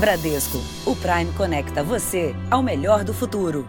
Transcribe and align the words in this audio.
Bradesco, 0.00 0.56
o 0.86 0.96
Prime 0.96 1.30
conecta 1.36 1.84
você 1.84 2.34
ao 2.50 2.62
melhor 2.62 3.04
do 3.04 3.12
futuro. 3.12 3.68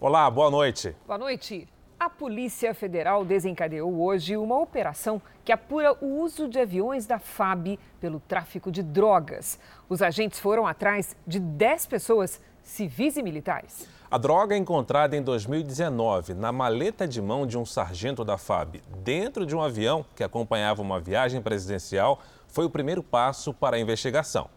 Olá, 0.00 0.30
boa 0.30 0.48
noite. 0.48 0.94
Boa 1.08 1.18
noite. 1.18 1.66
A 1.98 2.08
Polícia 2.08 2.72
Federal 2.72 3.24
desencadeou 3.24 4.00
hoje 4.00 4.36
uma 4.36 4.56
operação 4.60 5.20
que 5.44 5.50
apura 5.50 5.92
o 6.00 6.20
uso 6.22 6.46
de 6.46 6.60
aviões 6.60 7.04
da 7.04 7.18
FAB 7.18 7.80
pelo 8.00 8.20
tráfico 8.20 8.70
de 8.70 8.80
drogas. 8.80 9.58
Os 9.88 10.02
agentes 10.02 10.38
foram 10.38 10.68
atrás 10.68 11.16
de 11.26 11.40
10 11.40 11.86
pessoas, 11.86 12.40
civis 12.62 13.16
e 13.16 13.22
militares. 13.22 13.88
A 14.08 14.18
droga 14.18 14.56
encontrada 14.56 15.16
em 15.16 15.22
2019 15.22 16.34
na 16.34 16.52
maleta 16.52 17.08
de 17.08 17.20
mão 17.20 17.44
de 17.44 17.58
um 17.58 17.66
sargento 17.66 18.24
da 18.24 18.38
FAB, 18.38 18.80
dentro 19.02 19.44
de 19.44 19.56
um 19.56 19.60
avião 19.60 20.06
que 20.14 20.22
acompanhava 20.22 20.80
uma 20.80 21.00
viagem 21.00 21.42
presidencial, 21.42 22.20
foi 22.46 22.64
o 22.64 22.70
primeiro 22.70 23.02
passo 23.02 23.52
para 23.52 23.76
a 23.76 23.80
investigação. 23.80 24.48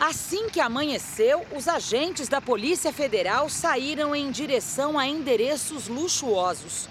Assim 0.00 0.48
que 0.48 0.60
amanheceu, 0.60 1.46
os 1.56 1.68
agentes 1.68 2.28
da 2.28 2.40
Polícia 2.40 2.92
Federal 2.92 3.48
saíram 3.48 4.14
em 4.14 4.30
direção 4.30 4.98
a 4.98 5.06
endereços 5.06 5.88
luxuosos. 5.88 6.88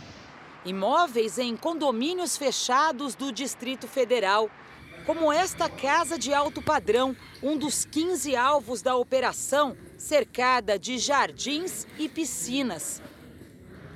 Imóveis 0.64 1.38
em 1.38 1.58
condomínios 1.58 2.38
fechados 2.38 3.16
do 3.16 3.32
Distrito 3.32 3.88
Federal, 3.88 4.50
como 5.06 5.32
esta 5.32 5.68
casa 5.68 6.18
de 6.18 6.34
alto 6.34 6.62
padrão, 6.62 7.16
um 7.42 7.58
dos 7.58 7.84
15 7.84 8.36
alvos 8.36 8.82
da 8.82 8.96
operação, 8.96 9.76
cercada 9.98 10.78
de 10.78 10.98
jardins 10.98 11.88
e 11.98 12.08
piscinas. 12.08 13.02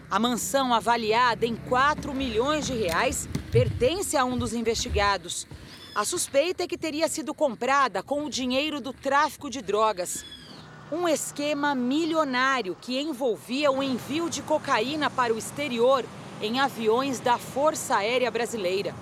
A 0.09 0.19
mansão 0.19 0.73
avaliada 0.73 1.45
em 1.45 1.55
4 1.55 2.13
milhões 2.13 2.65
de 2.65 2.73
reais 2.73 3.27
pertence 3.51 4.17
a 4.17 4.25
um 4.25 4.37
dos 4.37 4.53
investigados. 4.53 5.47
A 5.95 6.03
suspeita 6.03 6.63
é 6.63 6.67
que 6.67 6.77
teria 6.77 7.07
sido 7.07 7.33
comprada 7.33 8.03
com 8.03 8.25
o 8.25 8.29
dinheiro 8.29 8.81
do 8.81 8.91
tráfico 8.91 9.49
de 9.49 9.61
drogas. 9.61 10.25
Um 10.91 11.07
esquema 11.07 11.73
milionário 11.73 12.75
que 12.75 12.99
envolvia 12.99 13.71
o 13.71 13.81
envio 13.81 14.29
de 14.29 14.41
cocaína 14.41 15.09
para 15.09 15.33
o 15.33 15.37
exterior 15.37 16.03
em 16.41 16.59
aviões 16.59 17.21
da 17.21 17.37
Força 17.37 17.95
Aérea 17.95 18.29
Brasileira. 18.29 18.93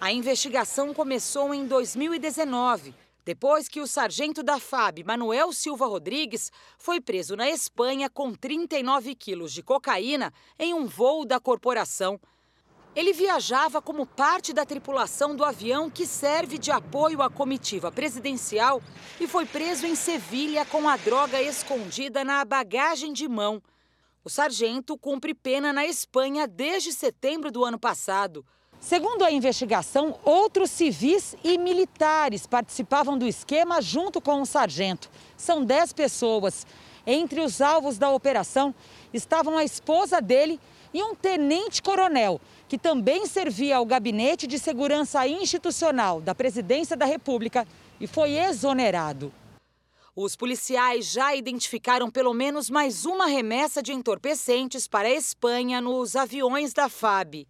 A 0.00 0.12
investigação 0.12 0.94
começou 0.94 1.52
em 1.52 1.66
2019, 1.66 2.94
depois 3.24 3.68
que 3.68 3.80
o 3.80 3.86
sargento 3.88 4.40
da 4.40 4.60
FAB, 4.60 5.02
Manuel 5.04 5.52
Silva 5.52 5.86
Rodrigues, 5.86 6.52
foi 6.78 7.00
preso 7.00 7.34
na 7.34 7.50
Espanha 7.50 8.08
com 8.08 8.32
39 8.32 9.16
quilos 9.16 9.52
de 9.52 9.64
cocaína 9.64 10.32
em 10.56 10.74
um 10.74 10.86
voo 10.86 11.24
da 11.24 11.40
corporação. 11.40 12.20
Ele 12.94 13.12
viajava 13.12 13.80
como 13.80 14.04
parte 14.04 14.52
da 14.52 14.66
tripulação 14.66 15.36
do 15.36 15.44
avião 15.44 15.88
que 15.88 16.04
serve 16.04 16.58
de 16.58 16.72
apoio 16.72 17.22
à 17.22 17.30
comitiva 17.30 17.92
presidencial 17.92 18.82
e 19.20 19.28
foi 19.28 19.46
preso 19.46 19.86
em 19.86 19.94
Sevilha 19.94 20.64
com 20.64 20.88
a 20.88 20.96
droga 20.96 21.40
escondida 21.40 22.24
na 22.24 22.44
bagagem 22.44 23.12
de 23.12 23.28
mão. 23.28 23.62
O 24.24 24.28
sargento 24.28 24.98
cumpre 24.98 25.34
pena 25.34 25.72
na 25.72 25.86
Espanha 25.86 26.48
desde 26.48 26.92
setembro 26.92 27.52
do 27.52 27.64
ano 27.64 27.78
passado. 27.78 28.44
Segundo 28.80 29.22
a 29.22 29.30
investigação, 29.30 30.18
outros 30.24 30.70
civis 30.70 31.36
e 31.44 31.58
militares 31.58 32.44
participavam 32.44 33.16
do 33.16 33.26
esquema 33.26 33.80
junto 33.80 34.20
com 34.20 34.42
o 34.42 34.46
sargento. 34.46 35.08
São 35.36 35.64
10 35.64 35.92
pessoas. 35.92 36.66
Entre 37.06 37.40
os 37.40 37.60
alvos 37.60 37.98
da 37.98 38.10
operação 38.10 38.74
estavam 39.12 39.56
a 39.56 39.64
esposa 39.64 40.20
dele 40.20 40.58
e 40.92 41.02
um 41.02 41.14
tenente-coronel 41.14 42.40
que 42.70 42.78
também 42.78 43.26
servia 43.26 43.78
ao 43.78 43.84
Gabinete 43.84 44.46
de 44.46 44.56
Segurança 44.56 45.26
Institucional 45.26 46.20
da 46.20 46.36
Presidência 46.36 46.96
da 46.96 47.04
República 47.04 47.66
e 48.00 48.06
foi 48.06 48.38
exonerado. 48.38 49.32
Os 50.14 50.36
policiais 50.36 51.10
já 51.10 51.34
identificaram 51.34 52.08
pelo 52.08 52.32
menos 52.32 52.70
mais 52.70 53.04
uma 53.04 53.26
remessa 53.26 53.82
de 53.82 53.92
entorpecentes 53.92 54.86
para 54.86 55.08
a 55.08 55.10
Espanha 55.10 55.80
nos 55.80 56.14
aviões 56.14 56.72
da 56.72 56.88
FAB. 56.88 57.44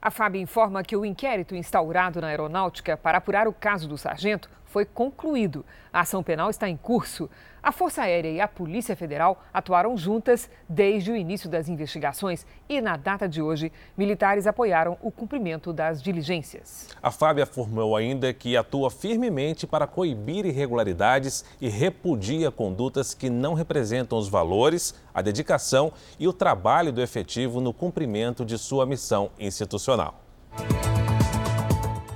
A 0.00 0.10
FAB 0.10 0.34
informa 0.34 0.82
que 0.82 0.96
o 0.96 1.04
inquérito 1.04 1.54
instaurado 1.54 2.20
na 2.20 2.26
aeronáutica 2.26 2.96
para 2.96 3.18
apurar 3.18 3.46
o 3.46 3.52
caso 3.52 3.86
do 3.86 3.96
sargento 3.96 4.50
foi 4.64 4.84
concluído. 4.84 5.64
A 5.92 6.00
ação 6.00 6.24
penal 6.24 6.50
está 6.50 6.68
em 6.68 6.76
curso. 6.76 7.30
A 7.62 7.70
Força 7.70 8.02
Aérea 8.02 8.28
e 8.28 8.40
a 8.40 8.48
Polícia 8.48 8.96
Federal 8.96 9.40
atuaram 9.54 9.96
juntas 9.96 10.50
desde 10.68 11.12
o 11.12 11.16
início 11.16 11.48
das 11.48 11.68
investigações 11.68 12.44
e, 12.68 12.80
na 12.80 12.96
data 12.96 13.28
de 13.28 13.40
hoje, 13.40 13.70
militares 13.96 14.48
apoiaram 14.48 14.98
o 15.00 15.12
cumprimento 15.12 15.72
das 15.72 16.02
diligências. 16.02 16.88
A 17.00 17.12
FAB 17.12 17.38
afirmou 17.38 17.94
ainda 17.94 18.34
que 18.34 18.56
atua 18.56 18.90
firmemente 18.90 19.64
para 19.64 19.86
coibir 19.86 20.44
irregularidades 20.44 21.44
e 21.60 21.68
repudia 21.68 22.50
condutas 22.50 23.14
que 23.14 23.30
não 23.30 23.54
representam 23.54 24.18
os 24.18 24.28
valores, 24.28 24.92
a 25.14 25.22
dedicação 25.22 25.92
e 26.18 26.26
o 26.26 26.32
trabalho 26.32 26.90
do 26.90 27.00
efetivo 27.00 27.60
no 27.60 27.72
cumprimento 27.72 28.44
de 28.44 28.58
sua 28.58 28.84
missão 28.84 29.30
institucional. 29.38 30.20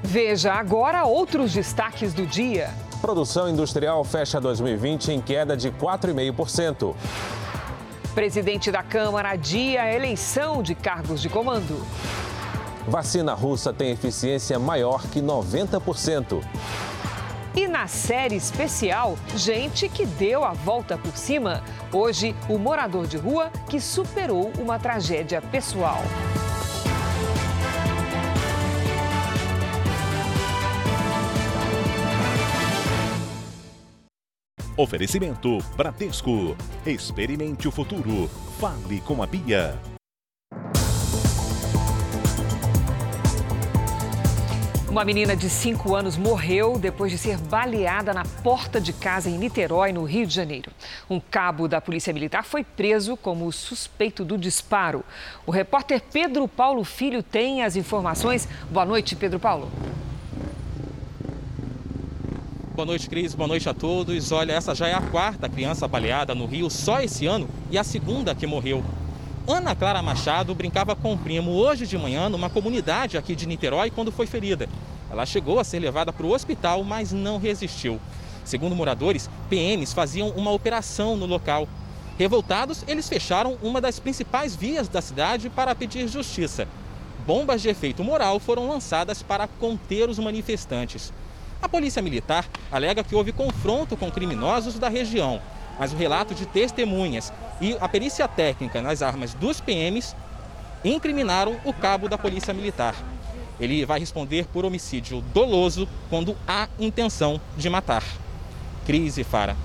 Veja 0.03 0.55
agora 0.55 1.05
outros 1.05 1.53
destaques 1.53 2.13
do 2.13 2.27
dia. 2.27 2.71
Produção 3.01 3.49
industrial 3.49 4.03
fecha 4.05 4.41
2020 4.41 5.13
em 5.13 5.21
queda 5.21 5.57
de 5.57 5.71
4,5%. 5.71 6.95
Presidente 8.15 8.73
da 8.73 8.83
Câmara 8.83 9.31
adia 9.31 9.83
a 9.83 9.93
eleição 9.93 10.63
de 10.63 10.75
cargos 10.75 11.21
de 11.21 11.29
comando. 11.29 11.85
Vacina 12.89 13.35
russa 13.35 13.73
tem 13.73 13.91
eficiência 13.91 14.59
maior 14.59 15.03
que 15.09 15.21
90%. 15.21 16.43
E 17.55 17.67
na 17.67 17.87
série 17.87 18.37
especial, 18.37 19.17
gente 19.35 19.89
que 19.89 20.07
deu 20.07 20.45
a 20.45 20.53
volta 20.53 20.97
por 20.97 21.17
cima. 21.17 21.63
Hoje, 21.93 22.35
o 22.49 22.59
morador 22.59 23.07
de 23.07 23.17
rua 23.17 23.51
que 23.69 23.81
superou 23.81 24.53
uma 24.59 24.79
tragédia 24.79 25.41
pessoal. 25.41 26.03
Oferecimento 34.79 35.57
Bradesco. 35.75 36.55
Experimente 36.85 37.67
o 37.67 37.71
futuro. 37.71 38.29
Fale 38.61 39.01
com 39.01 39.23
a 39.23 39.27
Bia. 39.27 39.75
Uma 44.91 45.03
menina 45.03 45.35
de 45.35 45.49
5 45.49 45.95
anos 45.95 46.19
morreu 46.19 46.79
depois 46.79 47.11
de 47.11 47.17
ser 47.17 47.39
baleada 47.39 48.13
na 48.13 48.25
porta 48.43 48.79
de 48.79 48.93
casa 48.93 49.31
em 49.31 49.39
Niterói, 49.39 49.93
no 49.93 50.05
Rio 50.05 50.27
de 50.27 50.35
Janeiro. 50.35 50.71
Um 51.09 51.21
cabo 51.21 51.67
da 51.67 51.81
Polícia 51.81 52.13
Militar 52.13 52.45
foi 52.45 52.63
preso 52.63 53.17
como 53.17 53.51
suspeito 53.51 54.27
do 54.27 54.37
disparo. 54.37 55.03
O 55.47 55.51
repórter 55.51 56.03
Pedro 56.13 56.47
Paulo 56.47 56.85
Filho 56.85 57.23
tem 57.23 57.63
as 57.63 57.77
informações. 57.77 58.47
Boa 58.71 58.85
noite, 58.85 59.17
Pedro 59.17 59.41
Paulo. 59.41 59.71
Boa 62.77 62.85
noite, 62.85 63.09
Cris. 63.09 63.35
Boa 63.35 63.49
noite 63.49 63.67
a 63.71 63.73
todos. 63.73 64.33
Olha, 64.33 64.53
essa 64.53 64.75
já 64.75 64.87
é 64.87 64.93
a 64.93 65.01
quarta 65.01 65.49
criança 65.49 65.89
baleada 65.89 66.35
no 66.35 66.45
Rio 66.45 66.69
só 66.69 67.01
esse 67.01 67.25
ano 67.25 67.49
e 67.71 67.79
a 67.79 67.83
segunda 67.83 68.35
que 68.35 68.47
morreu. 68.47 68.85
Ana 69.49 69.75
Clara 69.75 70.03
Machado 70.03 70.55
brincava 70.55 70.95
com 70.95 71.15
o 71.15 71.17
primo 71.17 71.53
hoje 71.53 71.87
de 71.87 71.97
manhã 71.97 72.29
numa 72.29 72.51
comunidade 72.51 73.17
aqui 73.17 73.35
de 73.35 73.47
Niterói 73.47 73.91
quando 73.91 74.13
foi 74.13 74.27
ferida. 74.27 74.69
Ela 75.11 75.25
chegou 75.25 75.59
a 75.59 75.65
ser 75.65 75.79
levada 75.79 76.13
para 76.13 76.27
o 76.27 76.35
hospital, 76.35 76.85
mas 76.85 77.13
não 77.13 77.39
resistiu. 77.39 77.99
Segundo 78.45 78.77
moradores, 78.77 79.31
PMs 79.49 79.95
faziam 79.95 80.29
uma 80.37 80.51
operação 80.51 81.17
no 81.17 81.25
local. 81.25 81.67
Revoltados, 82.19 82.85
eles 82.87 83.09
fecharam 83.09 83.57
uma 83.63 83.81
das 83.81 83.99
principais 83.99 84.55
vias 84.55 84.87
da 84.87 85.01
cidade 85.01 85.49
para 85.49 85.75
pedir 85.75 86.07
justiça. 86.09 86.69
Bombas 87.27 87.63
de 87.63 87.71
efeito 87.71 88.05
moral 88.05 88.39
foram 88.39 88.69
lançadas 88.69 89.23
para 89.23 89.49
conter 89.49 90.11
os 90.11 90.19
manifestantes. 90.19 91.11
A 91.67 91.69
polícia 91.69 92.01
militar 92.01 92.49
alega 92.71 93.03
que 93.03 93.17
houve 93.17 93.33
confronto 93.33 93.97
com 93.97 94.09
criminosos 94.09 94.79
da 94.79 94.89
região, 94.89 95.43
mas 95.77 95.93
o 95.93 95.97
relato 95.97 96.33
de 96.33 96.47
testemunhas 96.47 97.33
e 97.61 97.77
a 97.81 97.89
perícia 97.89 98.29
técnica 98.29 98.81
nas 98.81 99.03
armas 99.03 99.35
dos 99.35 99.61
PMs 99.61 100.15
incriminaram 100.85 101.57
o 101.65 101.73
cabo 101.73 102.09
da 102.09 102.17
polícia 102.17 102.55
militar. 102.55 102.95
Ele 103.59 103.85
vai 103.85 103.99
responder 103.99 104.47
por 104.47 104.65
homicídio 104.65 105.21
doloso 105.35 105.89
quando 106.09 106.37
há 106.47 106.69
intenção 106.79 107.41
de 107.57 107.69
matar. 107.69 108.05
Crise 108.87 109.25
Fara. 109.25 109.57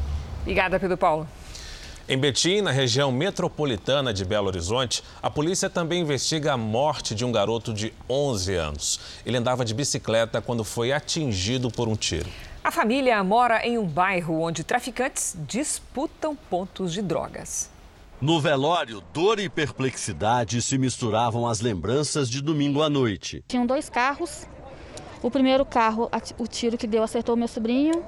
Obrigada, 0.41 0.79
Pedro 0.79 0.97
Paulo. 0.97 1.27
Em 2.11 2.17
Betim, 2.17 2.59
na 2.59 2.71
região 2.71 3.09
metropolitana 3.09 4.13
de 4.13 4.25
Belo 4.25 4.47
Horizonte, 4.47 5.01
a 5.23 5.29
polícia 5.29 5.69
também 5.69 6.01
investiga 6.01 6.51
a 6.51 6.57
morte 6.57 7.15
de 7.15 7.23
um 7.23 7.31
garoto 7.31 7.73
de 7.73 7.93
11 8.09 8.53
anos. 8.53 8.99
Ele 9.25 9.37
andava 9.37 9.63
de 9.63 9.73
bicicleta 9.73 10.41
quando 10.41 10.65
foi 10.65 10.91
atingido 10.91 11.71
por 11.71 11.87
um 11.87 11.95
tiro. 11.95 12.29
A 12.61 12.69
família 12.69 13.23
mora 13.23 13.65
em 13.65 13.77
um 13.77 13.87
bairro 13.87 14.41
onde 14.41 14.61
traficantes 14.61 15.37
disputam 15.47 16.35
pontos 16.35 16.91
de 16.91 17.01
drogas. 17.01 17.69
No 18.19 18.41
velório, 18.41 19.01
dor 19.13 19.39
e 19.39 19.47
perplexidade 19.47 20.61
se 20.61 20.77
misturavam 20.77 21.47
às 21.47 21.61
lembranças 21.61 22.29
de 22.29 22.41
domingo 22.41 22.83
à 22.83 22.89
noite. 22.89 23.41
Tinham 23.47 23.65
dois 23.65 23.87
carros. 23.87 24.45
O 25.23 25.31
primeiro 25.31 25.63
carro, 25.63 26.11
o 26.37 26.45
tiro 26.45 26.77
que 26.77 26.87
deu 26.87 27.03
acertou 27.03 27.37
meu 27.37 27.47
sobrinho 27.47 28.03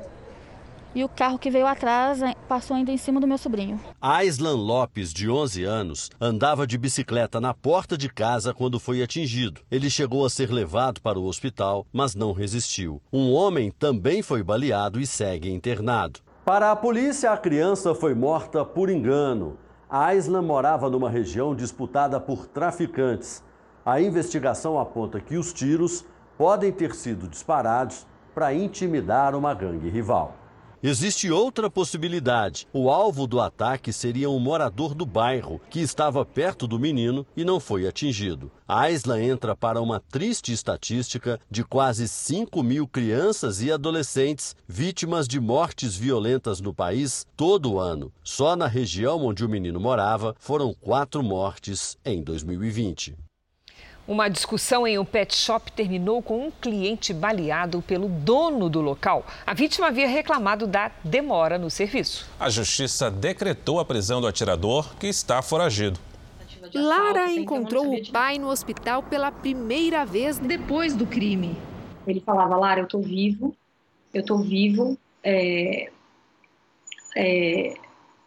e 0.95 1.03
o 1.03 1.09
carro 1.09 1.39
que 1.39 1.49
veio 1.49 1.65
atrás 1.65 2.19
passou 2.47 2.75
ainda 2.75 2.91
em 2.91 2.97
cima 2.97 3.19
do 3.19 3.27
meu 3.27 3.37
sobrinho. 3.37 3.79
Aislan 4.01 4.55
Lopes, 4.55 5.13
de 5.13 5.29
11 5.29 5.63
anos, 5.63 6.09
andava 6.19 6.67
de 6.67 6.77
bicicleta 6.77 7.39
na 7.41 7.53
porta 7.53 7.97
de 7.97 8.09
casa 8.09 8.53
quando 8.53 8.79
foi 8.79 9.01
atingido. 9.01 9.61
Ele 9.71 9.89
chegou 9.89 10.25
a 10.25 10.29
ser 10.29 10.51
levado 10.51 11.01
para 11.01 11.19
o 11.19 11.25
hospital, 11.25 11.85
mas 11.91 12.15
não 12.15 12.31
resistiu. 12.31 13.01
Um 13.11 13.31
homem 13.33 13.71
também 13.71 14.21
foi 14.21 14.43
baleado 14.43 14.99
e 14.99 15.07
segue 15.07 15.51
internado. 15.51 16.19
Para 16.45 16.71
a 16.71 16.75
polícia, 16.75 17.31
a 17.31 17.37
criança 17.37 17.95
foi 17.95 18.13
morta 18.13 18.65
por 18.65 18.89
engano. 18.89 19.57
Aislan 19.89 20.41
morava 20.41 20.89
numa 20.89 21.09
região 21.09 21.55
disputada 21.55 22.19
por 22.19 22.47
traficantes. 22.47 23.43
A 23.85 24.01
investigação 24.01 24.79
aponta 24.79 25.19
que 25.19 25.37
os 25.37 25.53
tiros 25.53 26.05
podem 26.37 26.71
ter 26.71 26.93
sido 26.95 27.27
disparados 27.27 28.05
para 28.33 28.53
intimidar 28.53 29.35
uma 29.35 29.53
gangue 29.53 29.89
rival. 29.89 30.35
Existe 30.85 31.31
outra 31.31 31.69
possibilidade. 31.69 32.67
O 32.73 32.89
alvo 32.89 33.25
do 33.25 33.39
ataque 33.39 33.93
seria 33.93 34.29
um 34.29 34.37
morador 34.37 34.93
do 34.93 35.05
bairro 35.05 35.61
que 35.69 35.79
estava 35.79 36.25
perto 36.25 36.67
do 36.67 36.77
menino 36.77 37.25
e 37.37 37.45
não 37.45 37.57
foi 37.57 37.87
atingido. 37.87 38.51
A 38.67 38.91
Isla 38.91 39.21
entra 39.23 39.55
para 39.55 39.81
uma 39.81 40.01
triste 40.01 40.51
estatística 40.51 41.39
de 41.49 41.63
quase 41.63 42.05
5 42.05 42.61
mil 42.61 42.85
crianças 42.85 43.61
e 43.61 43.71
adolescentes 43.71 44.57
vítimas 44.67 45.25
de 45.25 45.39
mortes 45.39 45.95
violentas 45.95 46.59
no 46.59 46.73
país 46.73 47.25
todo 47.37 47.79
ano. 47.79 48.11
Só 48.21 48.53
na 48.53 48.67
região 48.67 49.23
onde 49.23 49.45
o 49.45 49.49
menino 49.49 49.79
morava 49.79 50.35
foram 50.37 50.73
quatro 50.73 51.23
mortes 51.23 51.97
em 52.03 52.21
2020. 52.21 53.15
Uma 54.05 54.27
discussão 54.27 54.85
em 54.85 54.99
um 54.99 55.05
pet 55.05 55.33
shop 55.33 55.71
terminou 55.71 56.21
com 56.21 56.47
um 56.47 56.51
cliente 56.51 57.13
baleado 57.13 57.81
pelo 57.81 58.09
dono 58.09 58.69
do 58.69 58.81
local. 58.81 59.25
A 59.47 59.53
vítima 59.53 59.87
havia 59.87 60.07
reclamado 60.07 60.67
da 60.67 60.91
demora 61.05 61.57
no 61.57 61.69
serviço. 61.69 62.29
A 62.37 62.49
justiça 62.49 63.09
decretou 63.09 63.79
a 63.79 63.85
prisão 63.85 64.19
do 64.19 64.27
atirador, 64.27 64.93
que 64.97 65.07
está 65.07 65.41
foragido. 65.41 65.97
Lara 66.73 67.31
encontrou 67.31 67.93
o 67.93 68.11
pai 68.11 68.37
no 68.37 68.49
hospital 68.49 69.03
pela 69.03 69.31
primeira 69.31 70.05
vez 70.05 70.37
depois 70.37 70.93
do 70.93 71.05
crime. 71.05 71.55
Ele 72.05 72.19
falava: 72.19 72.57
Lara, 72.57 72.81
eu 72.81 72.87
tô 72.87 72.99
vivo, 72.99 73.55
eu 74.13 74.25
tô 74.25 74.37
vivo. 74.37 74.97
É... 75.23 75.89
É... 77.15 77.75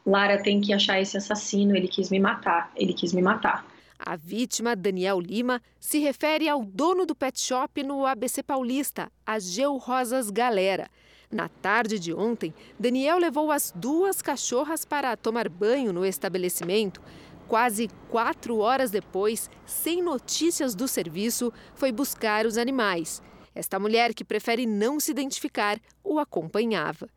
Lara 0.07 0.43
tem 0.43 0.61
que 0.61 0.73
achar 0.73 1.01
esse 1.01 1.19
assassino, 1.19 1.77
ele 1.77 1.89
quis 1.89 2.09
me 2.09 2.19
matar, 2.19 2.71
ele 2.77 2.95
quis 2.95 3.13
me 3.13 3.21
matar. 3.21 3.67
A 4.07 4.15
vítima, 4.15 4.77
Daniel 4.77 5.19
Lima, 5.19 5.61
se 5.81 5.99
refere 5.99 6.49
ao 6.49 6.65
dono 6.65 7.05
do 7.05 7.13
pet 7.13 7.41
shop 7.41 7.83
no 7.83 8.07
ABC 8.07 8.41
Paulista, 8.41 9.11
a 9.27 9.37
Geu 9.41 9.77
Rosas 9.79 10.31
Galera. 10.31 10.89
Na 11.29 11.49
tarde 11.49 11.99
de 11.99 12.15
ontem, 12.15 12.55
Daniel 12.79 13.19
levou 13.19 13.51
as 13.51 13.73
duas 13.75 14.23
cachorras 14.23 14.85
para 14.85 15.17
tomar 15.17 15.49
banho 15.49 15.93
no 15.93 16.07
estabelecimento. 16.07 17.03
Quase 17.49 17.89
quatro 18.09 18.59
horas 18.59 18.93
depois, 18.93 19.51
sem 19.67 20.01
notícias 20.01 20.77
do 20.77 20.87
serviço, 20.87 21.53
foi 21.75 21.91
buscar 21.91 22.47
os 22.47 22.57
animais. 22.57 23.21
Esta 23.57 23.77
mulher, 23.77 24.15
que 24.15 24.25
prefere 24.25 24.67
não 24.67 25.01
se 25.01 25.11
identificar, 25.11 25.81
o 26.05 26.21
acompanhava. 26.21 27.09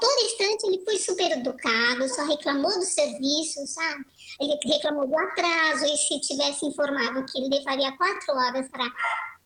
Todo 0.00 0.24
instante 0.24 0.66
ele 0.66 0.84
foi 0.84 0.98
super 0.98 1.30
educado, 1.32 2.08
só 2.08 2.24
reclamou 2.26 2.72
do 2.72 2.84
serviço, 2.84 3.66
sabe? 3.66 4.04
Ele 4.40 4.58
reclamou 4.64 5.06
do 5.06 5.18
atraso 5.18 5.84
e 5.86 5.96
se 5.96 6.20
tivesse 6.20 6.66
informado 6.66 7.24
que 7.24 7.38
ele 7.38 7.56
levaria 7.56 7.96
quatro 7.96 8.34
horas 8.34 8.68
para 8.68 8.90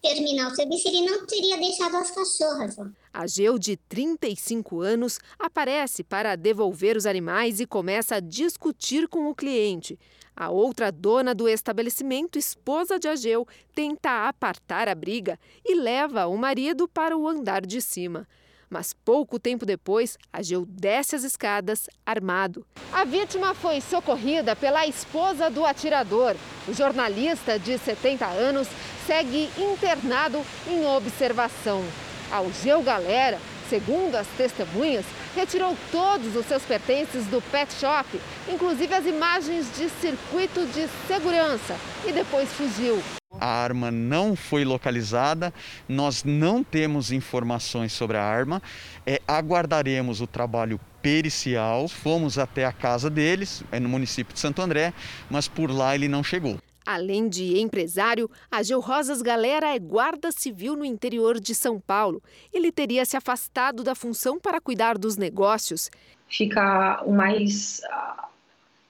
terminar 0.02 0.50
o 0.50 0.54
serviço, 0.54 0.88
ele 0.88 1.02
não 1.02 1.26
teria 1.26 1.58
deixado 1.58 1.96
as 1.96 2.10
cachorras. 2.10 2.76
A 3.12 3.26
Geu, 3.26 3.58
de 3.58 3.76
35 3.76 4.80
anos, 4.80 5.18
aparece 5.38 6.02
para 6.02 6.36
devolver 6.36 6.96
os 6.96 7.06
animais 7.06 7.60
e 7.60 7.66
começa 7.66 8.16
a 8.16 8.20
discutir 8.20 9.08
com 9.08 9.28
o 9.28 9.34
cliente. 9.34 9.98
A 10.34 10.48
outra 10.48 10.90
dona 10.90 11.34
do 11.34 11.48
estabelecimento, 11.48 12.38
esposa 12.38 12.98
de 12.98 13.08
Ageu, 13.08 13.46
tenta 13.74 14.26
apartar 14.26 14.88
a 14.88 14.94
briga 14.94 15.38
e 15.64 15.74
leva 15.74 16.26
o 16.26 16.36
marido 16.36 16.88
para 16.88 17.16
o 17.16 17.28
andar 17.28 17.66
de 17.66 17.80
cima. 17.82 18.26
Mas 18.70 18.94
pouco 18.94 19.36
tempo 19.40 19.66
depois, 19.66 20.16
Ageu 20.32 20.64
desce 20.64 21.16
as 21.16 21.24
escadas 21.24 21.88
armado. 22.06 22.64
A 22.92 23.04
vítima 23.04 23.52
foi 23.52 23.80
socorrida 23.80 24.54
pela 24.54 24.86
esposa 24.86 25.50
do 25.50 25.66
atirador. 25.66 26.36
O 26.68 26.72
jornalista 26.72 27.58
de 27.58 27.76
70 27.76 28.24
anos 28.26 28.68
segue 29.06 29.50
internado 29.58 30.40
em 30.68 30.86
observação. 30.86 31.82
Algeu 32.30 32.80
Galera, 32.80 33.40
segundo 33.70 34.16
as 34.16 34.26
testemunhas, 34.36 35.06
retirou 35.34 35.76
todos 35.92 36.34
os 36.34 36.44
seus 36.44 36.62
pertences 36.64 37.24
do 37.26 37.40
pet 37.40 37.72
shop, 37.72 38.20
inclusive 38.48 38.92
as 38.92 39.06
imagens 39.06 39.66
de 39.76 39.88
circuito 39.88 40.66
de 40.66 40.88
segurança, 41.06 41.76
e 42.04 42.12
depois 42.12 42.50
fugiu. 42.52 43.00
A 43.38 43.46
arma 43.46 43.92
não 43.92 44.34
foi 44.34 44.64
localizada, 44.64 45.54
nós 45.88 46.24
não 46.24 46.64
temos 46.64 47.12
informações 47.12 47.92
sobre 47.92 48.16
a 48.16 48.22
arma, 48.22 48.60
é, 49.06 49.22
aguardaremos 49.26 50.20
o 50.20 50.26
trabalho 50.26 50.80
pericial. 51.00 51.88
Fomos 51.88 52.38
até 52.38 52.66
a 52.66 52.72
casa 52.72 53.08
deles, 53.08 53.62
é 53.70 53.78
no 53.78 53.88
município 53.88 54.34
de 54.34 54.40
Santo 54.40 54.60
André, 54.60 54.92
mas 55.30 55.46
por 55.46 55.70
lá 55.70 55.94
ele 55.94 56.08
não 56.08 56.24
chegou. 56.24 56.58
Além 56.92 57.28
de 57.28 57.60
empresário, 57.60 58.28
Ageu 58.50 58.80
Rosas 58.80 59.22
Galera 59.22 59.72
é 59.72 59.78
guarda 59.78 60.32
civil 60.32 60.74
no 60.74 60.84
interior 60.84 61.38
de 61.38 61.54
São 61.54 61.78
Paulo. 61.78 62.20
Ele 62.52 62.72
teria 62.72 63.04
se 63.04 63.16
afastado 63.16 63.84
da 63.84 63.94
função 63.94 64.40
para 64.40 64.60
cuidar 64.60 64.98
dos 64.98 65.16
negócios. 65.16 65.88
Fica 66.28 67.00
o 67.04 67.12
mais. 67.12 67.80
Uh, 67.84 68.26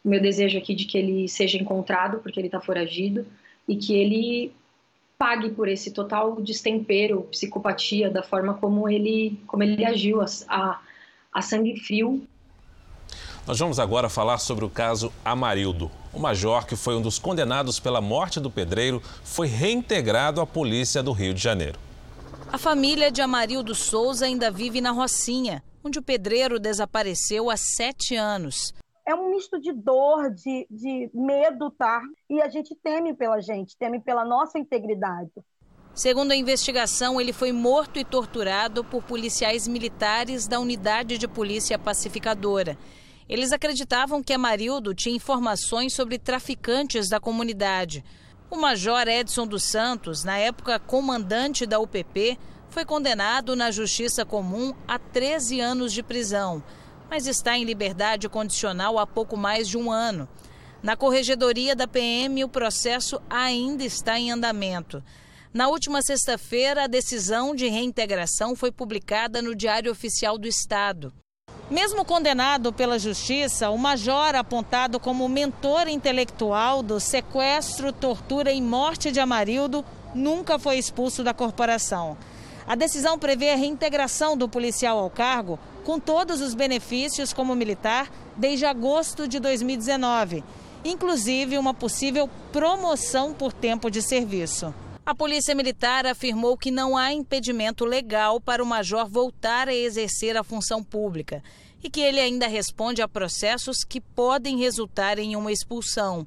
o 0.02 0.08
meu 0.08 0.18
desejo 0.18 0.56
aqui 0.56 0.74
de 0.74 0.86
que 0.86 0.96
ele 0.96 1.28
seja 1.28 1.58
encontrado, 1.58 2.20
porque 2.20 2.40
ele 2.40 2.48
está 2.48 2.58
foragido 2.58 3.26
e 3.68 3.76
que 3.76 3.94
ele 3.94 4.50
pague 5.18 5.50
por 5.50 5.68
esse 5.68 5.90
total 5.90 6.40
destempero, 6.40 7.28
psicopatia, 7.30 8.08
da 8.08 8.22
forma 8.22 8.54
como 8.54 8.88
ele, 8.88 9.38
como 9.46 9.62
ele 9.62 9.84
agiu, 9.84 10.22
a, 10.48 10.80
a 11.30 11.42
sangue 11.42 11.78
frio. 11.78 12.26
Nós 13.46 13.58
vamos 13.58 13.78
agora 13.78 14.08
falar 14.08 14.38
sobre 14.38 14.64
o 14.64 14.70
caso 14.70 15.12
Amarildo. 15.24 15.90
O 16.12 16.18
major, 16.18 16.66
que 16.66 16.76
foi 16.76 16.94
um 16.94 17.02
dos 17.02 17.18
condenados 17.18 17.80
pela 17.80 18.00
morte 18.00 18.38
do 18.38 18.50
pedreiro, 18.50 19.02
foi 19.24 19.46
reintegrado 19.46 20.40
à 20.40 20.46
polícia 20.46 21.02
do 21.02 21.12
Rio 21.12 21.34
de 21.34 21.40
Janeiro. 21.42 21.78
A 22.52 22.58
família 22.58 23.10
de 23.10 23.22
Amarildo 23.22 23.74
Souza 23.74 24.26
ainda 24.26 24.50
vive 24.50 24.80
na 24.80 24.90
Rocinha, 24.90 25.62
onde 25.84 25.98
o 25.98 26.02
pedreiro 26.02 26.58
desapareceu 26.58 27.48
há 27.48 27.56
sete 27.56 28.16
anos 28.16 28.74
é 29.10 29.14
um 29.14 29.30
misto 29.30 29.60
de 29.60 29.72
dor, 29.72 30.30
de, 30.30 30.66
de 30.70 31.10
medo, 31.12 31.70
tá? 31.70 32.00
E 32.28 32.40
a 32.40 32.48
gente 32.48 32.74
teme 32.76 33.12
pela 33.12 33.40
gente, 33.40 33.76
teme 33.76 34.00
pela 34.00 34.24
nossa 34.24 34.58
integridade. 34.58 35.30
Segundo 35.92 36.30
a 36.30 36.36
investigação, 36.36 37.20
ele 37.20 37.32
foi 37.32 37.50
morto 37.50 37.98
e 37.98 38.04
torturado 38.04 38.84
por 38.84 39.02
policiais 39.02 39.66
militares 39.66 40.46
da 40.46 40.60
unidade 40.60 41.18
de 41.18 41.26
polícia 41.26 41.76
pacificadora. 41.78 42.78
Eles 43.30 43.50
acreditavam 43.50 44.22
que 44.22 44.34
Amarildo 44.34 44.94
tinha 44.94 45.16
informações 45.16 45.94
sobre 45.94 46.18
traficantes 46.18 47.08
da 47.08 47.18
comunidade. 47.18 48.04
O 48.50 48.56
major 48.56 49.08
Edson 49.08 49.46
dos 49.46 49.64
Santos, 49.64 50.22
na 50.24 50.36
época 50.36 50.78
comandante 50.78 51.64
da 51.64 51.80
UPP, 51.80 52.38
foi 52.68 52.84
condenado 52.84 53.56
na 53.56 53.70
Justiça 53.70 54.26
Comum 54.26 54.74
a 54.86 54.98
13 54.98 55.60
anos 55.60 55.92
de 55.92 56.02
prisão 56.02 56.62
mas 57.10 57.26
está 57.26 57.58
em 57.58 57.64
liberdade 57.64 58.28
condicional 58.28 58.96
há 58.96 59.04
pouco 59.04 59.36
mais 59.36 59.68
de 59.68 59.76
um 59.76 59.90
ano. 59.90 60.28
Na 60.80 60.96
corregedoria 60.96 61.74
da 61.74 61.88
PM, 61.88 62.44
o 62.44 62.48
processo 62.48 63.20
ainda 63.28 63.84
está 63.84 64.18
em 64.18 64.30
andamento. 64.30 65.02
Na 65.52 65.66
última 65.66 66.00
sexta-feira, 66.00 66.84
a 66.84 66.86
decisão 66.86 67.54
de 67.54 67.66
reintegração 67.66 68.54
foi 68.54 68.70
publicada 68.70 69.42
no 69.42 69.56
Diário 69.56 69.90
Oficial 69.90 70.38
do 70.38 70.46
Estado. 70.46 71.12
Mesmo 71.70 72.04
condenado 72.04 72.72
pela 72.72 72.98
Justiça, 72.98 73.70
o 73.70 73.78
major, 73.78 74.34
apontado 74.34 74.98
como 74.98 75.28
mentor 75.28 75.86
intelectual 75.86 76.82
do 76.82 76.98
sequestro, 76.98 77.92
tortura 77.92 78.50
e 78.50 78.60
morte 78.60 79.12
de 79.12 79.20
Amarildo, 79.20 79.84
nunca 80.12 80.58
foi 80.58 80.78
expulso 80.78 81.22
da 81.22 81.32
corporação. 81.32 82.18
A 82.66 82.74
decisão 82.74 83.16
prevê 83.16 83.50
a 83.52 83.56
reintegração 83.56 84.36
do 84.36 84.48
policial 84.48 84.98
ao 84.98 85.08
cargo 85.08 85.60
com 85.84 86.00
todos 86.00 86.40
os 86.40 86.54
benefícios 86.54 87.32
como 87.32 87.54
militar 87.54 88.10
desde 88.36 88.66
agosto 88.66 89.28
de 89.28 89.38
2019, 89.38 90.42
inclusive 90.84 91.56
uma 91.56 91.72
possível 91.72 92.28
promoção 92.50 93.32
por 93.32 93.52
tempo 93.52 93.88
de 93.88 94.02
serviço. 94.02 94.74
A 95.10 95.14
Polícia 95.14 95.56
Militar 95.56 96.06
afirmou 96.06 96.56
que 96.56 96.70
não 96.70 96.96
há 96.96 97.12
impedimento 97.12 97.84
legal 97.84 98.40
para 98.40 98.62
o 98.62 98.66
major 98.66 99.08
voltar 99.08 99.66
a 99.66 99.74
exercer 99.74 100.36
a 100.36 100.44
função 100.44 100.84
pública 100.84 101.42
e 101.82 101.90
que 101.90 102.00
ele 102.00 102.20
ainda 102.20 102.46
responde 102.46 103.02
a 103.02 103.08
processos 103.08 103.82
que 103.82 104.00
podem 104.00 104.58
resultar 104.58 105.18
em 105.18 105.34
uma 105.34 105.50
expulsão. 105.50 106.24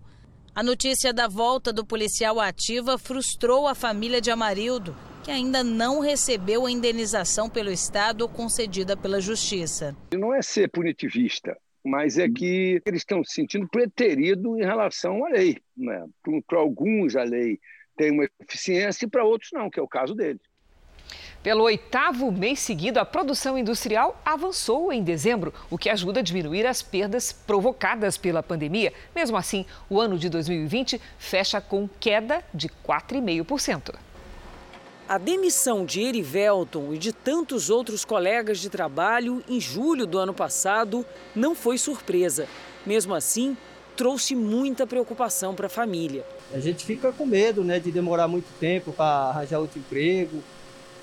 A 0.54 0.62
notícia 0.62 1.14
da 1.14 1.30
volta 1.30 1.72
do 1.72 1.86
policial 1.86 2.42
ativa 2.42 2.98
frustrou 2.98 3.70
a 3.70 3.74
família 3.74 4.20
de 4.20 4.30
Amarildo, 4.30 4.94
que 5.24 5.32
ainda 5.32 5.64
não 5.64 6.02
recebeu 6.02 6.66
a 6.66 6.72
indenização 6.72 7.50
pelo 7.50 7.72
Estado 7.72 8.28
concedida 8.28 8.98
pela 8.98 9.22
Justiça. 9.22 9.96
Não 10.14 10.34
é 10.34 10.42
ser 10.42 10.70
punitivista, 10.70 11.58
mas 11.86 12.18
é 12.18 12.28
que 12.28 12.82
eles 12.86 13.00
estão 13.00 13.24
se 13.24 13.36
sentindo 13.36 13.66
preterido 13.70 14.58
em 14.60 14.62
relação 14.62 15.26
à 15.26 15.30
lei. 15.30 15.56
Né? 15.78 16.06
Para 16.46 16.60
alguns, 16.60 17.16
a 17.16 17.24
lei 17.24 17.58
tem 17.96 18.12
uma 18.12 18.28
eficiência 18.40 19.06
e 19.06 19.10
para 19.10 19.24
outros 19.24 19.52
não, 19.54 19.70
que 19.70 19.80
é 19.80 19.84
o 19.84 19.88
caso 19.88 20.14
deles. 20.14 20.42
Pelo 21.44 21.64
oitavo 21.64 22.32
mês 22.32 22.60
seguido, 22.60 23.02
a 23.02 23.06
produção 23.06 23.58
industrial 23.58 24.20
avançou 24.24 24.94
em 24.94 25.04
dezembro, 25.04 25.54
o 25.70 25.78
que 25.78 25.90
ajuda 25.90 26.22
a 26.22 26.24
diminuir 26.24 26.66
as 26.66 26.82
perdas 26.82 27.34
provocadas 27.34 28.18
pela 28.18 28.42
pandemia. 28.42 28.94
Mesmo 29.14 29.36
assim, 29.36 29.66
o 29.90 30.00
ano 30.00 30.18
de 30.18 30.30
2020 30.30 31.02
fecha 31.18 31.60
com 31.60 31.88
queda 32.00 32.42
de 32.54 32.70
4,5%. 32.70 33.94
A 35.08 35.18
demissão 35.18 35.86
de 35.86 36.00
Erivelton 36.00 36.94
e 36.94 36.98
de 36.98 37.12
tantos 37.12 37.70
outros 37.70 38.06
colegas 38.06 38.60
de 38.60 38.70
trabalho 38.70 39.44
em 39.50 39.60
julho 39.60 40.08
do 40.08 40.18
ano 40.18 40.34
passado 40.34 41.06
não 41.36 41.54
foi 41.54 41.78
surpresa. 41.78 42.48
Mesmo 42.86 43.14
assim, 43.14 43.58
trouxe 43.96 44.36
muita 44.36 44.86
preocupação 44.86 45.54
para 45.56 45.68
a 45.68 45.70
família. 45.70 46.26
A 46.54 46.60
gente 46.60 46.86
fica 46.86 47.12
com 47.12 47.26
medo 47.26 47.64
né, 47.64 47.80
de 47.80 47.92
demorar 47.92 48.28
muito 48.28 48.48
tempo 48.60 48.92
para 48.92 49.30
arranjar 49.30 49.60
outro 49.60 49.80
emprego, 49.80 50.44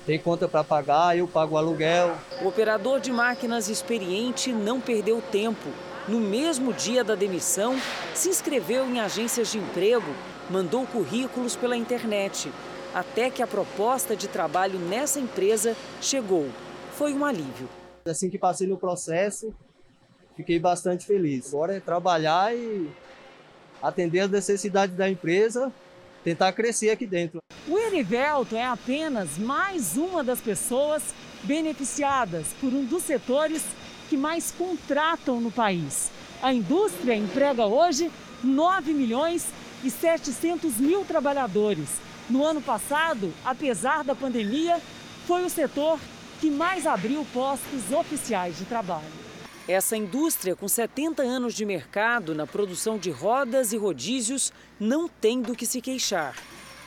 tem 0.05 0.17
conta 0.17 0.47
para 0.47 0.63
pagar, 0.63 1.17
eu 1.17 1.27
pago 1.27 1.55
o 1.55 1.57
aluguel. 1.57 2.17
O 2.41 2.47
operador 2.47 2.99
de 2.99 3.11
máquinas 3.11 3.69
experiente 3.69 4.51
não 4.51 4.81
perdeu 4.81 5.21
tempo. 5.21 5.69
No 6.07 6.19
mesmo 6.19 6.73
dia 6.73 7.03
da 7.03 7.13
demissão, 7.13 7.75
se 8.15 8.27
inscreveu 8.27 8.85
em 8.85 8.99
agências 8.99 9.51
de 9.51 9.59
emprego, 9.59 10.11
mandou 10.49 10.87
currículos 10.87 11.55
pela 11.55 11.77
internet, 11.77 12.51
até 12.93 13.29
que 13.29 13.43
a 13.43 13.47
proposta 13.47 14.15
de 14.15 14.27
trabalho 14.27 14.79
nessa 14.79 15.19
empresa 15.19 15.75
chegou. 16.01 16.49
Foi 16.93 17.13
um 17.13 17.23
alívio. 17.23 17.69
Assim 18.05 18.29
que 18.29 18.39
passei 18.39 18.65
no 18.65 18.77
processo, 18.77 19.53
fiquei 20.41 20.59
bastante 20.59 21.05
feliz. 21.05 21.53
Agora 21.53 21.77
é 21.77 21.79
trabalhar 21.79 22.53
e 22.55 22.89
atender 23.81 24.21
as 24.21 24.31
necessidades 24.31 24.95
da 24.95 25.09
empresa 25.09 25.71
tentar 26.23 26.51
crescer 26.53 26.89
aqui 26.89 27.07
dentro. 27.07 27.41
O 27.67 27.77
Erivelto 27.77 28.55
é 28.55 28.65
apenas 28.65 29.37
mais 29.37 29.97
uma 29.97 30.23
das 30.23 30.39
pessoas 30.39 31.01
beneficiadas 31.43 32.47
por 32.59 32.71
um 32.73 32.85
dos 32.85 33.03
setores 33.03 33.63
que 34.09 34.17
mais 34.17 34.51
contratam 34.51 35.41
no 35.41 35.51
país. 35.51 36.11
A 36.41 36.53
indústria 36.53 37.15
emprega 37.15 37.65
hoje 37.65 38.11
9 38.43 38.93
milhões 38.93 39.47
e 39.83 39.89
700 39.89 40.77
mil 40.77 41.03
trabalhadores. 41.05 41.89
No 42.29 42.45
ano 42.45 42.61
passado, 42.61 43.33
apesar 43.43 44.03
da 44.03 44.13
pandemia, 44.13 44.79
foi 45.25 45.43
o 45.43 45.49
setor 45.49 45.99
que 46.39 46.49
mais 46.49 46.85
abriu 46.85 47.25
postos 47.33 47.91
oficiais 47.91 48.57
de 48.57 48.65
trabalho. 48.65 49.30
Essa 49.67 49.95
indústria, 49.95 50.55
com 50.55 50.67
70 50.67 51.21
anos 51.21 51.53
de 51.53 51.65
mercado 51.65 52.33
na 52.33 52.47
produção 52.47 52.97
de 52.97 53.11
rodas 53.11 53.71
e 53.71 53.77
rodízios, 53.77 54.51
não 54.79 55.07
tem 55.07 55.41
do 55.41 55.55
que 55.55 55.65
se 55.65 55.79
queixar. 55.79 56.35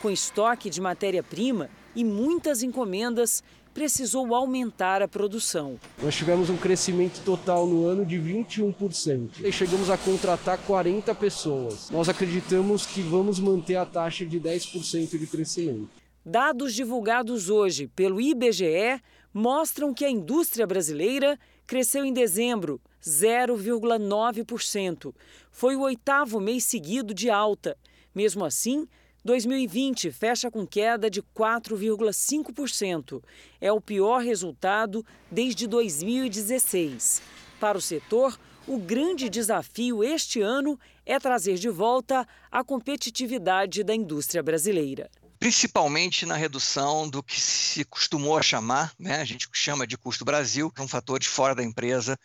Com 0.01 0.11
estoque 0.11 0.69
de 0.69 0.81
matéria-prima 0.81 1.69
e 1.95 2.03
muitas 2.03 2.61
encomendas, 2.61 3.41
precisou 3.73 4.35
aumentar 4.35 5.01
a 5.01 5.07
produção. 5.07 5.79
Nós 6.01 6.15
tivemos 6.15 6.49
um 6.49 6.57
crescimento 6.57 7.21
total 7.23 7.65
no 7.65 7.85
ano 7.85 8.05
de 8.05 8.17
21%. 8.17 9.43
E 9.43 9.51
chegamos 9.51 9.89
a 9.89 9.97
contratar 9.97 10.57
40 10.59 11.15
pessoas. 11.15 11.89
Nós 11.89 12.09
acreditamos 12.09 12.85
que 12.85 13.01
vamos 13.01 13.39
manter 13.39 13.77
a 13.77 13.85
taxa 13.85 14.25
de 14.25 14.39
10% 14.39 15.17
de 15.17 15.27
crescimento. 15.27 15.89
Dados 16.25 16.73
divulgados 16.73 17.49
hoje 17.49 17.87
pelo 17.95 18.19
IBGE 18.19 19.01
mostram 19.33 19.93
que 19.93 20.05
a 20.05 20.09
indústria 20.09 20.65
brasileira 20.65 21.37
cresceu 21.65 22.05
em 22.05 22.13
dezembro 22.13 22.79
0,9%. 23.03 25.13
Foi 25.51 25.75
o 25.75 25.81
oitavo 25.81 26.39
mês 26.39 26.63
seguido 26.63 27.13
de 27.13 27.29
alta. 27.29 27.77
Mesmo 28.13 28.45
assim, 28.45 28.87
2020 29.23 30.11
fecha 30.11 30.51
com 30.51 30.65
queda 30.65 31.09
de 31.09 31.21
4,5%. 31.21 33.21
É 33.59 33.69
o 33.71 33.81
pior 33.81 34.21
resultado 34.21 35.05
desde 35.29 35.67
2016. 35.67 37.21
Para 37.59 37.77
o 37.77 37.81
setor, 37.81 38.39
o 38.67 38.77
grande 38.77 39.29
desafio 39.29 40.03
este 40.03 40.41
ano 40.41 40.79
é 41.05 41.19
trazer 41.19 41.55
de 41.55 41.69
volta 41.69 42.27
a 42.51 42.63
competitividade 42.63 43.83
da 43.83 43.93
indústria 43.93 44.41
brasileira 44.41 45.09
principalmente 45.39 46.25
na 46.25 46.35
redução 46.35 47.07
do 47.09 47.21
que 47.21 47.39
se 47.39 47.83
costumou 47.85 48.41
chamar, 48.41 48.93
né, 48.97 49.21
a 49.21 49.25
gente 49.25 49.47
chama 49.51 49.85
de 49.85 49.97
custo 49.97 50.25
Brasil, 50.25 50.71
um 50.79 50.87
fator 50.87 51.19
de 51.19 51.27
fora 51.27 51.55
da 51.55 51.63
empresa 51.63 52.17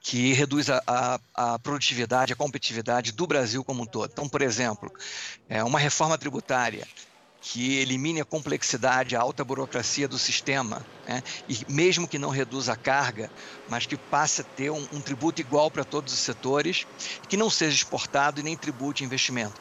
que 0.00 0.32
reduz 0.32 0.68
a, 0.68 0.82
a, 0.86 1.20
a, 1.34 1.58
produtividade, 1.58 2.32
a 2.32 2.36
competitividade 2.36 3.12
do 3.12 3.26
Brasil 3.26 3.64
como 3.64 3.82
um 3.82 3.86
todo. 3.86 4.10
Então, 4.12 4.28
por 4.28 4.42
exemplo, 4.42 4.92
é 5.48 5.64
uma 5.64 5.78
reforma 5.78 6.18
tributária 6.18 6.86
que 7.40 7.76
elimine 7.76 8.22
a 8.22 8.24
complexidade, 8.24 9.14
a 9.14 9.20
alta 9.20 9.44
burocracia 9.44 10.08
do 10.08 10.18
sistema, 10.18 10.84
né, 11.06 11.22
e 11.46 11.60
mesmo 11.70 12.08
que 12.08 12.18
não 12.18 12.30
reduza 12.30 12.72
a 12.72 12.76
carga, 12.76 13.30
mas 13.68 13.84
que 13.84 13.96
passe 13.96 14.40
a 14.40 14.44
ter 14.44 14.70
um, 14.70 14.88
um 14.92 15.00
tributo 15.00 15.42
igual 15.42 15.70
para 15.70 15.84
todos 15.84 16.12
os 16.12 16.20
setores, 16.20 16.86
que 17.28 17.36
não 17.36 17.50
seja 17.50 17.76
exportado 17.76 18.40
e 18.40 18.42
nem 18.42 18.56
tribute 18.56 19.04
investimento. 19.04 19.60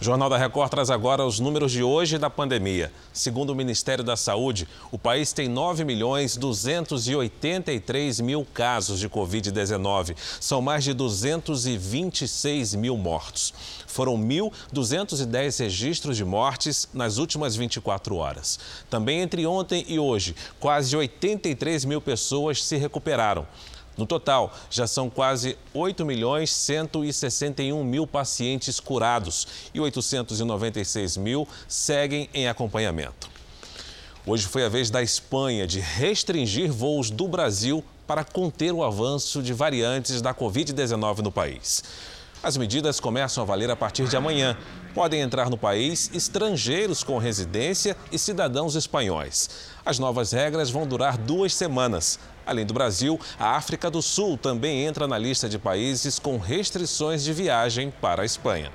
O 0.00 0.04
Jornal 0.04 0.30
da 0.30 0.38
Record 0.38 0.70
traz 0.70 0.90
agora 0.90 1.26
os 1.26 1.40
números 1.40 1.72
de 1.72 1.82
hoje 1.82 2.18
da 2.18 2.30
pandemia. 2.30 2.92
Segundo 3.12 3.50
o 3.50 3.54
Ministério 3.54 4.04
da 4.04 4.16
Saúde, 4.16 4.68
o 4.92 4.98
país 4.98 5.32
tem 5.32 5.48
9 5.48 5.84
milhões 5.84 6.36
283 6.36 8.20
mil 8.20 8.46
casos 8.54 9.00
de 9.00 9.08
Covid-19. 9.08 10.14
São 10.40 10.62
mais 10.62 10.84
de 10.84 10.94
226 10.94 12.76
mil 12.76 12.96
mortos. 12.96 13.52
Foram 13.88 14.16
1.210 14.16 15.64
registros 15.64 16.16
de 16.16 16.24
mortes 16.24 16.88
nas 16.94 17.18
últimas 17.18 17.56
24 17.56 18.14
horas. 18.14 18.60
Também 18.88 19.20
entre 19.20 19.44
ontem 19.46 19.84
e 19.88 19.98
hoje, 19.98 20.36
quase 20.60 20.96
83 20.96 21.84
mil 21.84 22.00
pessoas 22.00 22.62
se 22.62 22.76
recuperaram. 22.76 23.48
No 23.98 24.06
total, 24.06 24.54
já 24.70 24.86
são 24.86 25.10
quase 25.10 25.58
8 25.74 26.06
milhões 26.06 26.52
161 26.52 27.82
mil 27.82 28.06
pacientes 28.06 28.78
curados 28.78 29.48
e 29.74 29.80
896 29.80 31.16
mil 31.16 31.48
seguem 31.66 32.30
em 32.32 32.46
acompanhamento. 32.46 33.28
Hoje 34.24 34.46
foi 34.46 34.64
a 34.64 34.68
vez 34.68 34.88
da 34.88 35.02
Espanha 35.02 35.66
de 35.66 35.80
restringir 35.80 36.72
voos 36.72 37.10
do 37.10 37.26
Brasil 37.26 37.84
para 38.06 38.22
conter 38.22 38.72
o 38.72 38.84
avanço 38.84 39.42
de 39.42 39.52
variantes 39.52 40.22
da 40.22 40.32
Covid-19 40.32 41.18
no 41.18 41.32
país. 41.32 41.82
As 42.40 42.56
medidas 42.56 43.00
começam 43.00 43.42
a 43.42 43.46
valer 43.46 43.68
a 43.68 43.74
partir 43.74 44.06
de 44.06 44.16
amanhã. 44.16 44.56
Podem 44.94 45.20
entrar 45.20 45.50
no 45.50 45.58
país 45.58 46.08
estrangeiros 46.14 47.02
com 47.02 47.18
residência 47.18 47.96
e 48.12 48.18
cidadãos 48.18 48.76
espanhóis. 48.76 49.50
As 49.88 49.98
novas 49.98 50.32
regras 50.32 50.68
vão 50.68 50.86
durar 50.86 51.16
duas 51.16 51.54
semanas. 51.54 52.20
Além 52.44 52.66
do 52.66 52.74
Brasil, 52.74 53.18
a 53.40 53.56
África 53.56 53.90
do 53.90 54.02
Sul 54.02 54.36
também 54.36 54.84
entra 54.84 55.08
na 55.08 55.16
lista 55.16 55.48
de 55.48 55.58
países 55.58 56.18
com 56.18 56.36
restrições 56.36 57.24
de 57.24 57.32
viagem 57.32 57.90
para 57.90 58.20
a 58.20 58.26
Espanha. 58.26 58.70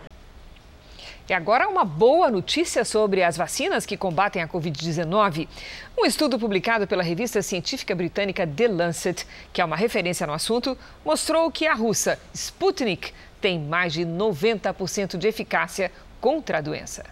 E 1.29 1.33
agora 1.33 1.69
uma 1.69 1.85
boa 1.85 2.31
notícia 2.31 2.83
sobre 2.83 3.21
as 3.21 3.37
vacinas 3.37 3.85
que 3.85 3.95
combatem 3.95 4.41
a 4.41 4.47
Covid-19. 4.47 5.47
Um 5.95 6.03
estudo 6.03 6.39
publicado 6.39 6.87
pela 6.87 7.03
revista 7.03 7.43
científica 7.43 7.93
britânica 7.93 8.47
The 8.47 8.67
Lancet, 8.69 9.27
que 9.53 9.61
é 9.61 9.65
uma 9.65 9.75
referência 9.75 10.25
no 10.25 10.33
assunto, 10.33 10.75
mostrou 11.05 11.51
que 11.51 11.67
a 11.67 11.75
russa 11.75 12.17
Sputnik 12.33 13.13
tem 13.39 13.59
mais 13.59 13.93
de 13.93 14.03
90% 14.03 15.15
de 15.15 15.27
eficácia 15.27 15.91
contra 16.19 16.57
a 16.57 16.61
doença. 16.61 17.03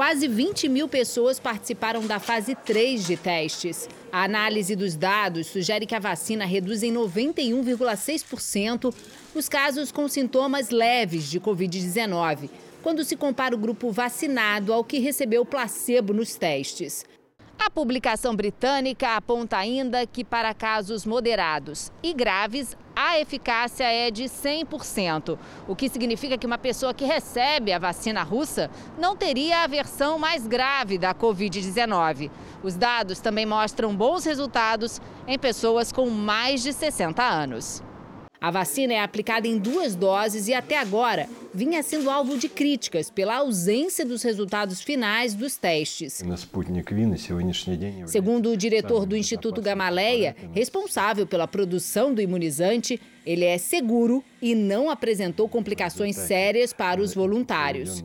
Quase 0.00 0.26
20 0.26 0.66
mil 0.66 0.88
pessoas 0.88 1.38
participaram 1.38 2.06
da 2.06 2.18
fase 2.18 2.54
3 2.54 3.06
de 3.06 3.18
testes. 3.18 3.86
A 4.10 4.24
análise 4.24 4.74
dos 4.74 4.96
dados 4.96 5.48
sugere 5.48 5.84
que 5.84 5.94
a 5.94 5.98
vacina 5.98 6.46
reduz 6.46 6.82
em 6.82 6.90
91,6% 6.90 8.94
os 9.34 9.46
casos 9.46 9.92
com 9.92 10.08
sintomas 10.08 10.70
leves 10.70 11.30
de 11.30 11.38
Covid-19, 11.38 12.48
quando 12.82 13.04
se 13.04 13.14
compara 13.14 13.54
o 13.54 13.58
grupo 13.58 13.92
vacinado 13.92 14.72
ao 14.72 14.82
que 14.82 15.00
recebeu 15.00 15.44
placebo 15.44 16.14
nos 16.14 16.34
testes. 16.34 17.04
A 17.62 17.68
publicação 17.68 18.34
britânica 18.34 19.16
aponta 19.16 19.58
ainda 19.58 20.06
que, 20.06 20.24
para 20.24 20.54
casos 20.54 21.04
moderados 21.04 21.92
e 22.02 22.14
graves, 22.14 22.74
a 22.96 23.20
eficácia 23.20 23.84
é 23.84 24.10
de 24.10 24.24
100%, 24.24 25.38
o 25.68 25.76
que 25.76 25.90
significa 25.90 26.38
que 26.38 26.46
uma 26.46 26.56
pessoa 26.56 26.94
que 26.94 27.04
recebe 27.04 27.70
a 27.70 27.78
vacina 27.78 28.22
russa 28.22 28.70
não 28.98 29.14
teria 29.14 29.62
a 29.62 29.66
versão 29.66 30.18
mais 30.18 30.46
grave 30.46 30.96
da 30.96 31.14
Covid-19. 31.14 32.30
Os 32.62 32.76
dados 32.76 33.20
também 33.20 33.44
mostram 33.44 33.94
bons 33.94 34.24
resultados 34.24 34.98
em 35.28 35.38
pessoas 35.38 35.92
com 35.92 36.08
mais 36.08 36.62
de 36.62 36.72
60 36.72 37.22
anos. 37.22 37.82
A 38.40 38.50
vacina 38.50 38.94
é 38.94 39.00
aplicada 39.00 39.46
em 39.46 39.58
duas 39.58 39.94
doses 39.94 40.48
e 40.48 40.54
até 40.54 40.78
agora 40.78 41.28
vinha 41.52 41.82
sendo 41.82 42.08
alvo 42.08 42.38
de 42.38 42.48
críticas 42.48 43.10
pela 43.10 43.36
ausência 43.36 44.02
dos 44.02 44.22
resultados 44.22 44.80
finais 44.80 45.34
dos 45.34 45.58
testes. 45.58 46.22
Segundo 48.06 48.50
o 48.50 48.56
diretor 48.56 49.04
do 49.04 49.14
Instituto 49.14 49.60
Gamaleia, 49.60 50.34
responsável 50.52 51.26
pela 51.26 51.46
produção 51.46 52.14
do 52.14 52.22
imunizante, 52.22 52.98
ele 53.26 53.44
é 53.44 53.58
seguro 53.58 54.24
e 54.40 54.54
não 54.54 54.88
apresentou 54.88 55.46
complicações 55.46 56.16
sérias 56.16 56.72
para 56.72 56.98
os 56.98 57.12
voluntários. 57.12 58.02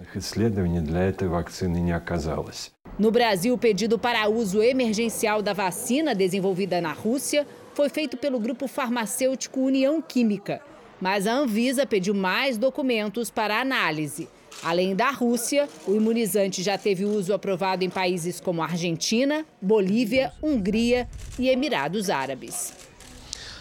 No 3.00 3.12
Brasil, 3.12 3.54
o 3.54 3.58
pedido 3.58 3.98
para 3.98 4.28
uso 4.28 4.62
emergencial 4.62 5.42
da 5.42 5.54
vacina 5.54 6.14
desenvolvida 6.14 6.82
na 6.82 6.92
Rússia 6.92 7.48
foi 7.76 7.90
feito 7.90 8.16
pelo 8.16 8.40
grupo 8.40 8.68
farmacêutico 8.68 9.60
União 9.60 10.02
Química, 10.02 10.62
mas 11.00 11.28
a 11.28 11.34
Anvisa 11.34 11.86
pediu 11.86 12.14
mais 12.14 12.58
documentos 12.58 13.30
para 13.30 13.60
análise. 13.60 14.30
Além 14.64 14.96
da 14.96 15.12
Rússia, 15.12 15.68
o 15.86 15.94
imunizante 15.94 16.64
já 16.64 16.78
teve 16.78 17.04
uso 17.04 17.34
aprovado 17.34 17.84
em 17.84 17.90
países 17.90 18.40
como 18.40 18.64
Argentina, 18.64 19.46
Bolívia, 19.62 20.32
Hungria 20.42 21.08
e 21.38 21.50
Emirados 21.50 22.10
Árabes. 22.10 22.74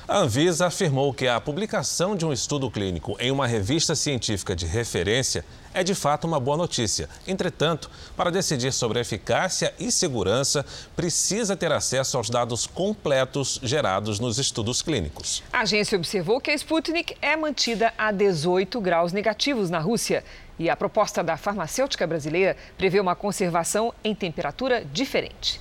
A 0.07 0.19
Anvisa 0.19 0.67
afirmou 0.67 1.13
que 1.13 1.27
a 1.27 1.41
publicação 1.41 2.15
de 2.15 2.25
um 2.25 2.33
estudo 2.33 2.71
clínico 2.71 3.17
em 3.19 3.33
uma 3.33 3.47
revista 3.47 3.97
científica 3.97 4.55
de 4.55 4.67
referência 4.67 5.45
é 5.75 5.83
de 5.83 5.95
fato 5.95 6.27
uma 6.27 6.41
boa 6.41 6.57
notícia. 6.57 7.09
Entretanto, 7.27 7.91
para 8.17 8.31
decidir 8.31 8.73
sobre 8.73 9.01
eficácia 9.01 9.75
e 9.79 9.91
segurança, 9.91 10.65
precisa 10.95 11.57
ter 11.57 11.73
acesso 11.73 12.17
aos 12.17 12.31
dados 12.31 12.67
completos 12.67 13.61
gerados 13.63 14.21
nos 14.21 14.39
estudos 14.39 14.81
clínicos. 14.81 15.43
A 15.53 15.61
agência 15.61 15.99
observou 15.99 16.41
que 16.41 16.51
a 16.51 16.55
Sputnik 16.55 17.17
é 17.21 17.37
mantida 17.37 17.93
a 17.99 18.13
18 18.13 18.81
graus 18.81 19.13
negativos 19.13 19.69
na 19.69 19.81
Rússia. 19.81 20.25
E 20.57 20.71
a 20.71 20.77
proposta 20.77 21.23
da 21.23 21.37
farmacêutica 21.37 22.07
brasileira 22.07 22.57
prevê 22.79 23.01
uma 23.01 23.17
conservação 23.17 23.93
em 24.05 24.15
temperatura 24.15 24.85
diferente. 24.85 25.61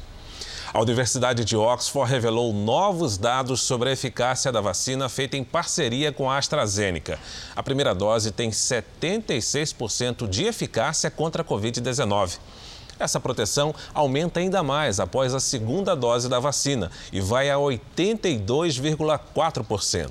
A 0.73 0.81
Universidade 0.81 1.45
de 1.45 1.55
Oxford 1.55 2.11
revelou 2.11 2.51
novos 2.51 3.15
dados 3.15 3.61
sobre 3.61 3.89
a 3.89 3.91
eficácia 3.91 4.51
da 4.51 4.59
vacina 4.59 5.07
feita 5.07 5.37
em 5.37 5.43
parceria 5.43 6.11
com 6.11 6.27
a 6.27 6.39
AstraZeneca. 6.39 7.19
A 7.55 7.61
primeira 7.61 7.93
dose 7.93 8.31
tem 8.31 8.49
76% 8.49 10.27
de 10.27 10.45
eficácia 10.45 11.11
contra 11.11 11.43
a 11.43 11.45
Covid-19. 11.45 12.39
Essa 12.97 13.19
proteção 13.19 13.75
aumenta 13.93 14.39
ainda 14.39 14.63
mais 14.63 14.99
após 14.99 15.35
a 15.35 15.39
segunda 15.39 15.95
dose 15.95 16.27
da 16.27 16.39
vacina 16.39 16.89
e 17.11 17.21
vai 17.21 17.51
a 17.51 17.57
82,4%. 17.57 20.09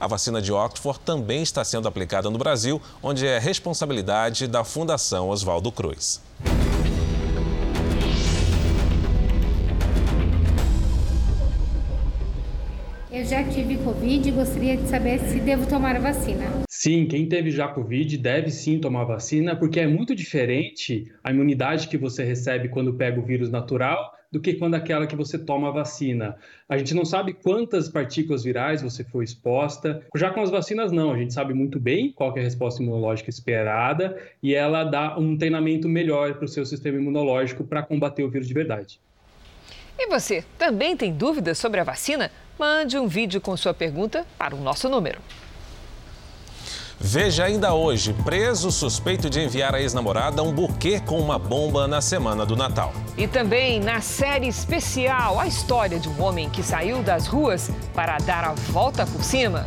A 0.00 0.08
vacina 0.08 0.42
de 0.42 0.52
Oxford 0.52 0.98
também 1.04 1.42
está 1.42 1.62
sendo 1.62 1.86
aplicada 1.86 2.28
no 2.30 2.38
Brasil, 2.38 2.82
onde 3.00 3.28
é 3.28 3.38
responsabilidade 3.38 4.48
da 4.48 4.64
Fundação 4.64 5.28
Oswaldo 5.28 5.70
Cruz. 5.70 6.20
Já 13.30 13.44
tive 13.44 13.76
Covid 13.76 14.28
e 14.28 14.32
gostaria 14.32 14.76
de 14.76 14.88
saber 14.88 15.20
se 15.20 15.38
devo 15.38 15.64
tomar 15.64 15.94
a 15.94 16.00
vacina. 16.00 16.44
Sim, 16.68 17.06
quem 17.06 17.28
teve 17.28 17.52
já 17.52 17.68
Covid 17.68 18.18
deve 18.18 18.50
sim 18.50 18.80
tomar 18.80 19.04
vacina, 19.04 19.54
porque 19.54 19.78
é 19.78 19.86
muito 19.86 20.16
diferente 20.16 21.06
a 21.22 21.30
imunidade 21.30 21.86
que 21.86 21.96
você 21.96 22.24
recebe 22.24 22.68
quando 22.68 22.94
pega 22.94 23.20
o 23.20 23.22
vírus 23.22 23.48
natural 23.48 24.12
do 24.32 24.40
que 24.40 24.54
quando 24.54 24.74
aquela 24.74 25.06
que 25.06 25.14
você 25.14 25.38
toma 25.38 25.68
a 25.68 25.70
vacina. 25.70 26.34
A 26.68 26.76
gente 26.76 26.92
não 26.92 27.04
sabe 27.04 27.32
quantas 27.32 27.88
partículas 27.88 28.42
virais 28.42 28.82
você 28.82 29.04
foi 29.04 29.22
exposta. 29.22 30.02
Já 30.16 30.30
com 30.30 30.40
as 30.40 30.50
vacinas, 30.50 30.90
não. 30.90 31.12
A 31.12 31.16
gente 31.16 31.32
sabe 31.32 31.54
muito 31.54 31.78
bem 31.78 32.10
qual 32.10 32.36
é 32.36 32.40
a 32.40 32.42
resposta 32.42 32.82
imunológica 32.82 33.30
esperada 33.30 34.20
e 34.42 34.56
ela 34.56 34.82
dá 34.82 35.16
um 35.16 35.38
treinamento 35.38 35.88
melhor 35.88 36.34
para 36.34 36.46
o 36.46 36.48
seu 36.48 36.66
sistema 36.66 36.98
imunológico 36.98 37.62
para 37.62 37.80
combater 37.80 38.24
o 38.24 38.28
vírus 38.30 38.48
de 38.48 38.54
verdade. 38.54 39.00
E 39.96 40.08
você, 40.08 40.42
também 40.58 40.96
tem 40.96 41.12
dúvidas 41.12 41.58
sobre 41.58 41.78
a 41.78 41.84
vacina? 41.84 42.28
Mande 42.60 42.98
um 42.98 43.08
vídeo 43.08 43.40
com 43.40 43.56
sua 43.56 43.72
pergunta 43.72 44.26
para 44.36 44.54
o 44.54 44.60
nosso 44.60 44.86
número. 44.86 45.18
Veja 47.00 47.44
ainda 47.44 47.72
hoje, 47.72 48.12
preso 48.22 48.70
suspeito 48.70 49.30
de 49.30 49.40
enviar 49.40 49.74
à 49.74 49.80
ex-namorada 49.80 50.42
um 50.42 50.52
buquê 50.52 51.00
com 51.00 51.18
uma 51.18 51.38
bomba 51.38 51.88
na 51.88 52.02
semana 52.02 52.44
do 52.44 52.54
Natal. 52.54 52.92
E 53.16 53.26
também 53.26 53.80
na 53.80 54.02
série 54.02 54.46
especial, 54.46 55.40
a 55.40 55.46
história 55.46 55.98
de 55.98 56.06
um 56.10 56.22
homem 56.22 56.50
que 56.50 56.62
saiu 56.62 57.02
das 57.02 57.26
ruas 57.26 57.70
para 57.94 58.18
dar 58.18 58.44
a 58.44 58.52
volta 58.52 59.06
por 59.06 59.24
cima. 59.24 59.64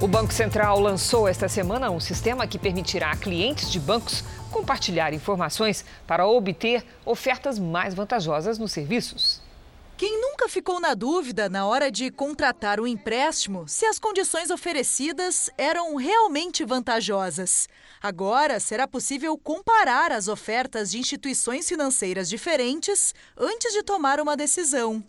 O 0.00 0.06
Banco 0.06 0.32
Central 0.32 0.78
lançou 0.78 1.26
esta 1.26 1.48
semana 1.48 1.90
um 1.90 1.98
sistema 1.98 2.46
que 2.46 2.56
permitirá 2.56 3.10
a 3.10 3.16
clientes 3.16 3.68
de 3.68 3.80
bancos 3.80 4.22
compartilhar 4.48 5.12
informações 5.12 5.84
para 6.06 6.24
obter 6.24 6.86
ofertas 7.04 7.58
mais 7.58 7.94
vantajosas 7.94 8.60
nos 8.60 8.70
serviços. 8.70 9.42
Quem 9.96 10.20
nunca 10.20 10.48
ficou 10.48 10.78
na 10.78 10.94
dúvida 10.94 11.48
na 11.48 11.66
hora 11.66 11.90
de 11.90 12.12
contratar 12.12 12.78
um 12.78 12.86
empréstimo 12.86 13.66
se 13.66 13.86
as 13.86 13.98
condições 13.98 14.52
oferecidas 14.52 15.50
eram 15.58 15.96
realmente 15.96 16.64
vantajosas? 16.64 17.68
Agora 18.00 18.60
será 18.60 18.86
possível 18.86 19.36
comparar 19.36 20.12
as 20.12 20.28
ofertas 20.28 20.92
de 20.92 20.98
instituições 20.98 21.68
financeiras 21.68 22.28
diferentes 22.28 23.12
antes 23.36 23.72
de 23.72 23.82
tomar 23.82 24.20
uma 24.20 24.36
decisão. 24.36 25.02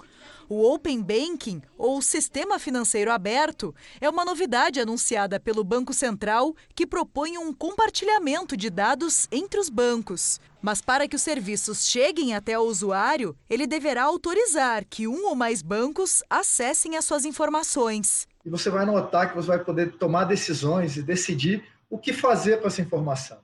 O 0.47 0.63
Open 0.71 1.01
Banking, 1.01 1.61
ou 1.77 2.01
Sistema 2.01 2.59
Financeiro 2.59 3.11
Aberto, 3.11 3.73
é 4.01 4.09
uma 4.09 4.25
novidade 4.25 4.79
anunciada 4.79 5.39
pelo 5.39 5.63
Banco 5.63 5.93
Central 5.93 6.55
que 6.73 6.87
propõe 6.87 7.37
um 7.37 7.53
compartilhamento 7.53 8.57
de 8.57 8.69
dados 8.69 9.27
entre 9.31 9.59
os 9.59 9.69
bancos. 9.69 10.39
Mas 10.61 10.81
para 10.81 11.07
que 11.07 11.15
os 11.15 11.21
serviços 11.21 11.87
cheguem 11.87 12.35
até 12.35 12.57
o 12.57 12.63
usuário, 12.63 13.35
ele 13.49 13.65
deverá 13.65 14.03
autorizar 14.03 14.83
que 14.85 15.07
um 15.07 15.25
ou 15.25 15.35
mais 15.35 15.61
bancos 15.61 16.21
acessem 16.29 16.97
as 16.97 17.05
suas 17.05 17.25
informações. 17.25 18.27
E 18.45 18.49
você 18.49 18.69
vai 18.69 18.85
notar 18.85 19.29
que 19.29 19.35
você 19.35 19.47
vai 19.47 19.63
poder 19.63 19.93
tomar 19.93 20.25
decisões 20.25 20.97
e 20.97 21.01
decidir 21.01 21.63
o 21.89 21.97
que 21.97 22.13
fazer 22.13 22.61
com 22.61 22.67
essa 22.67 22.81
informação. 22.81 23.39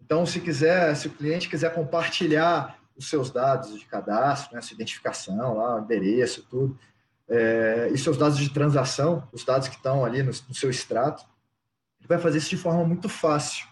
Então, 0.00 0.24
se 0.24 0.40
quiser, 0.40 0.94
se 0.94 1.08
o 1.08 1.10
cliente 1.10 1.48
quiser 1.48 1.74
compartilhar 1.74 2.78
os 2.96 3.08
seus 3.08 3.30
dados 3.30 3.78
de 3.78 3.84
cadastro, 3.84 4.54
né, 4.54 4.60
sua 4.60 4.74
identificação, 4.74 5.54
lá, 5.54 5.80
endereço, 5.80 6.46
tudo, 6.48 6.78
é, 7.28 7.90
e 7.92 7.98
seus 7.98 8.16
dados 8.16 8.38
de 8.38 8.48
transação, 8.50 9.28
os 9.32 9.44
dados 9.44 9.68
que 9.68 9.76
estão 9.76 10.04
ali 10.04 10.22
no, 10.22 10.30
no 10.30 10.54
seu 10.54 10.70
extrato, 10.70 11.24
ele 11.98 12.08
vai 12.08 12.18
fazer 12.18 12.38
isso 12.38 12.50
de 12.50 12.56
forma 12.56 12.84
muito 12.84 13.08
fácil. 13.08 13.66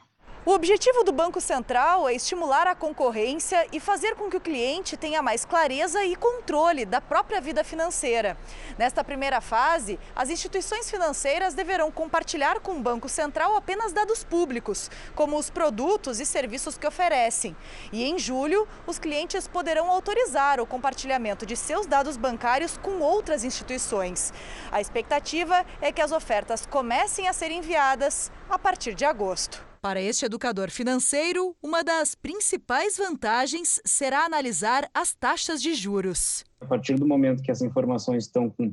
O 0.46 0.52
objetivo 0.52 1.02
do 1.04 1.10
Banco 1.10 1.40
Central 1.40 2.06
é 2.06 2.12
estimular 2.12 2.66
a 2.66 2.74
concorrência 2.74 3.66
e 3.72 3.80
fazer 3.80 4.14
com 4.14 4.28
que 4.28 4.36
o 4.36 4.40
cliente 4.40 4.94
tenha 4.94 5.22
mais 5.22 5.46
clareza 5.46 6.04
e 6.04 6.14
controle 6.14 6.84
da 6.84 7.00
própria 7.00 7.40
vida 7.40 7.64
financeira. 7.64 8.36
Nesta 8.76 9.02
primeira 9.02 9.40
fase, 9.40 9.98
as 10.14 10.28
instituições 10.28 10.90
financeiras 10.90 11.54
deverão 11.54 11.90
compartilhar 11.90 12.60
com 12.60 12.72
o 12.72 12.80
Banco 12.82 13.08
Central 13.08 13.56
apenas 13.56 13.94
dados 13.94 14.22
públicos, 14.22 14.90
como 15.14 15.38
os 15.38 15.48
produtos 15.48 16.20
e 16.20 16.26
serviços 16.26 16.76
que 16.76 16.86
oferecem. 16.86 17.56
E 17.90 18.04
em 18.04 18.18
julho, 18.18 18.68
os 18.86 18.98
clientes 18.98 19.48
poderão 19.48 19.90
autorizar 19.90 20.60
o 20.60 20.66
compartilhamento 20.66 21.46
de 21.46 21.56
seus 21.56 21.86
dados 21.86 22.18
bancários 22.18 22.76
com 22.76 23.00
outras 23.00 23.44
instituições. 23.44 24.30
A 24.70 24.78
expectativa 24.78 25.64
é 25.80 25.90
que 25.90 26.02
as 26.02 26.12
ofertas 26.12 26.66
comecem 26.66 27.28
a 27.28 27.32
ser 27.32 27.50
enviadas 27.50 28.30
a 28.50 28.58
partir 28.58 28.92
de 28.92 29.06
agosto. 29.06 29.73
Para 29.84 30.00
este 30.00 30.24
educador 30.24 30.70
financeiro, 30.70 31.54
uma 31.62 31.84
das 31.84 32.14
principais 32.14 32.96
vantagens 32.96 33.82
será 33.84 34.24
analisar 34.24 34.88
as 34.94 35.12
taxas 35.12 35.60
de 35.60 35.74
juros. 35.74 36.42
A 36.58 36.64
partir 36.64 36.94
do 36.94 37.06
momento 37.06 37.42
que 37.42 37.50
as 37.50 37.60
informações 37.60 38.24
estão 38.24 38.48
com, 38.48 38.72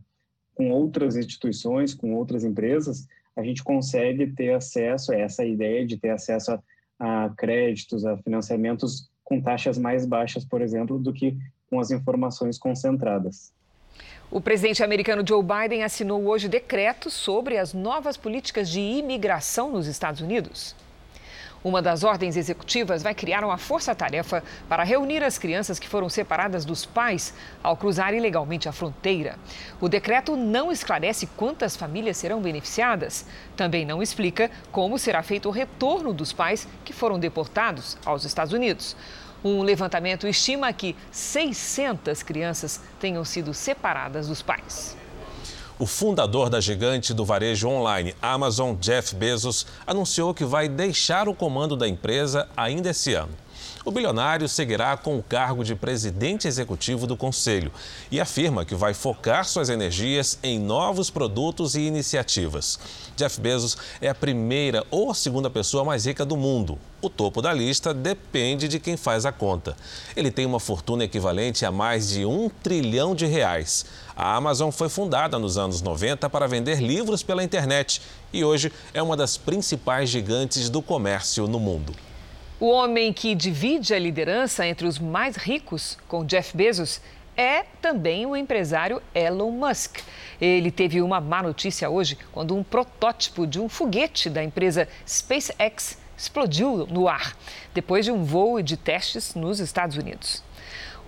com 0.55 0.71
outras 0.71 1.17
instituições, 1.17 1.93
com 1.93 2.13
outras 2.13 2.45
empresas, 2.45 3.09
a 3.35 3.43
gente 3.43 3.61
consegue 3.61 4.25
ter 4.25 4.53
acesso 4.53 5.11
a 5.11 5.17
essa 5.17 5.43
ideia 5.43 5.85
de 5.85 5.97
ter 5.97 6.11
acesso 6.11 6.53
a, 6.97 7.25
a 7.25 7.29
créditos, 7.31 8.05
a 8.05 8.15
financiamentos 8.19 9.09
com 9.21 9.41
taxas 9.41 9.77
mais 9.77 10.05
baixas, 10.05 10.45
por 10.45 10.61
exemplo, 10.61 10.97
do 10.97 11.11
que 11.11 11.37
com 11.69 11.77
as 11.81 11.91
informações 11.91 12.57
concentradas. 12.57 13.51
O 14.31 14.39
presidente 14.39 14.81
americano 14.81 15.27
Joe 15.27 15.43
Biden 15.43 15.83
assinou 15.83 16.25
hoje 16.25 16.47
decretos 16.47 17.13
sobre 17.13 17.57
as 17.57 17.73
novas 17.73 18.15
políticas 18.15 18.69
de 18.69 18.79
imigração 18.79 19.69
nos 19.73 19.87
Estados 19.87 20.21
Unidos. 20.21 20.73
Uma 21.63 21.79
das 21.79 22.03
ordens 22.03 22.37
executivas 22.37 23.03
vai 23.03 23.13
criar 23.13 23.43
uma 23.43 23.57
força-tarefa 23.57 24.43
para 24.67 24.83
reunir 24.83 25.23
as 25.23 25.37
crianças 25.37 25.77
que 25.77 25.87
foram 25.87 26.09
separadas 26.09 26.65
dos 26.65 26.87
pais 26.87 27.35
ao 27.61 27.77
cruzar 27.77 28.15
ilegalmente 28.15 28.67
a 28.67 28.71
fronteira. 28.71 29.37
O 29.79 29.87
decreto 29.87 30.35
não 30.35 30.71
esclarece 30.71 31.27
quantas 31.27 31.75
famílias 31.75 32.17
serão 32.17 32.41
beneficiadas. 32.41 33.27
Também 33.55 33.85
não 33.85 34.01
explica 34.01 34.49
como 34.71 34.97
será 34.97 35.21
feito 35.21 35.49
o 35.49 35.51
retorno 35.51 36.11
dos 36.11 36.33
pais 36.33 36.67
que 36.83 36.93
foram 36.93 37.19
deportados 37.19 37.95
aos 38.03 38.25
Estados 38.25 38.53
Unidos. 38.53 38.95
Um 39.43 39.61
levantamento 39.61 40.27
estima 40.27 40.73
que 40.73 40.95
600 41.11 42.23
crianças 42.23 42.81
tenham 42.99 43.23
sido 43.23 43.53
separadas 43.53 44.27
dos 44.27 44.41
pais. 44.41 44.97
O 45.81 45.87
fundador 45.87 46.47
da 46.47 46.61
gigante 46.61 47.11
do 47.11 47.25
varejo 47.25 47.67
online 47.67 48.13
Amazon, 48.21 48.75
Jeff 48.75 49.15
Bezos, 49.15 49.65
anunciou 49.87 50.31
que 50.31 50.45
vai 50.45 50.69
deixar 50.69 51.27
o 51.27 51.33
comando 51.33 51.75
da 51.75 51.87
empresa 51.87 52.47
ainda 52.55 52.91
esse 52.91 53.15
ano. 53.15 53.33
O 53.83 53.89
bilionário 53.89 54.47
seguirá 54.47 54.95
com 54.95 55.17
o 55.17 55.23
cargo 55.23 55.63
de 55.63 55.73
presidente 55.73 56.47
executivo 56.47 57.07
do 57.07 57.17
conselho 57.17 57.71
e 58.11 58.19
afirma 58.19 58.63
que 58.63 58.75
vai 58.75 58.93
focar 58.93 59.43
suas 59.43 59.69
energias 59.69 60.37
em 60.43 60.59
novos 60.59 61.09
produtos 61.09 61.73
e 61.73 61.81
iniciativas. 61.81 62.77
Jeff 63.15 63.41
Bezos 63.41 63.75
é 63.99 64.07
a 64.07 64.13
primeira 64.13 64.85
ou 64.91 65.09
a 65.09 65.15
segunda 65.15 65.49
pessoa 65.49 65.83
mais 65.83 66.05
rica 66.05 66.23
do 66.23 66.37
mundo. 66.37 66.77
O 67.01 67.09
topo 67.09 67.41
da 67.41 67.51
lista 67.51 67.91
depende 67.91 68.67
de 68.67 68.79
quem 68.79 68.95
faz 68.95 69.25
a 69.25 69.31
conta. 69.31 69.75
Ele 70.15 70.29
tem 70.29 70.45
uma 70.45 70.59
fortuna 70.59 71.03
equivalente 71.03 71.65
a 71.65 71.71
mais 71.71 72.09
de 72.09 72.23
um 72.23 72.47
trilhão 72.47 73.15
de 73.15 73.25
reais. 73.25 73.85
A 74.21 74.35
Amazon 74.35 74.69
foi 74.69 74.87
fundada 74.87 75.39
nos 75.39 75.57
anos 75.57 75.81
90 75.81 76.29
para 76.29 76.47
vender 76.47 76.79
livros 76.79 77.23
pela 77.23 77.43
internet 77.43 77.99
e 78.31 78.43
hoje 78.43 78.71
é 78.93 79.01
uma 79.01 79.17
das 79.17 79.35
principais 79.35 80.11
gigantes 80.11 80.69
do 80.69 80.79
comércio 80.79 81.47
no 81.47 81.59
mundo. 81.59 81.95
O 82.59 82.69
homem 82.69 83.11
que 83.11 83.33
divide 83.33 83.95
a 83.95 83.97
liderança 83.97 84.63
entre 84.67 84.85
os 84.85 84.99
mais 84.99 85.37
ricos 85.37 85.97
com 86.07 86.23
Jeff 86.23 86.55
Bezos 86.55 87.01
é 87.35 87.63
também 87.81 88.27
o 88.27 88.35
empresário 88.35 89.01
Elon 89.15 89.49
Musk. 89.49 89.97
Ele 90.39 90.69
teve 90.69 91.01
uma 91.01 91.19
má 91.19 91.41
notícia 91.41 91.89
hoje 91.89 92.15
quando 92.31 92.55
um 92.55 92.61
protótipo 92.63 93.47
de 93.47 93.59
um 93.59 93.67
foguete 93.67 94.29
da 94.29 94.43
empresa 94.43 94.87
SpaceX 95.03 95.97
explodiu 96.15 96.85
no 96.85 97.07
ar, 97.07 97.35
depois 97.73 98.05
de 98.05 98.11
um 98.11 98.23
voo 98.23 98.61
de 98.61 98.77
testes 98.77 99.33
nos 99.33 99.59
Estados 99.59 99.97
Unidos. 99.97 100.43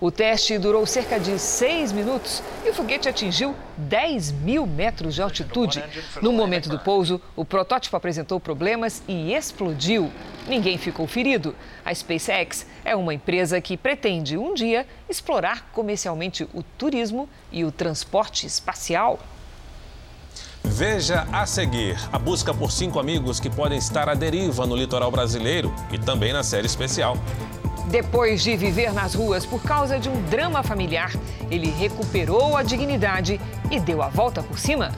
O 0.00 0.10
teste 0.10 0.58
durou 0.58 0.84
cerca 0.86 1.18
de 1.18 1.38
seis 1.38 1.92
minutos 1.92 2.42
e 2.64 2.70
o 2.70 2.74
foguete 2.74 3.08
atingiu 3.08 3.54
10 3.76 4.32
mil 4.32 4.66
metros 4.66 5.14
de 5.14 5.22
altitude. 5.22 5.82
No 6.20 6.32
momento 6.32 6.68
do 6.68 6.78
pouso, 6.78 7.20
o 7.36 7.44
protótipo 7.44 7.96
apresentou 7.96 8.40
problemas 8.40 9.02
e 9.06 9.32
explodiu. 9.32 10.10
Ninguém 10.48 10.76
ficou 10.76 11.06
ferido. 11.06 11.54
A 11.84 11.94
SpaceX 11.94 12.66
é 12.84 12.94
uma 12.96 13.14
empresa 13.14 13.60
que 13.60 13.76
pretende 13.76 14.36
um 14.36 14.52
dia 14.52 14.86
explorar 15.08 15.70
comercialmente 15.72 16.48
o 16.52 16.62
turismo 16.62 17.28
e 17.52 17.64
o 17.64 17.70
transporte 17.70 18.46
espacial. 18.46 19.20
Veja 20.62 21.26
a 21.30 21.46
seguir 21.46 21.96
a 22.10 22.18
busca 22.18 22.52
por 22.52 22.72
cinco 22.72 22.98
amigos 22.98 23.38
que 23.38 23.50
podem 23.50 23.78
estar 23.78 24.08
à 24.08 24.14
deriva 24.14 24.66
no 24.66 24.74
litoral 24.74 25.10
brasileiro 25.10 25.72
e 25.92 25.98
também 25.98 26.32
na 26.32 26.42
série 26.42 26.66
especial. 26.66 27.16
Depois 27.90 28.42
de 28.42 28.56
viver 28.56 28.92
nas 28.92 29.14
ruas 29.14 29.44
por 29.44 29.62
causa 29.62 29.98
de 29.98 30.08
um 30.08 30.22
drama 30.24 30.62
familiar, 30.62 31.12
ele 31.50 31.70
recuperou 31.70 32.56
a 32.56 32.62
dignidade 32.62 33.40
e 33.70 33.78
deu 33.78 34.02
a 34.02 34.08
volta 34.08 34.42
por 34.42 34.58
cima. 34.58 34.92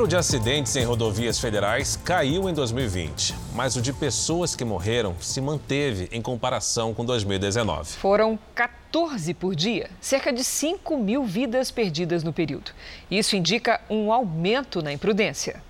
Número 0.00 0.08
de 0.08 0.16
acidentes 0.16 0.74
em 0.76 0.84
rodovias 0.84 1.38
federais 1.38 1.94
caiu 1.94 2.48
em 2.48 2.54
2020, 2.54 3.34
mas 3.54 3.76
o 3.76 3.82
de 3.82 3.92
pessoas 3.92 4.56
que 4.56 4.64
morreram 4.64 5.14
se 5.20 5.42
manteve 5.42 6.08
em 6.10 6.22
comparação 6.22 6.94
com 6.94 7.04
2019. 7.04 7.98
Foram 7.98 8.38
14 8.54 9.34
por 9.34 9.54
dia, 9.54 9.90
cerca 10.00 10.32
de 10.32 10.42
5 10.42 10.96
mil 10.96 11.26
vidas 11.26 11.70
perdidas 11.70 12.24
no 12.24 12.32
período. 12.32 12.70
Isso 13.10 13.36
indica 13.36 13.78
um 13.90 14.10
aumento 14.10 14.80
na 14.80 14.90
imprudência. 14.90 15.62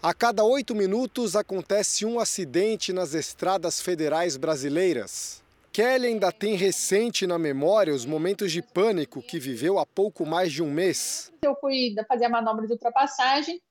A 0.00 0.14
cada 0.14 0.44
oito 0.44 0.72
minutos 0.72 1.34
acontece 1.34 2.06
um 2.06 2.20
acidente 2.20 2.92
nas 2.92 3.12
estradas 3.12 3.80
federais 3.80 4.36
brasileiras. 4.36 5.42
Kelly 5.78 6.08
ainda 6.08 6.32
tem 6.32 6.56
recente 6.56 7.24
na 7.24 7.38
memória 7.38 7.94
os 7.94 8.04
momentos 8.04 8.50
de 8.50 8.60
pânico 8.60 9.22
que 9.22 9.38
viveu 9.38 9.78
há 9.78 9.86
pouco 9.86 10.26
mais 10.26 10.52
de 10.52 10.60
um 10.60 10.68
mês. 10.68 11.32
Eu 11.40 11.54
fui 11.60 11.94
fazer 12.08 12.24
a 12.24 12.28
manobra 12.28 12.66
de 12.66 12.72
ultrapassagem. 12.72 13.62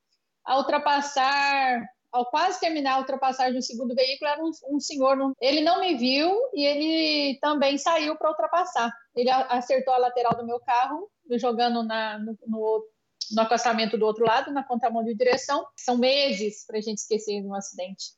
Ao 0.42 0.60
ultrapassar, 0.60 1.86
ao 2.10 2.24
quase 2.30 2.60
terminar 2.60 2.94
a 2.94 2.98
ultrapassagem 3.00 3.52
do 3.52 3.62
segundo 3.62 3.94
veículo, 3.94 4.30
era 4.30 4.42
um, 4.42 4.50
um 4.70 4.80
senhor. 4.80 5.18
Ele 5.38 5.60
não 5.60 5.80
me 5.80 5.98
viu 5.98 6.34
e 6.54 6.64
ele 6.64 7.38
também 7.42 7.76
saiu 7.76 8.16
para 8.16 8.30
ultrapassar. 8.30 8.90
Ele 9.14 9.28
acertou 9.28 9.92
a 9.92 9.98
lateral 9.98 10.34
do 10.34 10.46
meu 10.46 10.60
carro, 10.60 11.10
me 11.26 11.38
jogando 11.38 11.82
na, 11.82 12.18
no, 12.20 12.38
no, 12.46 12.86
no 13.32 13.42
acostamento 13.42 13.98
do 13.98 14.06
outro 14.06 14.24
lado, 14.24 14.50
na 14.50 14.64
contramão 14.64 15.04
de 15.04 15.14
direção. 15.14 15.66
São 15.76 15.98
meses 15.98 16.64
para 16.66 16.78
a 16.78 16.80
gente 16.80 17.00
esquecer 17.00 17.42
de 17.42 17.46
um 17.46 17.54
acidente. 17.54 18.16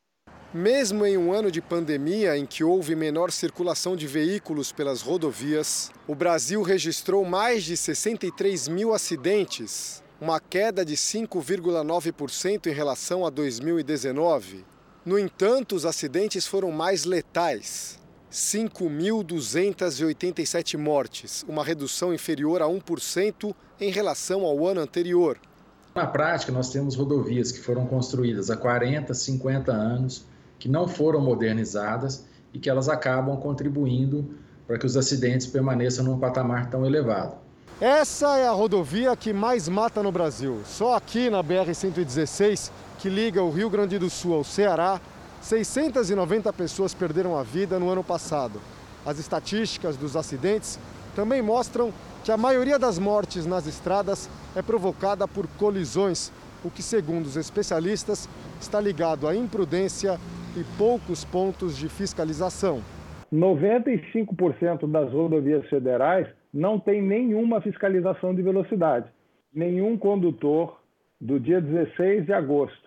Mesmo 0.53 1.07
em 1.07 1.17
um 1.17 1.33
ano 1.33 1.49
de 1.49 1.63
pandemia 1.63 2.37
em 2.37 2.45
que 2.45 2.65
houve 2.65 2.97
menor 2.97 3.31
circulação 3.31 3.95
de 3.95 4.09
veículos 4.09 4.73
pelas 4.73 5.01
rodovias, 5.01 5.93
o 6.09 6.15
Brasil 6.15 6.61
registrou 6.63 7.25
mais 7.25 7.63
de 7.63 7.77
63 7.77 8.67
mil 8.67 8.93
acidentes, 8.93 10.03
uma 10.21 10.41
queda 10.41 10.85
de 10.85 10.97
5,9% 10.97 12.67
em 12.67 12.75
relação 12.75 13.25
a 13.25 13.31
2019. 13.31 14.65
No 15.07 15.17
entanto, 15.17 15.77
os 15.77 15.87
acidentes 15.87 16.49
foram 16.49 16.73
mais 16.73 17.05
letais. 17.05 18.01
5.287 18.29 20.77
mortes, 20.77 21.45
uma 21.49 21.65
redução 21.65 22.13
inferior 22.13 22.61
a 22.61 22.67
1% 22.67 23.55
em 23.81 23.93
relação 23.93 24.45
ao 24.45 24.67
ano 24.67 24.81
anterior. 24.81 25.39
Na 25.95 26.09
prática, 26.09 26.51
nós 26.51 26.71
temos 26.71 26.97
rodovias 26.97 27.53
que 27.53 27.61
foram 27.61 27.87
construídas 27.87 28.51
há 28.51 28.57
40, 28.57 29.15
50 29.15 29.73
anos, 29.73 30.29
que 30.61 30.69
não 30.69 30.87
foram 30.87 31.21
modernizadas 31.21 32.25
e 32.55 32.59
que 32.59 32.71
elas 32.71 32.89
acabam 32.89 33.37
contribuindo 33.39 34.33
para 34.67 34.79
que 34.79 34.87
os 34.87 34.97
acidentes 34.97 35.47
permaneçam 35.47 36.05
num 36.05 36.19
patamar 36.19 36.71
tão 36.71 36.87
elevado. 36.87 37.35
Essa 37.81 38.37
é 38.37 38.47
a 38.47 38.53
rodovia 38.53 39.17
que 39.17 39.33
mais 39.33 39.67
mata 39.69 40.03
no 40.03 40.13
Brasil. 40.13 40.61
Só 40.67 40.95
aqui 40.95 41.31
na 41.31 41.43
BR-116, 41.43 42.71
que 42.99 43.09
liga 43.09 43.43
o 43.43 43.51
Rio 43.51 43.71
Grande 43.71 43.99
do 43.99 44.11
Sul 44.11 44.35
ao 44.35 44.45
Ceará, 44.45 45.01
690 45.41 46.53
pessoas 46.53 46.93
perderam 46.93 47.37
a 47.39 47.43
vida 47.43 47.79
no 47.79 47.89
ano 47.89 48.05
passado. 48.05 48.61
As 49.05 49.19
estatísticas 49.19 49.97
dos 49.97 50.15
acidentes 50.15 50.79
também 51.17 51.41
mostram 51.41 51.91
que 52.23 52.31
a 52.31 52.37
maioria 52.37 52.79
das 52.79 52.99
mortes 52.99 53.47
nas 53.47 53.67
estradas 53.67 54.29
é 54.55 54.61
provocada 54.61 55.27
por 55.27 55.47
colisões, 55.59 56.31
o 56.63 56.71
que, 56.71 56.83
segundo 56.83 57.25
os 57.25 57.37
especialistas, 57.37 58.29
está 58.61 58.79
ligado 58.79 59.27
à 59.27 59.35
imprudência 59.35 60.21
e 60.57 60.65
poucos 60.77 61.25
pontos 61.25 61.77
de 61.77 61.89
fiscalização. 61.89 62.81
95% 63.33 64.91
das 64.91 65.13
rodovias 65.13 65.69
federais 65.69 66.27
não 66.53 66.79
tem 66.79 67.01
nenhuma 67.01 67.61
fiscalização 67.61 68.35
de 68.35 68.43
velocidade. 68.43 69.07
Nenhum 69.55 69.97
condutor 69.97 70.81
do 71.21 71.39
dia 71.39 71.61
16 71.61 72.27
de 72.27 72.33
agosto 72.33 72.80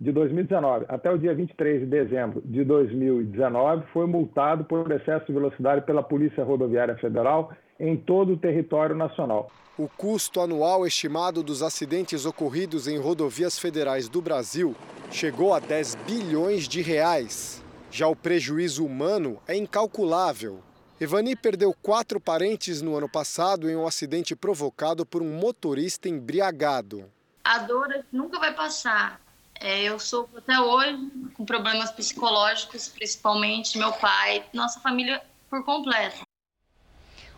de 0.00 0.10
2019 0.12 0.86
até 0.88 1.10
o 1.10 1.18
dia 1.18 1.34
23 1.34 1.80
de 1.80 1.86
dezembro 1.86 2.40
de 2.44 2.64
2019 2.64 3.84
foi 3.92 4.06
multado 4.06 4.64
por 4.64 4.90
excesso 4.90 5.26
de 5.26 5.32
velocidade 5.32 5.84
pela 5.84 6.02
Polícia 6.02 6.42
Rodoviária 6.42 6.96
Federal 6.96 7.52
em 7.78 7.96
todo 7.96 8.32
o 8.32 8.36
território 8.38 8.96
nacional. 8.96 9.50
O 9.76 9.88
custo 9.88 10.40
anual 10.40 10.86
estimado 10.86 11.42
dos 11.42 11.62
acidentes 11.62 12.24
ocorridos 12.24 12.88
em 12.88 12.98
rodovias 12.98 13.58
federais 13.58 14.08
do 14.08 14.22
Brasil 14.22 14.74
chegou 15.10 15.52
a 15.52 15.58
10 15.58 15.96
bilhões 16.06 16.66
de 16.66 16.80
reais. 16.80 17.62
Já 17.90 18.06
o 18.06 18.16
prejuízo 18.16 18.84
humano 18.84 19.38
é 19.46 19.56
incalculável. 19.56 20.60
Evani 21.00 21.34
perdeu 21.34 21.74
quatro 21.82 22.20
parentes 22.20 22.80
no 22.82 22.96
ano 22.96 23.08
passado 23.08 23.70
em 23.70 23.76
um 23.76 23.86
acidente 23.86 24.36
provocado 24.36 25.04
por 25.04 25.22
um 25.22 25.32
motorista 25.32 26.08
embriagado. 26.08 27.04
A 27.42 27.58
dor 27.58 27.88
nunca 28.12 28.38
vai 28.38 28.54
passar. 28.54 29.18
É, 29.60 29.82
eu 29.82 29.98
sofro 29.98 30.38
até 30.38 30.58
hoje 30.58 30.96
com 31.34 31.44
problemas 31.44 31.90
psicológicos, 31.92 32.88
principalmente 32.88 33.76
meu 33.76 33.92
pai, 33.92 34.42
nossa 34.54 34.80
família 34.80 35.20
por 35.50 35.62
completo. 35.62 36.22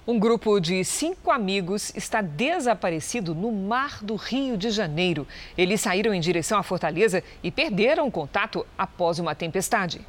Um 0.06 0.18
grupo 0.18 0.60
de 0.60 0.84
cinco 0.84 1.30
amigos 1.32 1.92
está 1.96 2.20
desaparecido 2.20 3.34
no 3.34 3.50
mar 3.50 4.02
do 4.02 4.14
Rio 4.14 4.56
de 4.56 4.70
Janeiro. 4.70 5.26
Eles 5.58 5.80
saíram 5.80 6.14
em 6.14 6.20
direção 6.20 6.58
à 6.58 6.62
Fortaleza 6.62 7.24
e 7.42 7.50
perderam 7.50 8.10
contato 8.10 8.64
após 8.78 9.18
uma 9.18 9.34
tempestade. 9.34 10.00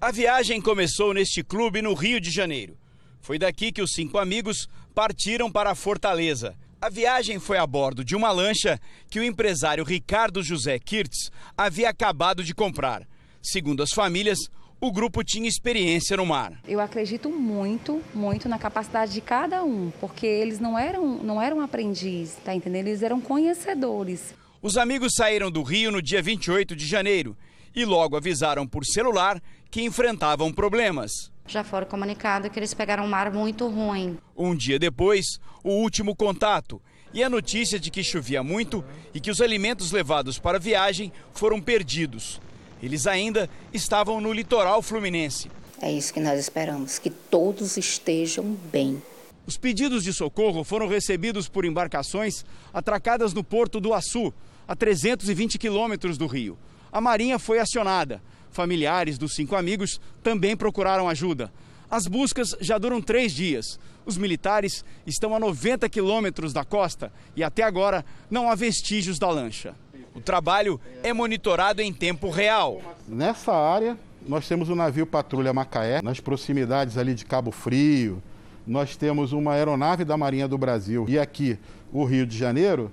A 0.00 0.10
viagem 0.10 0.60
começou 0.60 1.12
neste 1.14 1.42
clube 1.42 1.82
no 1.82 1.94
Rio 1.94 2.20
de 2.20 2.30
Janeiro. 2.30 2.76
Foi 3.20 3.38
daqui 3.38 3.70
que 3.70 3.82
os 3.82 3.92
cinco 3.92 4.18
amigos 4.18 4.66
partiram 4.94 5.50
para 5.52 5.74
Fortaleza. 5.74 6.56
A 6.82 6.88
viagem 6.88 7.38
foi 7.38 7.58
a 7.58 7.66
bordo 7.66 8.02
de 8.02 8.16
uma 8.16 8.30
lancha 8.30 8.80
que 9.10 9.20
o 9.20 9.22
empresário 9.22 9.84
Ricardo 9.84 10.42
José 10.42 10.78
Kirtz 10.78 11.30
havia 11.54 11.90
acabado 11.90 12.42
de 12.42 12.54
comprar. 12.54 13.06
Segundo 13.42 13.82
as 13.82 13.90
famílias, 13.90 14.38
o 14.80 14.90
grupo 14.90 15.22
tinha 15.22 15.46
experiência 15.46 16.16
no 16.16 16.24
mar. 16.24 16.58
Eu 16.66 16.80
acredito 16.80 17.28
muito, 17.28 18.00
muito 18.14 18.48
na 18.48 18.58
capacidade 18.58 19.12
de 19.12 19.20
cada 19.20 19.62
um, 19.62 19.92
porque 20.00 20.24
eles 20.24 20.58
não 20.58 20.78
eram, 20.78 21.22
não 21.22 21.42
eram 21.42 21.60
aprendizes, 21.60 22.36
tá 22.42 22.54
entendendo? 22.54 22.86
Eles 22.86 23.02
eram 23.02 23.20
conhecedores. 23.20 24.34
Os 24.62 24.78
amigos 24.78 25.12
saíram 25.14 25.50
do 25.50 25.62
Rio 25.62 25.90
no 25.90 26.00
dia 26.00 26.22
28 26.22 26.74
de 26.74 26.86
janeiro 26.86 27.36
e 27.76 27.84
logo 27.84 28.16
avisaram 28.16 28.66
por 28.66 28.86
celular 28.86 29.38
que 29.70 29.82
enfrentavam 29.82 30.50
problemas. 30.50 31.10
Já 31.50 31.64
foram 31.64 31.84
comunicados 31.84 32.48
que 32.48 32.60
eles 32.60 32.72
pegaram 32.72 33.04
um 33.04 33.08
mar 33.08 33.32
muito 33.32 33.66
ruim. 33.66 34.16
Um 34.36 34.54
dia 34.54 34.78
depois, 34.78 35.40
o 35.64 35.70
último 35.70 36.14
contato 36.14 36.80
e 37.12 37.24
a 37.24 37.28
notícia 37.28 37.76
de 37.76 37.90
que 37.90 38.04
chovia 38.04 38.40
muito 38.40 38.84
e 39.12 39.18
que 39.18 39.32
os 39.32 39.40
alimentos 39.40 39.90
levados 39.90 40.38
para 40.38 40.58
a 40.58 40.60
viagem 40.60 41.12
foram 41.34 41.60
perdidos. 41.60 42.40
Eles 42.80 43.04
ainda 43.04 43.50
estavam 43.72 44.20
no 44.20 44.32
litoral 44.32 44.80
fluminense. 44.80 45.50
É 45.82 45.90
isso 45.90 46.14
que 46.14 46.20
nós 46.20 46.38
esperamos, 46.38 47.00
que 47.00 47.10
todos 47.10 47.76
estejam 47.76 48.56
bem. 48.70 49.02
Os 49.44 49.56
pedidos 49.56 50.04
de 50.04 50.12
socorro 50.12 50.62
foram 50.62 50.86
recebidos 50.86 51.48
por 51.48 51.64
embarcações 51.64 52.44
atracadas 52.72 53.34
no 53.34 53.42
porto 53.42 53.80
do 53.80 53.92
Açu, 53.92 54.32
a 54.68 54.76
320 54.76 55.58
quilômetros 55.58 56.16
do 56.16 56.28
Rio. 56.28 56.56
A 56.92 57.00
Marinha 57.00 57.40
foi 57.40 57.58
acionada. 57.58 58.22
Familiares 58.50 59.16
dos 59.16 59.34
cinco 59.34 59.54
amigos 59.56 60.00
também 60.22 60.56
procuraram 60.56 61.08
ajuda. 61.08 61.52
As 61.90 62.06
buscas 62.06 62.56
já 62.60 62.78
duram 62.78 63.00
três 63.02 63.32
dias. 63.32 63.78
Os 64.06 64.16
militares 64.16 64.84
estão 65.06 65.34
a 65.34 65.40
90 65.40 65.88
quilômetros 65.88 66.52
da 66.52 66.64
costa 66.64 67.12
e 67.34 67.42
até 67.42 67.62
agora 67.62 68.04
não 68.30 68.48
há 68.48 68.54
vestígios 68.54 69.18
da 69.18 69.28
lancha. 69.30 69.74
O 70.14 70.20
trabalho 70.20 70.80
é 71.02 71.12
monitorado 71.12 71.80
em 71.80 71.92
tempo 71.92 72.30
real. 72.30 72.80
Nessa 73.06 73.52
área, 73.52 73.96
nós 74.26 74.46
temos 74.46 74.68
o 74.68 74.74
navio 74.74 75.06
Patrulha 75.06 75.52
Macaé, 75.52 76.02
nas 76.02 76.20
proximidades 76.20 76.96
ali 76.98 77.14
de 77.14 77.24
Cabo 77.24 77.50
Frio. 77.50 78.22
Nós 78.66 78.96
temos 78.96 79.32
uma 79.32 79.54
aeronave 79.54 80.04
da 80.04 80.16
Marinha 80.16 80.46
do 80.46 80.58
Brasil 80.58 81.06
e 81.08 81.18
aqui 81.18 81.58
o 81.92 82.04
Rio 82.04 82.26
de 82.26 82.36
Janeiro. 82.36 82.90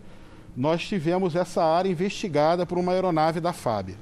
Nós 0.55 0.83
tivemos 0.87 1.35
essa 1.35 1.63
área 1.63 1.89
investigada 1.89 2.65
por 2.65 2.77
uma 2.77 2.93
aeronave 2.93 3.39
da 3.39 3.53
FAB. 3.53 3.95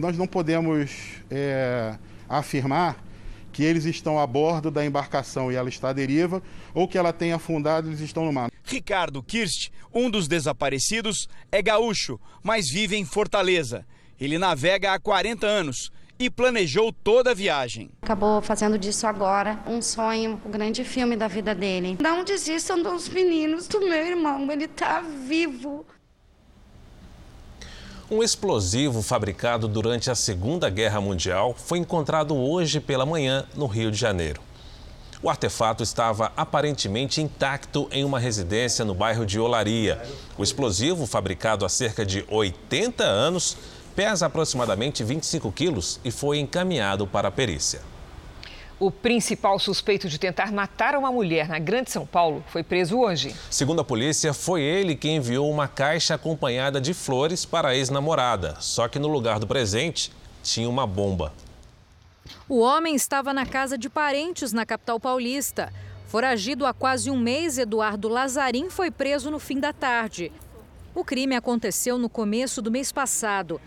Nós 0.00 0.16
não 0.16 0.26
podemos 0.26 0.90
é, 1.30 1.98
afirmar 2.26 3.04
que 3.52 3.62
eles 3.62 3.84
estão 3.84 4.18
a 4.18 4.26
bordo 4.26 4.70
da 4.70 4.84
embarcação 4.84 5.52
e 5.52 5.56
ela 5.56 5.68
está 5.68 5.90
à 5.90 5.92
deriva, 5.92 6.42
ou 6.72 6.88
que 6.88 6.96
ela 6.96 7.12
tenha 7.12 7.36
afundado 7.36 7.86
e 7.86 7.90
eles 7.90 8.00
estão 8.00 8.24
no 8.24 8.32
mar. 8.32 8.50
Ricardo 8.64 9.22
Kirst, 9.22 9.70
um 9.92 10.08
dos 10.08 10.26
desaparecidos, 10.26 11.28
é 11.52 11.60
gaúcho, 11.60 12.18
mas 12.42 12.70
vive 12.70 12.96
em 12.96 13.04
Fortaleza. 13.04 13.84
Ele 14.18 14.38
navega 14.38 14.94
há 14.94 14.98
40 14.98 15.46
anos 15.46 15.90
e 16.18 16.30
planejou 16.30 16.92
toda 16.92 17.32
a 17.32 17.34
viagem. 17.34 17.90
Acabou 18.00 18.40
fazendo 18.40 18.78
disso 18.78 19.06
agora 19.06 19.58
um 19.66 19.82
sonho, 19.82 20.40
o 20.44 20.48
um 20.48 20.50
grande 20.50 20.82
filme 20.84 21.16
da 21.16 21.28
vida 21.28 21.54
dele. 21.54 21.98
Não 22.00 22.24
desistam 22.24 22.82
dos 22.82 23.08
meninos, 23.08 23.66
do 23.68 23.80
meu 23.80 24.06
irmão, 24.06 24.50
ele 24.50 24.64
está 24.64 25.00
vivo. 25.00 25.84
Um 28.12 28.24
explosivo 28.24 29.02
fabricado 29.02 29.68
durante 29.68 30.10
a 30.10 30.16
Segunda 30.16 30.68
Guerra 30.68 31.00
Mundial 31.00 31.54
foi 31.56 31.78
encontrado 31.78 32.36
hoje 32.36 32.80
pela 32.80 33.06
manhã 33.06 33.46
no 33.54 33.66
Rio 33.66 33.88
de 33.88 33.96
Janeiro. 33.96 34.40
O 35.22 35.30
artefato 35.30 35.84
estava 35.84 36.32
aparentemente 36.36 37.22
intacto 37.22 37.86
em 37.92 38.02
uma 38.02 38.18
residência 38.18 38.84
no 38.84 38.96
bairro 38.96 39.24
de 39.24 39.38
Olaria. 39.38 40.02
O 40.36 40.42
explosivo, 40.42 41.06
fabricado 41.06 41.64
há 41.64 41.68
cerca 41.68 42.04
de 42.04 42.24
80 42.28 43.04
anos, 43.04 43.56
pesa 43.94 44.26
aproximadamente 44.26 45.04
25 45.04 45.52
quilos 45.52 46.00
e 46.04 46.10
foi 46.10 46.40
encaminhado 46.40 47.06
para 47.06 47.28
a 47.28 47.30
perícia. 47.30 47.80
O 48.80 48.90
principal 48.90 49.58
suspeito 49.58 50.08
de 50.08 50.18
tentar 50.18 50.50
matar 50.50 50.96
uma 50.96 51.12
mulher 51.12 51.46
na 51.46 51.58
Grande 51.58 51.90
São 51.90 52.06
Paulo 52.06 52.42
foi 52.48 52.62
preso 52.62 52.98
hoje. 52.98 53.36
Segundo 53.50 53.82
a 53.82 53.84
polícia, 53.84 54.32
foi 54.32 54.62
ele 54.62 54.96
quem 54.96 55.16
enviou 55.16 55.50
uma 55.50 55.68
caixa 55.68 56.14
acompanhada 56.14 56.80
de 56.80 56.94
flores 56.94 57.44
para 57.44 57.68
a 57.68 57.76
ex-namorada. 57.76 58.56
Só 58.58 58.88
que 58.88 58.98
no 58.98 59.06
lugar 59.06 59.38
do 59.38 59.46
presente 59.46 60.10
tinha 60.42 60.66
uma 60.66 60.86
bomba. 60.86 61.30
O 62.48 62.60
homem 62.60 62.94
estava 62.94 63.34
na 63.34 63.44
casa 63.44 63.76
de 63.76 63.90
parentes 63.90 64.50
na 64.50 64.64
capital 64.64 64.98
paulista. 64.98 65.70
Foragido 66.06 66.64
há 66.64 66.72
quase 66.72 67.10
um 67.10 67.18
mês, 67.18 67.58
Eduardo 67.58 68.08
Lazarim 68.08 68.70
foi 68.70 68.90
preso 68.90 69.30
no 69.30 69.38
fim 69.38 69.60
da 69.60 69.74
tarde. 69.74 70.32
O 70.94 71.04
crime 71.04 71.36
aconteceu 71.36 71.98
no 71.98 72.08
começo 72.08 72.62
do 72.62 72.70
mês 72.70 72.90
passado. 72.90 73.60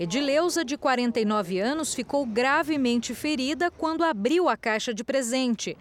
Edileuza, 0.00 0.64
de 0.64 0.78
49 0.78 1.60
anos, 1.60 1.92
ficou 1.92 2.24
gravemente 2.24 3.14
ferida 3.14 3.70
quando 3.70 4.02
abriu 4.02 4.48
a 4.48 4.56
caixa 4.56 4.94
de 4.94 5.04
presente. 5.04 5.76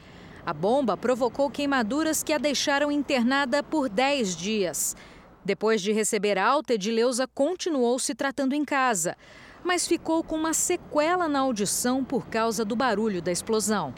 A 0.45 0.53
bomba 0.53 0.97
provocou 0.97 1.49
queimaduras 1.49 2.21
que 2.21 2.33
a 2.33 2.37
deixaram 2.37 2.91
internada 2.91 3.63
por 3.63 3.87
10 3.87 4.35
dias. 4.35 4.93
Depois 5.45 5.81
de 5.81 5.93
receber 5.93 6.37
alta, 6.37 6.73
Edileuza 6.73 7.27
continuou 7.27 7.97
se 7.97 8.13
tratando 8.13 8.53
em 8.53 8.65
casa, 8.65 9.15
mas 9.63 9.87
ficou 9.87 10.21
com 10.21 10.35
uma 10.35 10.53
sequela 10.53 11.29
na 11.29 11.39
audição 11.39 12.03
por 12.03 12.27
causa 12.27 12.65
do 12.65 12.75
barulho 12.75 13.21
da 13.21 13.31
explosão. 13.31 13.93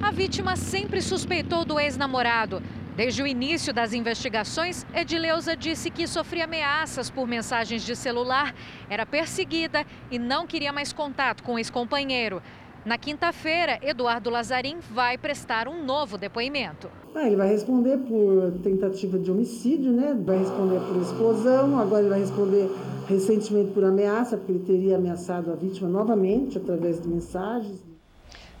A 0.00 0.12
vítima 0.12 0.54
sempre 0.54 1.02
suspeitou 1.02 1.64
do 1.64 1.80
ex-namorado. 1.80 2.62
Desde 2.98 3.22
o 3.22 3.28
início 3.28 3.72
das 3.72 3.92
investigações, 3.92 4.84
Edileuza 4.92 5.56
disse 5.56 5.88
que 5.88 6.04
sofria 6.04 6.46
ameaças 6.46 7.08
por 7.08 7.28
mensagens 7.28 7.84
de 7.84 7.94
celular, 7.94 8.52
era 8.90 9.06
perseguida 9.06 9.86
e 10.10 10.18
não 10.18 10.48
queria 10.48 10.72
mais 10.72 10.92
contato 10.92 11.44
com 11.44 11.54
o 11.54 11.58
ex-companheiro. 11.60 12.42
Na 12.84 12.98
quinta-feira, 12.98 13.78
Eduardo 13.82 14.30
Lazarim 14.30 14.78
vai 14.90 15.16
prestar 15.16 15.68
um 15.68 15.84
novo 15.84 16.18
depoimento. 16.18 16.90
Ah, 17.14 17.24
ele 17.24 17.36
vai 17.36 17.48
responder 17.48 17.98
por 17.98 18.58
tentativa 18.64 19.16
de 19.16 19.30
homicídio, 19.30 19.92
né? 19.92 20.20
Vai 20.26 20.38
responder 20.38 20.80
por 20.80 21.00
explosão, 21.00 21.78
agora 21.78 22.00
ele 22.00 22.10
vai 22.10 22.18
responder 22.18 22.68
recentemente 23.06 23.70
por 23.70 23.84
ameaça, 23.84 24.36
porque 24.36 24.50
ele 24.50 24.64
teria 24.64 24.96
ameaçado 24.96 25.52
a 25.52 25.54
vítima 25.54 25.88
novamente 25.88 26.58
através 26.58 27.00
de 27.00 27.06
mensagens. 27.06 27.87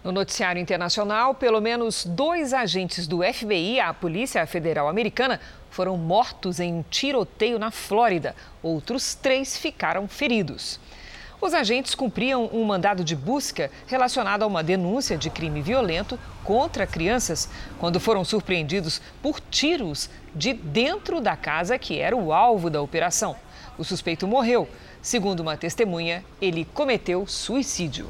No 0.04 0.12
noticiário 0.12 0.62
internacional, 0.62 1.34
pelo 1.34 1.60
menos 1.60 2.04
dois 2.04 2.54
agentes 2.54 3.08
do 3.08 3.20
FBI, 3.20 3.80
a 3.80 3.92
Polícia 3.92 4.46
Federal 4.46 4.88
Americana, 4.88 5.40
foram 5.70 5.96
mortos 5.96 6.60
em 6.60 6.72
um 6.72 6.84
tiroteio 6.88 7.58
na 7.58 7.72
Flórida. 7.72 8.34
Outros 8.62 9.16
três 9.16 9.58
ficaram 9.58 10.06
feridos. 10.06 10.78
Os 11.40 11.52
agentes 11.52 11.94
cumpriam 11.94 12.48
um 12.52 12.64
mandado 12.64 13.02
de 13.02 13.14
busca 13.14 13.70
relacionado 13.86 14.42
a 14.42 14.46
uma 14.46 14.62
denúncia 14.62 15.18
de 15.18 15.30
crime 15.30 15.62
violento 15.62 16.18
contra 16.44 16.86
crianças 16.86 17.48
quando 17.78 18.00
foram 18.00 18.24
surpreendidos 18.24 19.00
por 19.20 19.40
tiros 19.40 20.08
de 20.34 20.52
dentro 20.52 21.20
da 21.20 21.36
casa 21.36 21.78
que 21.78 21.98
era 21.98 22.16
o 22.16 22.32
alvo 22.32 22.70
da 22.70 22.80
operação. 22.80 23.36
O 23.76 23.84
suspeito 23.84 24.26
morreu. 24.26 24.68
Segundo 25.02 25.40
uma 25.40 25.56
testemunha, 25.56 26.24
ele 26.40 26.64
cometeu 26.64 27.26
suicídio. 27.26 28.08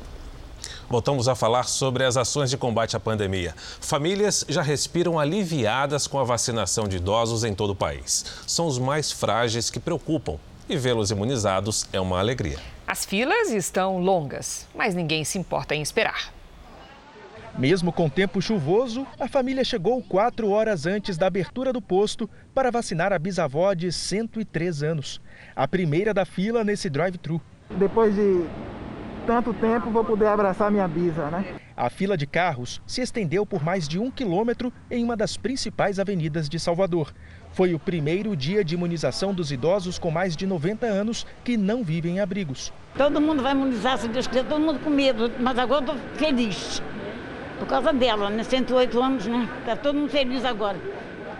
Voltamos 0.89 1.29
a 1.29 1.35
falar 1.35 1.65
sobre 1.65 2.03
as 2.03 2.17
ações 2.17 2.49
de 2.49 2.57
combate 2.57 2.97
à 2.97 3.01
pandemia. 3.01 3.55
Famílias 3.79 4.43
já 4.49 4.63
respiram 4.63 5.19
aliviadas 5.19 6.07
com 6.07 6.19
a 6.19 6.25
vacinação 6.25 6.89
de 6.89 6.97
idosos 6.97 7.45
em 7.45 7.55
todo 7.55 7.71
o 7.71 7.77
país. 7.77 8.25
São 8.47 8.67
os 8.67 8.79
mais 8.79 9.13
frágeis 9.13 9.69
que 9.69 9.79
preocupam 9.79 10.39
e 10.67 10.79
vê-los 10.79 11.11
imunizados 11.11 11.87
é 11.93 12.01
uma 12.01 12.19
alegria. 12.19 12.59
As 12.87 13.05
filas 13.05 13.51
estão 13.51 13.99
longas, 13.99 14.67
mas 14.75 14.95
ninguém 14.95 15.25
se 15.25 15.39
importa 15.39 15.75
em 15.75 15.83
esperar. 15.83 16.33
Mesmo 17.59 17.93
com 17.93 18.09
tempo 18.09 18.41
chuvoso, 18.41 19.07
a 19.21 19.29
família 19.29 19.65
chegou 19.65 20.03
quatro 20.03 20.49
horas 20.49 20.87
antes 20.87 21.19
da 21.19 21.27
abertura 21.27 21.71
do 21.71 21.83
posto 21.83 22.31
para 22.55 22.71
vacinar 22.71 23.13
a 23.13 23.19
bisavó 23.19 23.75
de 23.75 23.93
103 23.93 24.83
anos, 24.83 25.21
a 25.55 25.69
primeira 25.69 26.15
da 26.15 26.25
fila 26.25 26.65
nesse 26.65 26.89
drive-thru. 26.89 27.43
Depois 27.71 28.15
de 28.15 28.47
tanto 29.29 29.53
tempo, 29.53 29.91
vou 29.91 30.03
poder 30.03 30.27
abraçar 30.27 30.71
minha 30.71 30.89
bisa, 30.89 31.31
né? 31.31 31.45
A 31.77 31.91
fila 31.91 32.17
de 32.17 32.27
carros 32.27 32.81
se 32.87 33.03
estendeu 33.03 33.45
por 33.45 33.63
mais 33.63 33.87
de 33.87 33.99
um 33.99 34.11
quilômetro 34.11 34.73
em 34.91 35.05
uma 35.05 35.15
das 35.15 35.37
principais 35.37 35.99
avenidas 35.99 36.49
de 36.49 36.59
Salvador. 36.59 37.13
Foi 37.53 37.75
o 37.75 37.79
primeiro 37.79 38.35
dia 38.35 38.65
de 38.65 38.75
imunização 38.75 39.35
dos 39.35 39.53
idosos 39.53 39.99
com 39.99 40.11
mais 40.11 40.35
de 40.35 40.47
90 40.47 40.87
anos 40.87 41.27
que 41.45 41.59
não 41.59 41.85
vivem 41.85 42.17
em 42.17 42.21
abrigos. 42.21 42.73
Todo 42.97 43.21
mundo 43.21 43.43
vai 43.43 43.53
imunizar, 43.53 43.99
se 43.99 44.09
Deus 44.09 44.27
quiser, 44.27 44.47
todo 44.47 44.63
mundo 44.63 44.81
com 44.81 44.89
medo, 44.89 45.31
mas 45.39 45.59
agora 45.59 45.83
estou 45.83 45.97
feliz. 46.15 46.83
Por 47.59 47.69
causa 47.69 47.93
dela, 47.93 48.31
né? 48.31 48.43
108 48.43 49.03
anos, 49.03 49.27
né? 49.27 49.47
Tá 49.67 49.77
todo 49.77 49.95
mundo 49.95 50.09
feliz 50.09 50.43
agora. 50.43 50.79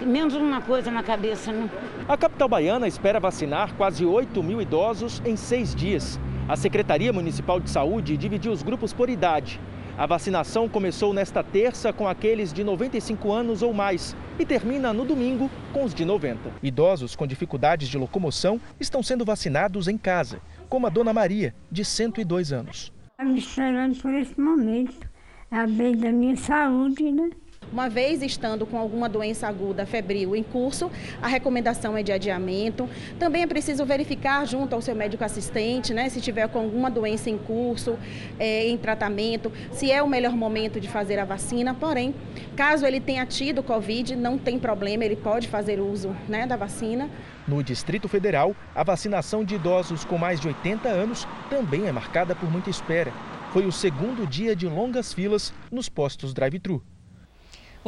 Menos 0.05 0.35
uma 0.35 0.61
coisa 0.61 0.91
na 0.91 1.03
cabeça, 1.03 1.51
né? 1.53 1.71
A 2.07 2.19
capital 2.19 2.51
baiana 2.51 2.87
espera 2.87 3.19
vacinar 3.19 3.73
quase 3.77 4.05
8 4.05 4.43
mil 4.43 4.61
idosos 4.61 5.23
em 5.25 5.37
seis 5.37 5.75
dias. 5.75 6.21
A 6.49 6.57
Secretaria 6.57 7.13
Municipal 7.13 7.61
de 7.61 7.69
Saúde 7.69 8.17
dividiu 8.17 8.51
os 8.51 8.63
grupos 8.63 8.95
por 8.95 9.11
idade. 9.11 9.61
A 9.99 10.07
vacinação 10.07 10.67
começou 10.67 11.13
nesta 11.13 11.45
terça 11.45 11.93
com 11.93 12.09
aqueles 12.09 12.55
de 12.55 12.65
95 12.65 13.31
anos 13.31 13.61
ou 13.61 13.75
mais 13.75 14.17
e 14.39 14.47
termina 14.47 14.91
no 14.95 15.05
domingo 15.05 15.51
com 15.75 15.85
os 15.85 15.93
de 15.93 16.07
90. 16.07 16.51
Idosos 16.63 17.15
com 17.15 17.27
dificuldades 17.27 17.87
de 17.87 17.99
locomoção 17.99 18.59
estão 18.81 19.03
sendo 19.03 19.27
vacinados 19.27 19.89
em 19.89 19.99
casa, 19.99 20.41
como 20.71 20.87
a 20.87 20.91
dona 20.91 21.13
Maria, 21.13 21.55
de 21.71 21.85
102 21.85 22.51
anos. 22.51 22.95
Estou 23.11 23.31
me 23.31 23.41
esperando 23.41 24.01
por 24.01 24.15
esse 24.15 24.41
momento. 24.41 25.07
A 25.51 25.67
bem 25.67 25.95
da 25.99 26.11
minha 26.11 26.37
saúde, 26.37 27.13
né? 27.13 27.29
Uma 27.71 27.89
vez 27.89 28.23
estando 28.23 28.65
com 28.65 28.79
alguma 28.79 29.09
doença 29.09 29.47
aguda 29.47 29.85
febril 29.85 30.35
em 30.35 30.43
curso, 30.43 30.91
a 31.21 31.29
recomendação 31.29 31.97
é 31.97 32.03
de 32.03 32.11
adiamento. 32.11 32.89
Também 33.19 33.43
é 33.43 33.47
preciso 33.47 33.85
verificar 33.85 34.47
junto 34.47 34.75
ao 34.75 34.81
seu 34.81 34.95
médico 34.95 35.23
assistente, 35.23 35.93
né, 35.93 36.09
se 36.09 36.21
tiver 36.21 36.49
com 36.49 36.61
alguma 36.61 36.91
doença 36.91 37.29
em 37.29 37.37
curso, 37.37 37.99
é, 38.39 38.67
em 38.67 38.77
tratamento, 38.77 39.53
se 39.71 39.93
é 39.93 40.03
o 40.03 40.09
melhor 40.09 40.33
momento 40.33 40.81
de 40.81 40.89
fazer 40.89 41.19
a 41.19 41.25
vacina. 41.25 41.75
Porém, 41.75 42.15
caso 42.57 42.87
ele 42.87 43.01
tenha 43.01 43.27
tido 43.27 43.63
Covid, 43.63 44.17
não 44.17 44.39
tem 44.39 44.59
problema, 44.59 45.05
ele 45.05 45.17
pode 45.17 45.47
fazer 45.47 45.79
uso 45.79 46.17
né, 46.27 46.47
da 46.47 46.57
vacina. 46.57 47.11
No 47.47 47.63
Distrito 47.63 48.09
Federal, 48.09 48.57
a 48.75 48.83
vacinação 48.83 49.45
de 49.45 49.55
idosos 49.55 50.05
com 50.05 50.17
mais 50.17 50.41
de 50.41 50.49
80 50.49 50.89
anos 50.89 51.27
também 51.51 51.87
é 51.87 51.93
marcada 51.93 52.35
por 52.35 52.51
muita 52.51 52.71
espera. 52.71 53.13
Foi 53.53 53.65
o 53.67 53.73
segundo 53.73 54.27
dia 54.27 54.55
de 54.55 54.67
longas 54.67 55.13
filas 55.13 55.53
nos 55.71 55.89
postos 55.89 56.35
drive-thru. 56.35 56.83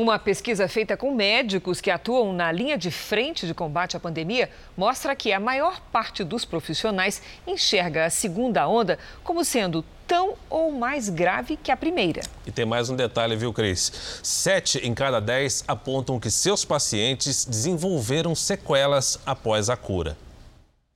Uma 0.01 0.19
pesquisa 0.19 0.67
feita 0.67 0.97
com 0.97 1.15
médicos 1.15 1.79
que 1.79 1.91
atuam 1.91 2.33
na 2.33 2.51
linha 2.51 2.79
de 2.79 2.91
frente 2.91 3.47
de 3.47 3.53
combate 3.53 3.99
à 3.99 4.01
pandemia 4.01 4.49
mostra 4.75 5.15
que 5.15 5.31
a 5.31 5.39
maior 5.39 5.79
parte 5.93 6.25
dos 6.25 6.43
profissionais 6.43 7.21
enxerga 7.47 8.07
a 8.07 8.09
segunda 8.09 8.67
onda 8.67 8.99
como 9.23 9.45
sendo 9.45 9.85
tão 10.07 10.37
ou 10.49 10.73
mais 10.73 11.11
grave 11.11 11.55
que 11.55 11.71
a 11.71 11.77
primeira. 11.77 12.23
E 12.47 12.51
tem 12.51 12.65
mais 12.65 12.89
um 12.89 12.97
detalhe, 12.97 13.37
viu, 13.37 13.53
Cris? 13.53 13.93
Sete 14.23 14.79
em 14.79 14.95
cada 14.95 15.21
dez 15.21 15.63
apontam 15.69 16.19
que 16.19 16.31
seus 16.31 16.65
pacientes 16.65 17.45
desenvolveram 17.45 18.35
sequelas 18.35 19.21
após 19.27 19.69
a 19.69 19.77
cura. 19.77 20.17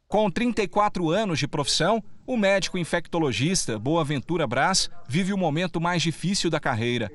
Com 0.09 0.31
34 0.31 1.11
anos 1.11 1.39
de 1.39 1.47
profissão, 1.47 2.03
o 2.27 2.39
médico 2.39 2.79
infectologista 2.79 3.79
Boaventura 3.79 4.47
Brás 4.47 4.89
vive 5.07 5.35
o 5.35 5.37
momento 5.37 5.79
mais 5.79 6.01
difícil 6.01 6.49
da 6.49 6.59
carreira. 6.59 7.13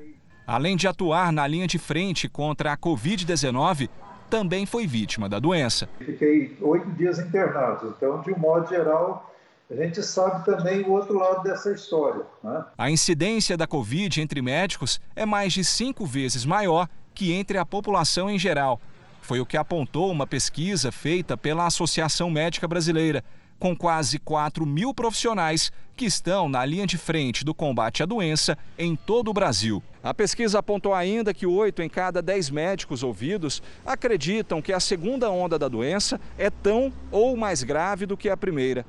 Além 0.50 0.76
de 0.76 0.88
atuar 0.88 1.32
na 1.32 1.46
linha 1.46 1.68
de 1.68 1.78
frente 1.78 2.28
contra 2.28 2.72
a 2.72 2.76
Covid-19, 2.76 3.88
também 4.28 4.66
foi 4.66 4.84
vítima 4.84 5.28
da 5.28 5.38
doença. 5.38 5.88
Fiquei 6.00 6.58
oito 6.60 6.90
dias 6.90 7.20
internado, 7.20 7.94
então, 7.96 8.20
de 8.20 8.32
um 8.32 8.36
modo 8.36 8.68
geral, 8.68 9.32
a 9.70 9.74
gente 9.76 10.02
sabe 10.02 10.44
também 10.44 10.80
o 10.82 10.90
outro 10.90 11.16
lado 11.16 11.44
dessa 11.44 11.70
história. 11.70 12.24
Né? 12.42 12.64
A 12.76 12.90
incidência 12.90 13.56
da 13.56 13.64
Covid 13.64 14.20
entre 14.20 14.42
médicos 14.42 15.00
é 15.14 15.24
mais 15.24 15.52
de 15.52 15.62
cinco 15.62 16.04
vezes 16.04 16.44
maior 16.44 16.88
que 17.14 17.32
entre 17.32 17.56
a 17.56 17.64
população 17.64 18.28
em 18.28 18.36
geral. 18.36 18.80
Foi 19.22 19.38
o 19.38 19.46
que 19.46 19.56
apontou 19.56 20.10
uma 20.10 20.26
pesquisa 20.26 20.90
feita 20.90 21.36
pela 21.36 21.64
Associação 21.64 22.28
Médica 22.28 22.66
Brasileira 22.66 23.22
com 23.60 23.76
quase 23.76 24.18
4 24.18 24.64
mil 24.64 24.94
profissionais 24.94 25.70
que 25.94 26.06
estão 26.06 26.48
na 26.48 26.64
linha 26.64 26.86
de 26.86 26.96
frente 26.96 27.44
do 27.44 27.54
combate 27.54 28.02
à 28.02 28.06
doença 28.06 28.56
em 28.78 28.96
todo 28.96 29.30
o 29.30 29.34
Brasil. 29.34 29.82
A 30.02 30.14
pesquisa 30.14 30.58
apontou 30.58 30.94
ainda 30.94 31.34
que 31.34 31.46
8 31.46 31.82
em 31.82 31.88
cada 31.88 32.22
10 32.22 32.48
médicos 32.48 33.02
ouvidos 33.02 33.62
acreditam 33.84 34.62
que 34.62 34.72
a 34.72 34.80
segunda 34.80 35.30
onda 35.30 35.58
da 35.58 35.68
doença 35.68 36.18
é 36.38 36.48
tão 36.48 36.90
ou 37.12 37.36
mais 37.36 37.62
grave 37.62 38.06
do 38.06 38.16
que 38.16 38.30
a 38.30 38.36
primeira. 38.36 38.86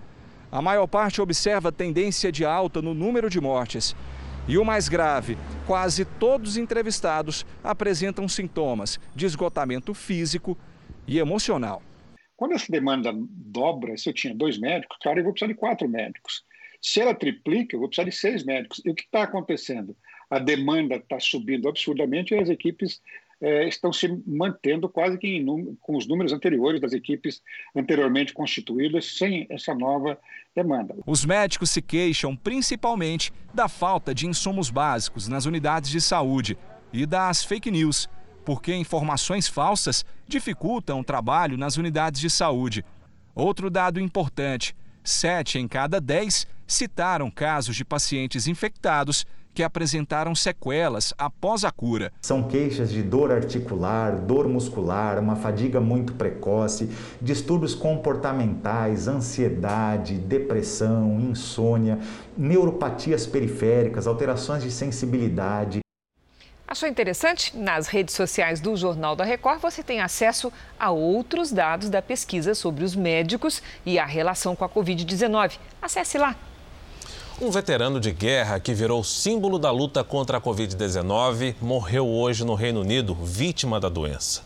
A 0.49 0.61
maior 0.61 0.87
parte 0.87 1.21
observa 1.21 1.69
tendência 1.69 2.31
de 2.31 2.45
alta 2.45 2.81
no 2.81 2.93
número 2.93 3.29
de 3.29 3.41
mortes. 3.41 3.93
E 4.47 4.57
o 4.57 4.63
mais 4.63 4.87
grave, 4.87 5.37
quase 5.67 6.05
todos 6.05 6.51
os 6.51 6.57
entrevistados 6.57 7.45
apresentam 7.61 8.27
sintomas 8.27 8.99
de 9.13 9.25
esgotamento 9.25 9.93
físico 9.93 10.57
e 11.05 11.19
emocional. 11.19 11.81
Quando 12.41 12.55
essa 12.55 12.71
demanda 12.71 13.13
dobra, 13.13 13.95
se 13.95 14.09
eu 14.09 14.13
tinha 14.13 14.33
dois 14.33 14.57
médicos, 14.57 14.97
claro, 14.99 15.19
eu 15.19 15.23
vou 15.23 15.31
precisar 15.31 15.53
de 15.53 15.59
quatro 15.59 15.87
médicos. 15.87 16.43
Se 16.81 16.99
ela 16.99 17.13
triplica, 17.13 17.75
eu 17.75 17.79
vou 17.79 17.87
precisar 17.87 18.09
de 18.09 18.15
seis 18.15 18.43
médicos. 18.43 18.81
E 18.83 18.89
o 18.89 18.95
que 18.95 19.03
está 19.03 19.21
acontecendo? 19.21 19.95
A 20.27 20.39
demanda 20.39 20.95
está 20.95 21.19
subindo 21.19 21.69
absurdamente 21.69 22.33
e 22.33 22.39
as 22.39 22.49
equipes 22.49 22.99
é, 23.39 23.67
estão 23.67 23.93
se 23.93 24.07
mantendo 24.25 24.89
quase 24.89 25.19
que 25.19 25.27
em, 25.27 25.75
com 25.81 25.95
os 25.95 26.07
números 26.07 26.33
anteriores 26.33 26.81
das 26.81 26.93
equipes 26.93 27.43
anteriormente 27.75 28.33
constituídas, 28.33 29.19
sem 29.19 29.45
essa 29.47 29.75
nova 29.75 30.17
demanda. 30.55 30.95
Os 31.05 31.23
médicos 31.23 31.69
se 31.69 31.79
queixam 31.79 32.35
principalmente 32.35 33.31
da 33.53 33.69
falta 33.69 34.15
de 34.15 34.25
insumos 34.25 34.71
básicos 34.71 35.27
nas 35.27 35.45
unidades 35.45 35.91
de 35.91 36.01
saúde 36.01 36.57
e 36.91 37.05
das 37.05 37.43
fake 37.43 37.69
news 37.69 38.09
porque 38.43 38.73
informações 38.75 39.47
falsas 39.47 40.05
dificultam 40.27 40.99
o 40.99 41.03
trabalho 41.03 41.57
nas 41.57 41.77
unidades 41.77 42.19
de 42.19 42.29
saúde. 42.29 42.83
Outro 43.33 43.69
dado 43.69 43.99
importante: 43.99 44.75
sete 45.03 45.59
em 45.59 45.67
cada 45.67 46.01
dez 46.01 46.47
citaram 46.67 47.29
casos 47.29 47.75
de 47.75 47.83
pacientes 47.83 48.47
infectados 48.47 49.25
que 49.53 49.63
apresentaram 49.63 50.33
sequelas 50.33 51.13
após 51.17 51.65
a 51.65 51.71
cura. 51.71 52.11
São 52.21 52.43
queixas 52.43 52.89
de 52.89 53.03
dor 53.03 53.31
articular, 53.31 54.15
dor 54.15 54.47
muscular, 54.47 55.19
uma 55.19 55.35
fadiga 55.35 55.81
muito 55.81 56.13
precoce, 56.13 56.89
distúrbios 57.21 57.75
comportamentais, 57.75 59.07
ansiedade, 59.07 60.17
depressão, 60.17 61.19
insônia, 61.19 61.99
neuropatias 62.37 63.27
periféricas, 63.27 64.07
alterações 64.07 64.63
de 64.63 64.71
sensibilidade, 64.71 65.81
Achou 66.71 66.87
interessante? 66.87 67.51
Nas 67.53 67.87
redes 67.87 68.15
sociais 68.15 68.61
do 68.61 68.77
Jornal 68.77 69.13
da 69.13 69.25
Record 69.25 69.59
você 69.59 69.83
tem 69.83 69.99
acesso 69.99 70.53
a 70.79 70.89
outros 70.89 71.51
dados 71.51 71.89
da 71.89 72.01
pesquisa 72.01 72.55
sobre 72.55 72.85
os 72.85 72.95
médicos 72.95 73.61
e 73.85 73.99
a 73.99 74.05
relação 74.05 74.55
com 74.55 74.63
a 74.63 74.69
Covid-19. 74.69 75.57
Acesse 75.81 76.17
lá. 76.17 76.33
Um 77.41 77.51
veterano 77.51 77.99
de 77.99 78.13
guerra 78.13 78.57
que 78.57 78.73
virou 78.73 79.03
símbolo 79.03 79.59
da 79.59 79.69
luta 79.69 80.01
contra 80.01 80.37
a 80.37 80.41
Covid-19 80.41 81.55
morreu 81.59 82.07
hoje 82.07 82.45
no 82.45 82.55
Reino 82.55 82.79
Unido, 82.79 83.13
vítima 83.15 83.77
da 83.77 83.89
doença. 83.89 84.41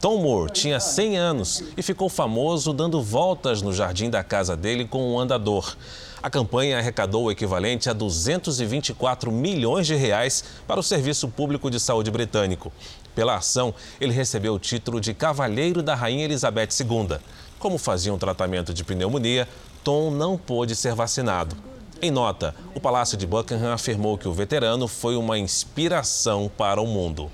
Tom 0.00 0.18
Moore 0.22 0.52
tinha 0.52 0.78
100 0.78 1.16
anos 1.16 1.64
e 1.76 1.82
ficou 1.82 2.08
famoso 2.08 2.72
dando 2.72 3.02
voltas 3.02 3.62
no 3.62 3.72
jardim 3.72 4.08
da 4.08 4.22
casa 4.22 4.56
dele 4.56 4.84
com 4.84 5.12
um 5.12 5.18
andador. 5.18 5.76
A 6.20 6.28
campanha 6.28 6.78
arrecadou 6.78 7.24
o 7.24 7.30
equivalente 7.30 7.88
a 7.88 7.92
224 7.92 9.30
milhões 9.30 9.86
de 9.86 9.94
reais 9.94 10.42
para 10.66 10.80
o 10.80 10.82
Serviço 10.82 11.28
Público 11.28 11.70
de 11.70 11.78
Saúde 11.78 12.10
britânico. 12.10 12.72
Pela 13.14 13.36
ação, 13.36 13.72
ele 14.00 14.12
recebeu 14.12 14.54
o 14.54 14.58
título 14.58 15.00
de 15.00 15.14
Cavalheiro 15.14 15.80
da 15.80 15.94
Rainha 15.94 16.24
Elizabeth 16.24 16.70
II. 16.80 17.18
Como 17.58 17.78
fazia 17.78 18.12
um 18.12 18.18
tratamento 18.18 18.74
de 18.74 18.82
pneumonia, 18.82 19.48
Tom 19.84 20.10
não 20.10 20.36
pôde 20.36 20.74
ser 20.74 20.94
vacinado. 20.94 21.56
Em 22.02 22.10
nota, 22.10 22.54
o 22.74 22.80
Palácio 22.80 23.16
de 23.16 23.26
Buckingham 23.26 23.72
afirmou 23.72 24.18
que 24.18 24.28
o 24.28 24.32
veterano 24.32 24.88
foi 24.88 25.16
uma 25.16 25.38
inspiração 25.38 26.50
para 26.56 26.80
o 26.80 26.86
mundo. 26.86 27.30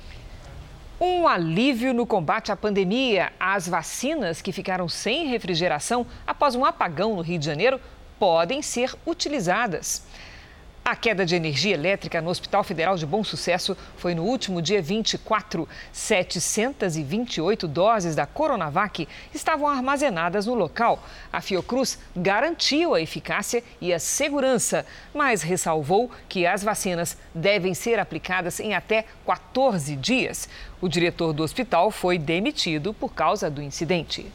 Um 1.01 1.27
alívio 1.27 1.93
no 1.93 2.07
combate 2.07 2.53
à 2.53 2.57
pandemia. 2.57 3.33
As 3.39 3.69
vacinas 3.69 4.41
que 4.41 4.53
ficaram 4.53 4.89
sem 4.89 5.27
refrigeração 5.27 6.07
após 6.27 6.55
um 6.55 6.65
apagão 6.65 7.17
no 7.17 7.21
Rio 7.21 7.39
de 7.39 7.45
Janeiro 7.45 7.81
podem 8.19 8.63
ser 8.63 8.95
utilizadas. 9.07 10.03
A 10.87 10.95
queda 10.95 11.25
de 11.25 11.35
energia 11.35 11.73
elétrica 11.73 12.21
no 12.21 12.29
Hospital 12.29 12.63
Federal 12.63 12.95
de 12.95 13.07
Bom 13.07 13.25
Sucesso 13.25 13.75
foi 13.97 14.15
no 14.15 14.23
último 14.23 14.61
dia 14.61 14.83
24. 14.83 15.67
728 15.91 17.67
doses 17.67 18.15
da 18.15 18.27
Coronavac 18.27 19.09
estavam 19.33 19.67
armazenadas 19.67 20.45
no 20.45 20.53
local. 20.53 21.03
A 21.33 21.41
Fiocruz 21.41 21.99
garantiu 22.15 22.93
a 22.93 23.01
eficácia 23.01 23.65
e 23.81 23.95
a 23.95 23.99
segurança, 23.99 24.85
mas 25.15 25.41
ressalvou 25.41 26.11
que 26.29 26.47
as 26.47 26.63
vacinas 26.63 27.17
devem 27.35 27.73
ser 27.73 27.99
aplicadas 27.99 28.61
em 28.61 28.75
até 28.75 29.07
14 29.25 29.97
dias. 29.97 30.51
O 30.83 30.89
diretor 30.89 31.33
do 31.33 31.43
hospital 31.43 31.91
foi 31.91 32.19
demitido 32.19 32.93
por 32.93 33.15
causa 33.15 33.51
do 33.51 33.63
incidente. 33.63 34.31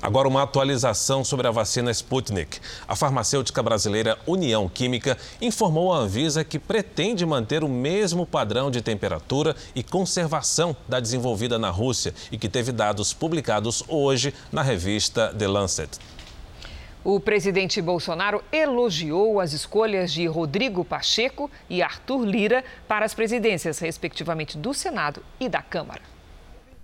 Agora, 0.00 0.28
uma 0.28 0.42
atualização 0.42 1.24
sobre 1.24 1.48
a 1.48 1.50
vacina 1.50 1.90
Sputnik. 1.90 2.60
A 2.86 2.94
farmacêutica 2.94 3.62
brasileira 3.62 4.16
União 4.26 4.68
Química 4.68 5.18
informou 5.40 5.92
à 5.92 5.98
Anvisa 5.98 6.44
que 6.44 6.58
pretende 6.58 7.26
manter 7.26 7.64
o 7.64 7.68
mesmo 7.68 8.24
padrão 8.24 8.70
de 8.70 8.80
temperatura 8.80 9.56
e 9.74 9.82
conservação 9.82 10.76
da 10.88 11.00
desenvolvida 11.00 11.58
na 11.58 11.70
Rússia 11.70 12.14
e 12.30 12.38
que 12.38 12.48
teve 12.48 12.70
dados 12.70 13.12
publicados 13.12 13.82
hoje 13.88 14.32
na 14.52 14.62
revista 14.62 15.34
The 15.36 15.48
Lancet. 15.48 15.98
O 17.04 17.18
presidente 17.18 17.80
Bolsonaro 17.80 18.42
elogiou 18.52 19.40
as 19.40 19.52
escolhas 19.52 20.12
de 20.12 20.26
Rodrigo 20.26 20.84
Pacheco 20.84 21.50
e 21.70 21.82
Arthur 21.82 22.24
Lira 22.24 22.64
para 22.86 23.04
as 23.04 23.14
presidências, 23.14 23.78
respectivamente, 23.78 24.58
do 24.58 24.74
Senado 24.74 25.22
e 25.40 25.48
da 25.48 25.62
Câmara. 25.62 26.17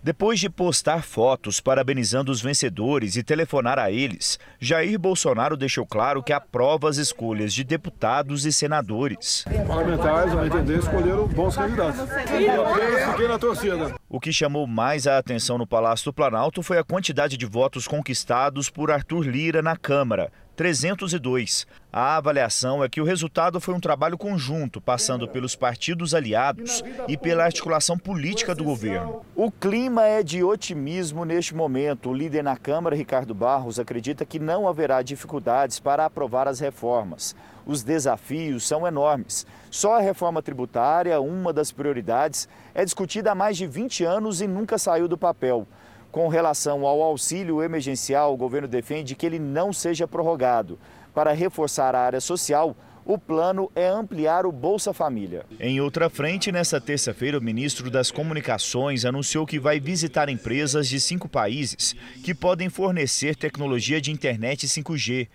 Depois 0.05 0.39
de 0.39 0.51
postar 0.51 1.03
fotos 1.03 1.61
parabenizando 1.61 2.31
os 2.31 2.43
vencedores 2.43 3.17
e 3.17 3.23
telefonar 3.23 3.79
a 3.79 3.91
eles, 3.91 4.39
Jair 4.61 4.99
Bolsonaro 4.99 5.57
deixou 5.57 5.87
claro 5.87 6.23
que 6.23 6.31
aprova 6.31 6.91
as 6.91 6.99
escolhas 6.99 7.55
de 7.55 7.65
deputados 7.65 8.45
e 8.45 8.53
senadores. 8.53 9.47
Parlamentares, 9.67 10.35
ao 10.35 10.45
entender, 10.45 10.81
escolheram 10.81 11.27
bons 11.27 11.57
candidatos. 11.57 12.01
Eu 12.01 13.13
fiquei 13.13 13.29
na 13.29 13.39
torcida. 13.39 13.95
O 14.07 14.21
que 14.21 14.31
chamou 14.31 14.67
mais 14.67 15.07
a 15.07 15.17
atenção 15.17 15.57
no 15.57 15.67
Palácio 15.67 16.05
do 16.05 16.13
Planalto 16.13 16.63
foi 16.63 16.77
a 16.77 16.85
quantidade 16.85 17.39
de 17.39 17.47
votos 17.47 17.89
conquistados 17.89 18.69
por 18.69 18.91
Arthur 18.91 19.27
Lira 19.27 19.63
na 19.63 19.75
Câmara, 19.75 20.31
302. 20.55 21.67
A 21.97 22.17
avaliação 22.17 22.83
é 22.83 22.89
que 22.89 23.01
o 23.01 23.05
resultado 23.05 23.61
foi 23.61 23.73
um 23.73 23.79
trabalho 23.79 24.19
conjunto, 24.19 24.81
passando 24.81 25.29
pelos 25.29 25.55
partidos 25.55 26.13
aliados 26.13 26.83
e 27.07 27.17
pela 27.17 27.45
articulação 27.45 27.97
política 27.97 28.53
do 28.53 28.65
governo. 28.65 29.25
O 29.37 29.49
clima 29.49 30.05
é 30.05 30.21
de 30.21 30.43
otimismo 30.43 31.25
neste 31.25 31.55
momento. 31.55 32.11
O 32.11 32.13
líder 32.13 32.43
na 32.43 32.57
Câmara, 32.57 32.97
Ricardo 32.97 33.33
Barros, 33.33 33.79
acredita 33.79 34.25
que 34.25 34.41
não 34.41 34.67
haverá 34.67 35.03
dificuldades 35.03 35.79
para 35.79 36.05
aprovar 36.05 36.49
as 36.49 36.59
reformas. 36.59 37.33
Os 37.65 37.85
desafios 37.85 38.67
são 38.67 38.85
enormes. 38.85 39.47
Só 39.71 39.95
a 39.95 40.01
reforma 40.01 40.43
tributária, 40.43 41.21
uma 41.21 41.53
das 41.53 41.71
prioridades, 41.71 42.49
é 42.75 42.85
discutida 42.85 43.31
há 43.31 43.35
mais 43.37 43.57
de 43.57 43.69
20 43.69 44.03
anos 44.03 44.41
e 44.41 44.49
nunca 44.49 44.79
saiu 44.79 45.07
do 45.07 45.17
papel. 45.17 45.65
Com 46.11 46.27
relação 46.27 46.87
ao 46.87 47.03
auxílio 47.03 47.63
emergencial, 47.63 48.35
o 48.35 48.37
governo 48.37 48.67
defende 48.67 49.15
que 49.15 49.27
ele 49.27 49.39
não 49.39 49.73
seja 49.73 50.09
prorrogado. 50.09 50.77
Para 51.15 51.33
reforçar 51.33 51.95
a 51.95 52.01
área 52.01 52.21
social, 52.21 52.77
o 53.07 53.17
plano 53.17 53.71
é 53.75 53.87
ampliar 53.87 54.45
o 54.45 54.51
Bolsa 54.51 54.93
Família. 54.93 55.47
Em 55.61 55.81
outra 55.81 56.11
frente, 56.11 56.51
nesta 56.51 56.81
terça-feira, 56.81 57.39
o 57.39 57.43
ministro 57.43 57.89
das 57.89 58.11
Comunicações 58.11 59.05
anunciou 59.05 59.47
que 59.47 59.61
vai 59.61 59.79
visitar 59.79 60.29
empresas 60.29 60.89
de 60.89 60.99
cinco 60.99 61.29
países 61.29 61.95
que 62.25 62.35
podem 62.35 62.69
fornecer 62.69 63.37
tecnologia 63.37 64.01
de 64.01 64.11
internet 64.11 64.67
5G. 64.67 65.29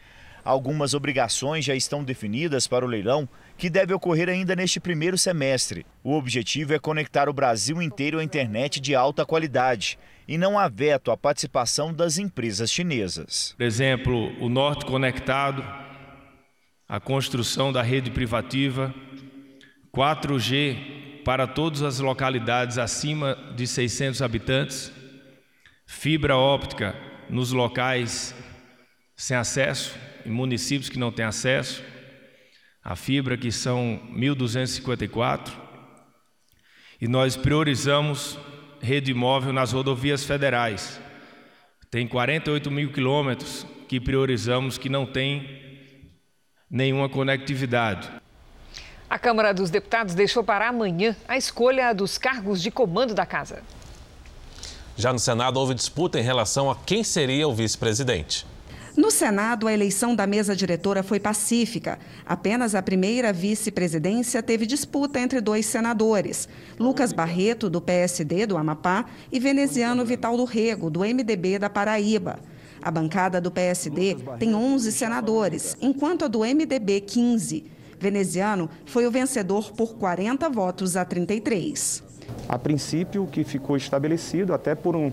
Algumas 0.43 0.93
obrigações 0.93 1.63
já 1.63 1.75
estão 1.75 2.03
definidas 2.03 2.67
para 2.67 2.84
o 2.84 2.88
leilão, 2.88 3.30
que 3.60 3.70
deve 3.70 3.93
ocorrer 3.93 4.30
ainda 4.30 4.55
neste 4.55 4.80
primeiro 4.80 5.18
semestre. 5.18 5.86
O 6.01 6.14
objetivo 6.14 6.74
é 6.74 6.80
conectar 6.80 7.28
o 7.28 7.34
Brasil 7.34 7.82
inteiro 7.82 8.18
à 8.18 8.24
internet 8.24 8.80
de 8.80 8.95
alta 8.95 9.26
qualidade 9.26 9.99
e 10.26 10.38
não 10.38 10.57
há 10.57 10.70
veto 10.70 11.12
à 11.12 11.18
participação 11.18 11.93
das 11.93 12.18
empresas 12.18 12.72
chinesas. 12.72 13.53
Por 13.57 13.64
exemplo, 13.66 14.32
o 14.41 14.47
Norte 14.47 14.86
Conectado, 14.86 15.62
a 16.88 17.01
construção 17.01 17.74
da 17.74 17.82
rede 17.82 18.10
privativa, 18.10 18.95
4G 19.93 21.24
para 21.26 21.45
todas 21.45 21.82
as 21.82 21.99
localidades 21.99 22.78
acima 22.78 23.38
de 23.57 23.68
600 23.68 24.22
habitantes, 24.22 24.89
fibra 25.86 26.38
óptica 26.38 26.95
nos 27.30 27.51
locais 27.51 28.34
sem 29.18 29.36
acesso, 29.36 29.99
em 30.26 30.32
municípios 30.32 30.88
que 30.88 30.97
não 30.97 31.12
têm 31.12 31.26
acesso, 31.26 31.84
a 32.84 32.95
fibra 32.95 33.38
que 33.38 33.51
são 33.51 33.99
1.254, 34.13 35.51
e 37.01 37.07
nós 37.07 37.38
priorizamos 37.38 38.38
rede 38.82 39.13
móvel 39.13 39.53
nas 39.53 39.71
rodovias 39.71 40.23
federais. 40.23 40.99
Tem 41.91 42.07
48 42.07 42.69
mil 42.69 42.91
quilômetros 42.91 43.65
que 43.88 43.99
priorizamos 43.99 44.77
que 44.77 44.89
não 44.89 45.05
tem 45.05 45.59
nenhuma 46.69 47.09
conectividade. 47.09 48.09
A 49.09 49.17
Câmara 49.17 49.53
dos 49.53 49.71
Deputados 49.71 50.13
deixou 50.13 50.43
para 50.43 50.67
amanhã 50.67 51.15
a 51.27 51.36
escolha 51.36 51.93
dos 51.93 52.17
cargos 52.17 52.61
de 52.61 52.69
comando 52.69 53.15
da 53.15 53.25
casa. 53.25 53.63
Já 54.95 55.11
no 55.11 55.17
Senado, 55.17 55.57
houve 55.57 55.73
disputa 55.73 56.19
em 56.19 56.23
relação 56.23 56.69
a 56.69 56.75
quem 56.75 57.03
seria 57.03 57.47
o 57.47 57.53
vice-presidente. 57.53 58.45
No 59.00 59.10
Senado, 59.10 59.66
a 59.66 59.74
eleição 59.74 60.14
da 60.14 60.28
mesa 60.28 60.54
diretora 60.54 61.02
foi 61.02 61.22
pacífica. 61.22 61.97
Apenas 62.26 62.76
a 62.76 62.82
primeira 62.82 63.32
vice-presidência 63.32 64.43
teve 64.43 64.66
disputa 64.66 65.22
entre 65.22 65.39
dois 65.39 65.66
senadores, 65.66 66.50
Lucas 66.78 67.14
Barreto, 67.14 67.70
do 67.70 67.80
PSD 67.80 68.45
do 68.45 68.58
Amapá, 68.58 69.06
e 69.32 69.39
veneziano 69.39 70.04
Vital 70.04 70.36
do 70.36 70.43
Rego, 70.43 70.89
do 70.89 71.00
MDB 71.00 71.58
da 71.58 71.70
Paraíba. 71.70 72.39
A 72.82 72.91
bancada 72.91 73.39
do 73.39 73.50
PSD 73.50 74.18
tem 74.38 74.54
11 74.54 74.91
senadores, 74.91 75.78
enquanto 75.80 76.26
a 76.26 76.28
do 76.28 76.39
MDB 76.39 77.00
15. 77.00 77.72
Veneziano 77.97 78.70
foi 78.86 79.08
o 79.08 79.12
vencedor 79.12 79.72
por 79.72 79.95
40 79.95 80.50
votos 80.50 80.97
a 80.97 81.06
33. 81.06 82.04
A 82.50 82.60
princípio, 82.60 83.24
o 83.24 83.28
que 83.28 83.45
ficou 83.45 83.78
estabelecido, 83.78 84.54
até 84.54 84.76
por 84.76 84.93
um, 84.93 85.10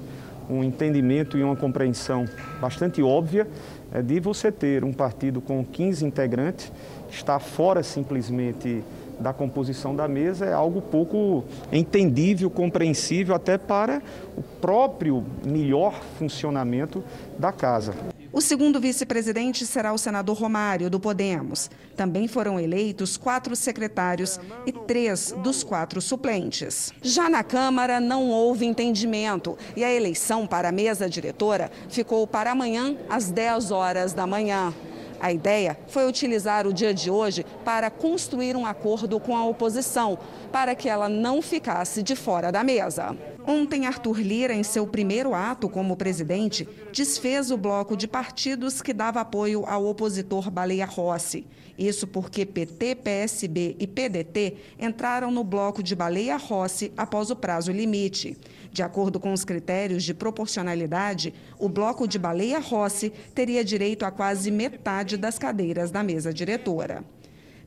um 0.49 0.62
entendimento 0.62 1.37
e 1.37 1.43
uma 1.43 1.57
compreensão 1.57 2.24
bastante 2.61 3.03
óbvia, 3.03 3.47
é 3.93 4.03
de 4.03 4.20
você 4.20 4.51
ter 4.51 4.84
um 4.84 4.93
partido 4.93 5.41
com 5.41 5.64
15 5.64 6.05
integrantes, 6.05 6.72
estar 7.11 7.39
fora 7.39 7.82
simplesmente 7.82 8.82
da 9.18 9.32
composição 9.32 9.95
da 9.97 10.07
mesa 10.07 10.45
é 10.45 10.53
algo 10.53 10.80
pouco 10.82 11.45
entendível, 11.72 12.51
compreensível 12.51 13.34
até 13.34 13.57
para 13.57 14.03
o 14.37 14.43
próprio 14.61 15.24
melhor 15.45 15.95
funcionamento 16.18 17.03
da 17.39 17.53
casa. 17.53 17.95
O 18.37 18.41
segundo 18.43 18.78
vice-presidente 18.78 19.64
será 19.64 19.95
o 19.95 19.99
senador 19.99 20.37
Romário, 20.37 20.91
do 20.91 21.01
Podemos. 21.01 21.70
Também 21.97 22.28
foram 22.28 22.61
eleitos 22.61 23.16
quatro 23.16 23.57
secretários 23.57 24.39
e 24.66 24.72
três 24.72 25.32
dos 25.43 25.64
quatro 25.64 26.03
suplentes. 26.03 26.93
Já 27.01 27.30
na 27.30 27.43
Câmara, 27.43 27.99
não 27.99 28.28
houve 28.28 28.66
entendimento 28.66 29.57
e 29.74 29.82
a 29.82 29.91
eleição 29.91 30.47
para 30.47 30.68
a 30.68 30.72
mesa 30.72 31.09
diretora 31.09 31.70
ficou 31.89 32.26
para 32.26 32.51
amanhã, 32.51 32.95
às 33.09 33.30
10 33.30 33.70
horas 33.70 34.12
da 34.12 34.26
manhã. 34.26 34.74
A 35.20 35.32
ideia 35.32 35.78
foi 35.88 36.06
utilizar 36.06 36.66
o 36.66 36.72
dia 36.72 36.92
de 36.92 37.10
hoje 37.10 37.44
para 37.64 37.90
construir 37.90 38.56
um 38.56 38.66
acordo 38.66 39.18
com 39.18 39.36
a 39.36 39.44
oposição, 39.44 40.18
para 40.52 40.74
que 40.74 40.88
ela 40.88 41.08
não 41.08 41.40
ficasse 41.40 42.02
de 42.02 42.14
fora 42.14 42.50
da 42.50 42.62
mesa. 42.62 43.16
Ontem, 43.46 43.86
Arthur 43.86 44.20
Lira, 44.20 44.54
em 44.54 44.62
seu 44.62 44.86
primeiro 44.86 45.34
ato 45.34 45.68
como 45.68 45.96
presidente, 45.96 46.68
desfez 46.92 47.50
o 47.50 47.56
bloco 47.56 47.96
de 47.96 48.08
partidos 48.08 48.82
que 48.82 48.92
dava 48.92 49.20
apoio 49.20 49.64
ao 49.66 49.86
opositor 49.86 50.50
Baleia 50.50 50.86
Rossi. 50.86 51.46
Isso 51.78 52.06
porque 52.06 52.46
PT, 52.46 52.96
PSB 52.96 53.76
e 53.78 53.86
PDT 53.86 54.56
entraram 54.78 55.30
no 55.30 55.44
bloco 55.44 55.82
de 55.82 55.94
Baleia 55.94 56.36
Rossi 56.36 56.90
após 56.96 57.30
o 57.30 57.36
prazo 57.36 57.70
limite. 57.70 58.36
De 58.77 58.83
acordo 58.83 59.18
com 59.18 59.33
os 59.33 59.43
critérios 59.43 60.05
de 60.05 60.12
proporcionalidade, 60.12 61.33
o 61.59 61.66
bloco 61.66 62.07
de 62.07 62.18
Baleia 62.18 62.59
Rossi 62.59 63.11
teria 63.35 63.64
direito 63.64 64.05
a 64.05 64.11
quase 64.11 64.51
metade 64.51 65.16
das 65.16 65.39
cadeiras 65.39 65.91
da 65.91 66.03
mesa 66.03 66.31
diretora. 66.31 67.03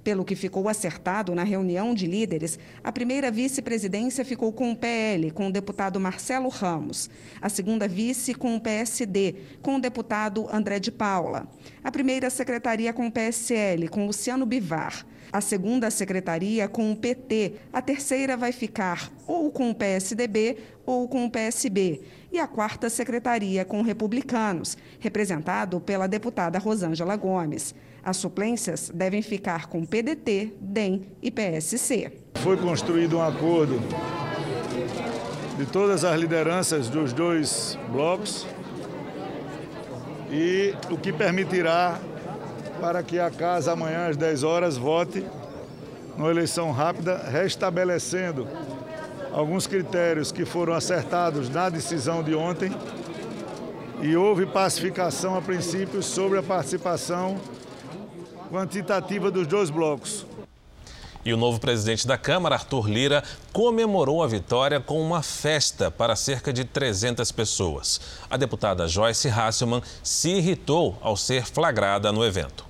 Pelo 0.03 0.23
que 0.23 0.35
ficou 0.35 0.69
acertado 0.69 1.33
na 1.33 1.43
reunião 1.43 1.95
de 1.95 2.05
líderes, 2.05 2.59
a 2.83 2.91
primeira 2.91 3.31
vice-presidência 3.31 4.23
ficou 4.23 4.53
com 4.53 4.71
o 4.71 4.75
PL, 4.75 5.31
com 5.31 5.47
o 5.47 5.51
deputado 5.51 5.99
Marcelo 5.99 6.47
Ramos. 6.47 7.09
A 7.41 7.49
segunda 7.49 7.87
vice 7.87 8.35
com 8.35 8.55
o 8.55 8.61
PSD, 8.61 9.33
com 9.63 9.77
o 9.77 9.81
deputado 9.81 10.47
André 10.53 10.77
de 10.77 10.91
Paula. 10.91 11.47
A 11.83 11.91
primeira 11.91 12.29
secretaria 12.29 12.93
com 12.93 13.07
o 13.07 13.11
PSL, 13.11 13.87
com 13.87 14.05
Luciano 14.05 14.45
Bivar. 14.45 15.03
A 15.31 15.41
segunda 15.41 15.91
secretaria 15.91 16.67
com 16.67 16.91
o 16.91 16.95
PT. 16.95 17.53
A 17.71 17.81
terceira 17.81 18.35
vai 18.35 18.51
ficar 18.51 19.11
ou 19.27 19.51
com 19.51 19.69
o 19.69 19.75
PSDB 19.75 20.57
ou 20.85 21.07
com 21.07 21.25
o 21.25 21.29
PSB. 21.29 22.01
E 22.31 22.39
a 22.39 22.47
quarta 22.47 22.89
secretaria 22.89 23.63
com 23.63 23.81
republicanos, 23.81 24.77
representado 24.99 25.79
pela 25.79 26.07
deputada 26.07 26.57
Rosângela 26.57 27.15
Gomes. 27.15 27.75
As 28.03 28.17
suplências 28.17 28.89
devem 28.93 29.21
ficar 29.21 29.67
com 29.67 29.85
PDT, 29.85 30.53
DEM 30.59 31.07
e 31.21 31.29
PSC. 31.29 32.11
Foi 32.35 32.57
construído 32.57 33.17
um 33.17 33.21
acordo 33.21 33.79
de 35.57 35.65
todas 35.65 36.03
as 36.03 36.19
lideranças 36.19 36.87
dos 36.87 37.11
dois 37.11 37.77
blocos 37.91 38.47
e 40.31 40.73
o 40.89 40.97
que 40.97 41.11
permitirá 41.11 41.99
para 42.79 43.03
que 43.03 43.19
a 43.19 43.29
casa 43.29 43.73
amanhã 43.73 44.07
às 44.07 44.17
10 44.17 44.43
horas 44.43 44.77
vote 44.77 45.25
numa 46.17 46.29
eleição 46.29 46.71
rápida, 46.71 47.17
restabelecendo 47.31 48.47
alguns 49.31 49.67
critérios 49.67 50.31
que 50.31 50.45
foram 50.45 50.73
acertados 50.73 51.49
na 51.49 51.69
decisão 51.69 52.23
de 52.23 52.35
ontem 52.35 52.71
e 54.01 54.15
houve 54.15 54.45
pacificação 54.45 55.35
a 55.35 55.41
princípio 55.41 56.01
sobre 56.01 56.39
a 56.39 56.43
participação 56.43 57.37
quantitativa 58.51 59.29
dos 59.29 59.45
dois 59.45 59.69
blocos. 59.69 60.25
E 61.23 61.33
o 61.33 61.37
novo 61.37 61.59
presidente 61.59 62.07
da 62.07 62.17
Câmara, 62.17 62.55
Arthur 62.55 62.89
Lira, 62.89 63.23
comemorou 63.51 64.23
a 64.23 64.27
vitória 64.27 64.79
com 64.79 65.01
uma 65.01 65.21
festa 65.21 65.91
para 65.91 66.15
cerca 66.15 66.51
de 66.51 66.63
300 66.63 67.29
pessoas. 67.31 67.99
A 68.29 68.37
deputada 68.37 68.87
Joyce 68.87 69.27
Hasselman 69.27 69.83
se 70.01 70.29
irritou 70.29 70.97
ao 71.01 71.17
ser 71.17 71.45
flagrada 71.45 72.11
no 72.11 72.25
evento. 72.25 72.68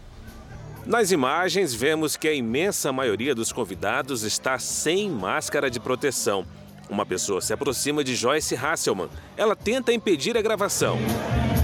Nas 0.85 1.11
imagens, 1.11 1.73
vemos 1.73 2.15
que 2.15 2.27
a 2.27 2.33
imensa 2.33 2.91
maioria 2.91 3.35
dos 3.35 3.51
convidados 3.51 4.23
está 4.23 4.57
sem 4.57 5.09
máscara 5.09 5.69
de 5.69 5.79
proteção. 5.79 6.45
Uma 6.89 7.05
pessoa 7.05 7.41
se 7.41 7.53
aproxima 7.53 8.03
de 8.03 8.15
Joyce 8.15 8.55
Hasselman. 8.55 9.09
Ela 9.37 9.55
tenta 9.55 9.93
impedir 9.93 10.35
a 10.37 10.41
gravação. 10.41 10.97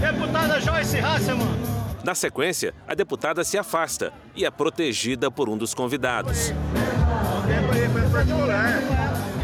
Deputada 0.00 0.60
Joyce 0.60 0.98
Hasselman. 0.98 1.48
Na 2.04 2.14
sequência, 2.14 2.72
a 2.86 2.94
deputada 2.94 3.42
se 3.42 3.58
afasta 3.58 4.12
e 4.36 4.44
é 4.44 4.50
protegida 4.50 5.28
por 5.28 5.48
um 5.48 5.58
dos 5.58 5.74
convidados. 5.74 6.52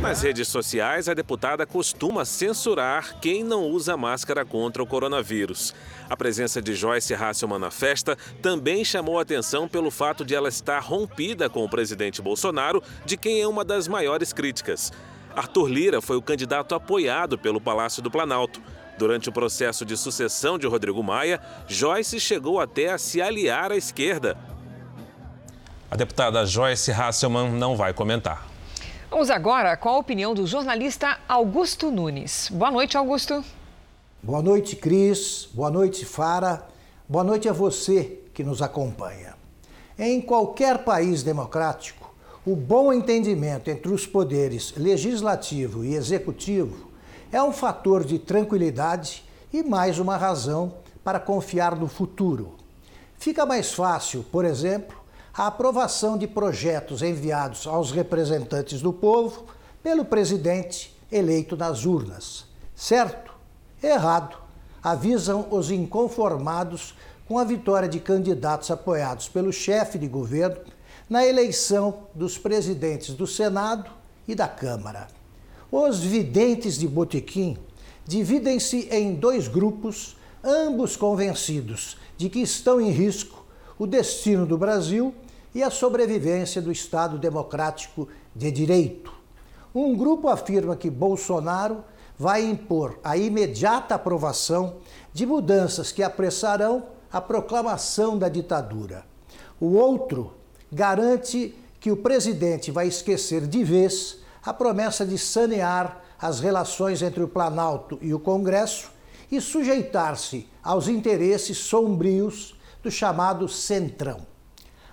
Nas 0.03 0.20
redes 0.20 0.48
sociais, 0.48 1.09
a 1.09 1.14
deputada 1.14 1.64
costuma 1.64 2.24
censurar 2.24 3.20
quem 3.20 3.44
não 3.44 3.68
usa 3.68 3.96
máscara 3.96 4.44
contra 4.44 4.82
o 4.82 4.86
coronavírus. 4.86 5.72
A 6.11 6.16
presença 6.16 6.61
de 6.61 6.74
Joyce 6.74 7.14
Hasselman 7.14 7.61
na 7.61 7.70
festa 7.70 8.18
também 8.42 8.84
chamou 8.84 9.20
atenção 9.20 9.68
pelo 9.68 9.92
fato 9.92 10.24
de 10.24 10.34
ela 10.34 10.48
estar 10.48 10.80
rompida 10.80 11.48
com 11.48 11.64
o 11.64 11.68
presidente 11.68 12.20
Bolsonaro, 12.20 12.82
de 13.05 13.16
quem 13.16 13.40
é 13.40 13.46
uma 13.46 13.64
das 13.64 13.86
maiores 13.86 14.32
críticas. 14.32 14.92
Arthur 15.36 15.68
Lira 15.68 16.00
foi 16.03 16.16
o 16.16 16.22
candidato 16.22 16.74
apoiado 16.74 17.38
pelo 17.38 17.61
Palácio 17.61 18.03
do 18.03 18.11
Planalto. 18.11 18.61
Durante 18.98 19.28
o 19.28 19.32
processo 19.32 19.84
de 19.84 19.96
sucessão 19.96 20.59
de 20.59 20.66
Rodrigo 20.66 21.00
Maia, 21.00 21.40
Joyce 21.68 22.18
chegou 22.18 22.61
até 22.61 22.90
a 22.90 22.98
se 22.98 23.22
aliar 23.22 23.70
à 23.70 23.76
esquerda. 23.76 24.36
A 25.88 25.94
deputada 25.94 26.44
Joyce 26.44 26.90
Hasselman 26.90 27.53
não 27.53 27.76
vai 27.76 27.94
comentar. 27.94 28.51
Vamos 29.12 29.28
agora 29.28 29.76
com 29.76 29.90
a 29.90 29.98
opinião 29.98 30.32
do 30.32 30.46
jornalista 30.46 31.18
Augusto 31.28 31.90
Nunes. 31.90 32.48
Boa 32.50 32.70
noite, 32.70 32.96
Augusto. 32.96 33.44
Boa 34.22 34.40
noite, 34.40 34.74
Cris. 34.74 35.50
Boa 35.52 35.70
noite, 35.70 36.06
Fara. 36.06 36.66
Boa 37.06 37.22
noite 37.22 37.46
a 37.46 37.52
você 37.52 38.20
que 38.32 38.42
nos 38.42 38.62
acompanha. 38.62 39.34
Em 39.98 40.18
qualquer 40.18 40.78
país 40.78 41.22
democrático, 41.22 42.10
o 42.44 42.56
bom 42.56 42.90
entendimento 42.90 43.68
entre 43.68 43.92
os 43.92 44.06
poderes 44.06 44.72
legislativo 44.78 45.84
e 45.84 45.94
executivo 45.94 46.90
é 47.30 47.40
um 47.42 47.52
fator 47.52 48.04
de 48.04 48.18
tranquilidade 48.18 49.24
e 49.52 49.62
mais 49.62 49.98
uma 49.98 50.16
razão 50.16 50.72
para 51.04 51.20
confiar 51.20 51.76
no 51.76 51.86
futuro. 51.86 52.54
Fica 53.18 53.44
mais 53.44 53.74
fácil, 53.74 54.24
por 54.32 54.46
exemplo, 54.46 55.01
a 55.35 55.47
aprovação 55.47 56.18
de 56.18 56.26
projetos 56.26 57.01
enviados 57.01 57.66
aos 57.66 57.91
representantes 57.91 58.83
do 58.83 58.93
povo 58.93 59.47
pelo 59.83 60.05
presidente 60.05 60.95
eleito 61.11 61.57
nas 61.57 61.85
urnas. 61.85 62.45
Certo? 62.74 63.33
Errado. 63.83 64.37
Avisam 64.83 65.47
os 65.51 65.70
inconformados 65.70 66.95
com 67.26 67.39
a 67.39 67.45
vitória 67.45 67.89
de 67.89 68.01
candidatos 68.01 68.70
apoiados 68.70 69.28
pelo 69.28 69.53
chefe 69.53 69.99
de 69.99 70.07
governo 70.07 70.61
na 71.09 71.24
eleição 71.24 72.07
dos 72.14 72.37
presidentes 72.37 73.14
do 73.14 73.26
Senado 73.26 73.91
e 74.26 74.35
da 74.35 74.49
Câmara. 74.49 75.09
Os 75.70 76.01
videntes 76.01 76.78
de 76.78 76.87
botequim 76.87 77.57
dividem-se 78.07 78.89
em 78.91 79.14
dois 79.14 79.49
grupos, 79.49 80.16
ambos 80.43 80.97
convencidos 80.97 81.97
de 82.18 82.28
que 82.28 82.41
estão 82.41 82.80
em 82.80 82.91
risco 82.91 83.41
o 83.78 83.86
destino 83.86 84.46
do 84.46 84.58
Brasil 84.58 85.14
e 85.54 85.62
a 85.62 85.70
sobrevivência 85.70 86.62
do 86.62 86.72
Estado 86.72 87.18
democrático 87.18 88.08
de 88.34 88.50
direito. 88.50 89.12
Um 89.74 89.96
grupo 89.96 90.28
afirma 90.28 90.76
que 90.76 90.90
Bolsonaro 90.90 91.84
vai 92.18 92.44
impor 92.44 92.98
a 93.02 93.16
imediata 93.16 93.94
aprovação 93.94 94.76
de 95.12 95.26
mudanças 95.26 95.90
que 95.90 96.02
apressarão 96.02 96.84
a 97.10 97.20
proclamação 97.20 98.18
da 98.18 98.28
ditadura. 98.28 99.04
O 99.60 99.74
outro 99.74 100.32
garante 100.70 101.54
que 101.80 101.90
o 101.90 101.96
presidente 101.96 102.70
vai 102.70 102.86
esquecer 102.86 103.46
de 103.46 103.64
vez 103.64 104.18
a 104.44 104.52
promessa 104.52 105.04
de 105.04 105.18
sanear 105.18 106.02
as 106.20 106.40
relações 106.40 107.02
entre 107.02 107.22
o 107.22 107.28
Planalto 107.28 107.98
e 108.00 108.14
o 108.14 108.20
Congresso 108.20 108.90
e 109.30 109.40
sujeitar-se 109.40 110.48
aos 110.62 110.88
interesses 110.88 111.58
sombrios 111.58 112.54
do 112.83 112.91
chamado 112.91 113.49
Centrão. 113.49 114.26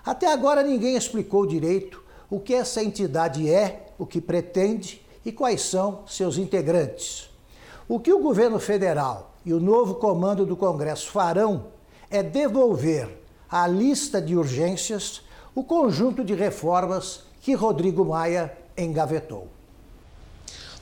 Até 0.04 0.32
agora 0.32 0.62
ninguém 0.62 0.96
explicou 0.96 1.46
direito 1.46 2.02
o 2.30 2.38
que 2.38 2.54
essa 2.54 2.82
entidade 2.82 3.50
é, 3.50 3.88
o 3.98 4.06
que 4.06 4.20
pretende 4.20 5.04
e 5.24 5.32
quais 5.32 5.62
são 5.62 6.02
seus 6.06 6.38
integrantes. 6.38 7.28
O 7.88 7.98
que 7.98 8.12
o 8.12 8.20
governo 8.20 8.58
federal 8.58 9.34
e 9.44 9.52
o 9.52 9.60
novo 9.60 9.96
comando 9.96 10.46
do 10.46 10.56
Congresso 10.56 11.10
farão 11.10 11.66
é 12.10 12.22
devolver 12.22 13.20
à 13.50 13.66
lista 13.66 14.22
de 14.22 14.36
urgências 14.36 15.22
o 15.54 15.64
conjunto 15.64 16.24
de 16.24 16.34
reformas 16.34 17.24
que 17.40 17.54
Rodrigo 17.54 18.04
Maia 18.04 18.56
engavetou. 18.76 19.48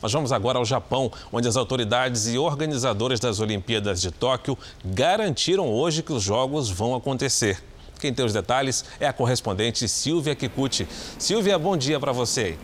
Nós 0.00 0.12
vamos 0.12 0.32
agora 0.32 0.58
ao 0.58 0.64
Japão, 0.64 1.10
onde 1.32 1.48
as 1.48 1.56
autoridades 1.56 2.28
e 2.28 2.38
organizadores 2.38 3.18
das 3.18 3.40
Olimpíadas 3.40 4.00
de 4.00 4.10
Tóquio 4.10 4.56
garantiram 4.84 5.68
hoje 5.68 6.02
que 6.02 6.12
os 6.12 6.22
Jogos 6.22 6.70
vão 6.70 6.94
acontecer. 6.94 7.62
Quem 7.98 8.14
tem 8.14 8.24
os 8.24 8.32
detalhes 8.32 8.84
é 9.00 9.08
a 9.08 9.12
correspondente 9.12 9.88
Silvia 9.88 10.34
Kikuchi. 10.34 10.86
Silvia, 11.18 11.58
bom 11.58 11.76
dia 11.76 11.98
para 11.98 12.12
você. 12.12 12.56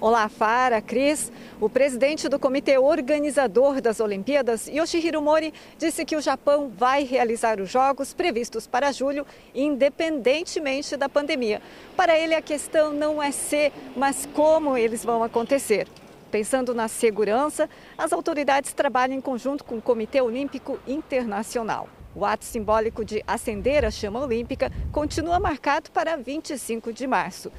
Olá, 0.00 0.30
Fara, 0.30 0.80
Cris. 0.80 1.30
O 1.60 1.68
presidente 1.68 2.26
do 2.26 2.38
comitê 2.38 2.78
organizador 2.78 3.82
das 3.82 4.00
Olimpíadas, 4.00 4.66
Yoshihiro 4.66 5.20
Mori, 5.20 5.52
disse 5.76 6.06
que 6.06 6.16
o 6.16 6.20
Japão 6.22 6.72
vai 6.74 7.04
realizar 7.04 7.60
os 7.60 7.68
Jogos 7.68 8.14
previstos 8.14 8.66
para 8.66 8.90
julho, 8.92 9.26
independentemente 9.54 10.96
da 10.96 11.06
pandemia. 11.06 11.60
Para 11.94 12.18
ele, 12.18 12.34
a 12.34 12.40
questão 12.40 12.94
não 12.94 13.22
é 13.22 13.30
se, 13.30 13.70
mas 13.94 14.26
como 14.32 14.74
eles 14.74 15.04
vão 15.04 15.22
acontecer. 15.22 15.86
Pensando 16.30 16.74
na 16.74 16.88
segurança, 16.88 17.68
as 17.98 18.10
autoridades 18.10 18.72
trabalham 18.72 19.18
em 19.18 19.20
conjunto 19.20 19.62
com 19.62 19.76
o 19.76 19.82
Comitê 19.82 20.22
Olímpico 20.22 20.78
Internacional. 20.88 21.90
O 22.14 22.24
ato 22.24 22.44
simbólico 22.44 23.04
de 23.04 23.22
acender 23.26 23.84
a 23.84 23.90
chama 23.90 24.20
olímpica 24.20 24.72
continua 24.90 25.38
marcado 25.38 25.90
para 25.92 26.16
25 26.16 26.92
de 26.92 27.06
março. 27.06 27.52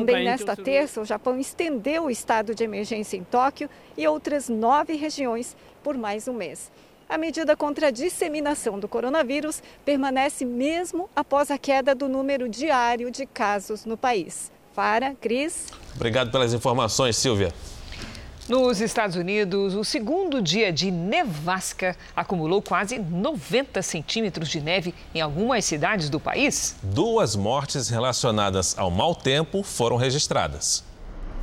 Também 0.00 0.24
nesta 0.24 0.56
terça, 0.56 1.00
o 1.00 1.04
Japão 1.04 1.38
estendeu 1.38 2.04
o 2.04 2.10
estado 2.10 2.54
de 2.54 2.64
emergência 2.64 3.16
em 3.16 3.24
Tóquio 3.24 3.68
e 3.96 4.06
outras 4.06 4.48
nove 4.48 4.94
regiões 4.94 5.56
por 5.82 5.96
mais 5.96 6.28
um 6.28 6.32
mês. 6.32 6.70
A 7.08 7.16
medida 7.16 7.56
contra 7.56 7.88
a 7.88 7.90
disseminação 7.90 8.80
do 8.80 8.88
coronavírus 8.88 9.62
permanece 9.84 10.44
mesmo 10.44 11.08
após 11.14 11.50
a 11.50 11.58
queda 11.58 11.94
do 11.94 12.08
número 12.08 12.48
diário 12.48 13.10
de 13.10 13.26
casos 13.26 13.84
no 13.84 13.96
país. 13.96 14.50
Fara, 14.74 15.14
Cris. 15.20 15.68
Obrigado 15.94 16.30
pelas 16.30 16.52
informações, 16.52 17.16
Silvia. 17.16 17.52
Nos 18.48 18.80
Estados 18.80 19.16
Unidos, 19.16 19.74
o 19.74 19.82
segundo 19.82 20.40
dia 20.40 20.72
de 20.72 20.88
nevasca 20.88 21.96
acumulou 22.14 22.62
quase 22.62 22.96
90 22.96 23.82
centímetros 23.82 24.48
de 24.48 24.60
neve 24.60 24.94
em 25.12 25.20
algumas 25.20 25.64
cidades 25.64 26.08
do 26.08 26.20
país. 26.20 26.76
Duas 26.80 27.34
mortes 27.34 27.88
relacionadas 27.88 28.78
ao 28.78 28.88
mau 28.88 29.16
tempo 29.16 29.64
foram 29.64 29.96
registradas. 29.96 30.84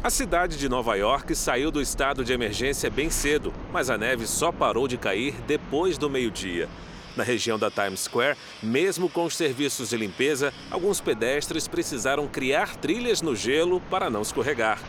A 0.02 0.10
cidade 0.10 0.58
de 0.58 0.70
Nova 0.70 0.96
York 0.96 1.36
saiu 1.36 1.72
do 1.72 1.82
estado 1.82 2.24
de 2.24 2.32
emergência 2.32 2.90
bem 2.90 3.10
cedo, 3.10 3.54
mas 3.74 3.90
a 3.90 3.98
neve 3.98 4.26
só 4.26 4.50
parou 4.50 4.88
de 4.88 4.98
cair 4.98 5.36
depois 5.46 5.98
do 5.98 6.10
meio-dia. 6.10 6.70
Na 7.18 7.24
região 7.26 7.60
da 7.60 7.70
Times 7.70 8.00
Square, 8.00 8.38
mesmo 8.62 9.10
com 9.10 9.26
os 9.26 9.36
serviços 9.36 9.90
de 9.90 9.98
limpeza, 9.98 10.54
alguns 10.72 11.02
pedestres 11.02 11.68
precisaram 11.68 12.30
criar 12.30 12.78
trilhas 12.78 13.22
no 13.22 13.36
gelo 13.36 13.82
para 13.90 14.10
não 14.10 14.22
escorregar. 14.22 14.80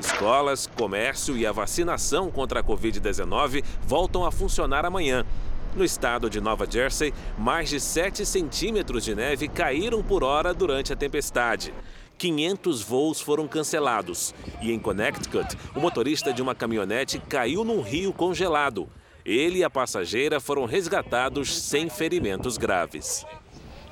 Escolas, 0.00 0.66
comércio 0.66 1.36
e 1.36 1.44
a 1.44 1.50
vacinação 1.50 2.30
contra 2.30 2.60
a 2.60 2.62
Covid-19 2.62 3.64
voltam 3.82 4.24
a 4.24 4.30
funcionar 4.30 4.84
amanhã. 4.84 5.26
No 5.74 5.84
estado 5.84 6.30
de 6.30 6.40
Nova 6.40 6.70
Jersey, 6.70 7.12
mais 7.36 7.68
de 7.68 7.80
7 7.80 8.24
centímetros 8.24 9.04
de 9.04 9.14
neve 9.14 9.48
caíram 9.48 10.02
por 10.02 10.22
hora 10.22 10.54
durante 10.54 10.92
a 10.92 10.96
tempestade. 10.96 11.74
500 12.16 12.82
voos 12.82 13.20
foram 13.20 13.46
cancelados. 13.46 14.34
E 14.62 14.72
em 14.72 14.78
Connecticut, 14.78 15.56
o 15.74 15.80
motorista 15.80 16.32
de 16.32 16.42
uma 16.42 16.54
caminhonete 16.54 17.20
caiu 17.28 17.64
num 17.64 17.80
rio 17.80 18.12
congelado. 18.12 18.88
Ele 19.24 19.58
e 19.58 19.64
a 19.64 19.70
passageira 19.70 20.40
foram 20.40 20.64
resgatados 20.64 21.60
sem 21.60 21.90
ferimentos 21.90 22.56
graves. 22.56 23.26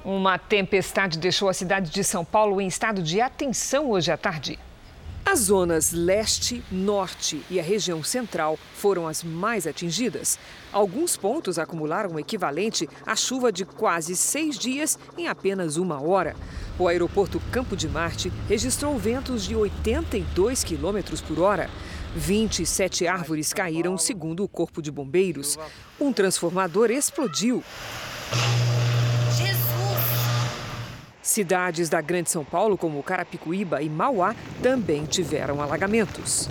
Uma 0.04 0.38
tempestade 0.38 1.18
deixou 1.18 1.48
a 1.48 1.52
cidade 1.52 1.90
de 1.90 2.04
São 2.04 2.24
Paulo 2.24 2.60
em 2.60 2.66
estado 2.66 3.02
de 3.02 3.20
atenção 3.20 3.90
hoje 3.90 4.10
à 4.10 4.16
tarde. 4.16 4.58
As 5.28 5.40
zonas 5.40 5.90
leste, 5.90 6.62
norte 6.70 7.42
e 7.50 7.58
a 7.58 7.62
região 7.62 8.00
central 8.04 8.56
foram 8.76 9.08
as 9.08 9.24
mais 9.24 9.66
atingidas. 9.66 10.38
Alguns 10.72 11.16
pontos 11.16 11.58
acumularam 11.58 12.12
o 12.12 12.20
equivalente 12.20 12.88
à 13.04 13.16
chuva 13.16 13.50
de 13.50 13.64
quase 13.64 14.14
seis 14.14 14.56
dias 14.56 14.96
em 15.18 15.26
apenas 15.26 15.76
uma 15.78 16.00
hora. 16.00 16.36
O 16.78 16.86
aeroporto 16.86 17.42
Campo 17.50 17.76
de 17.76 17.88
Marte 17.88 18.32
registrou 18.48 18.96
ventos 18.96 19.44
de 19.44 19.56
82 19.56 20.62
quilômetros 20.62 21.20
por 21.20 21.40
hora. 21.40 21.68
27 22.14 23.08
árvores 23.08 23.52
caíram, 23.52 23.98
segundo 23.98 24.44
o 24.44 24.48
Corpo 24.48 24.80
de 24.80 24.92
Bombeiros. 24.92 25.58
Um 26.00 26.12
transformador 26.12 26.88
explodiu. 26.88 27.64
Cidades 31.26 31.88
da 31.88 32.00
Grande 32.00 32.30
São 32.30 32.44
Paulo, 32.44 32.78
como 32.78 33.02
Carapicuíba 33.02 33.82
e 33.82 33.90
Mauá, 33.90 34.34
também 34.62 35.04
tiveram 35.04 35.60
alagamentos. 35.60 36.48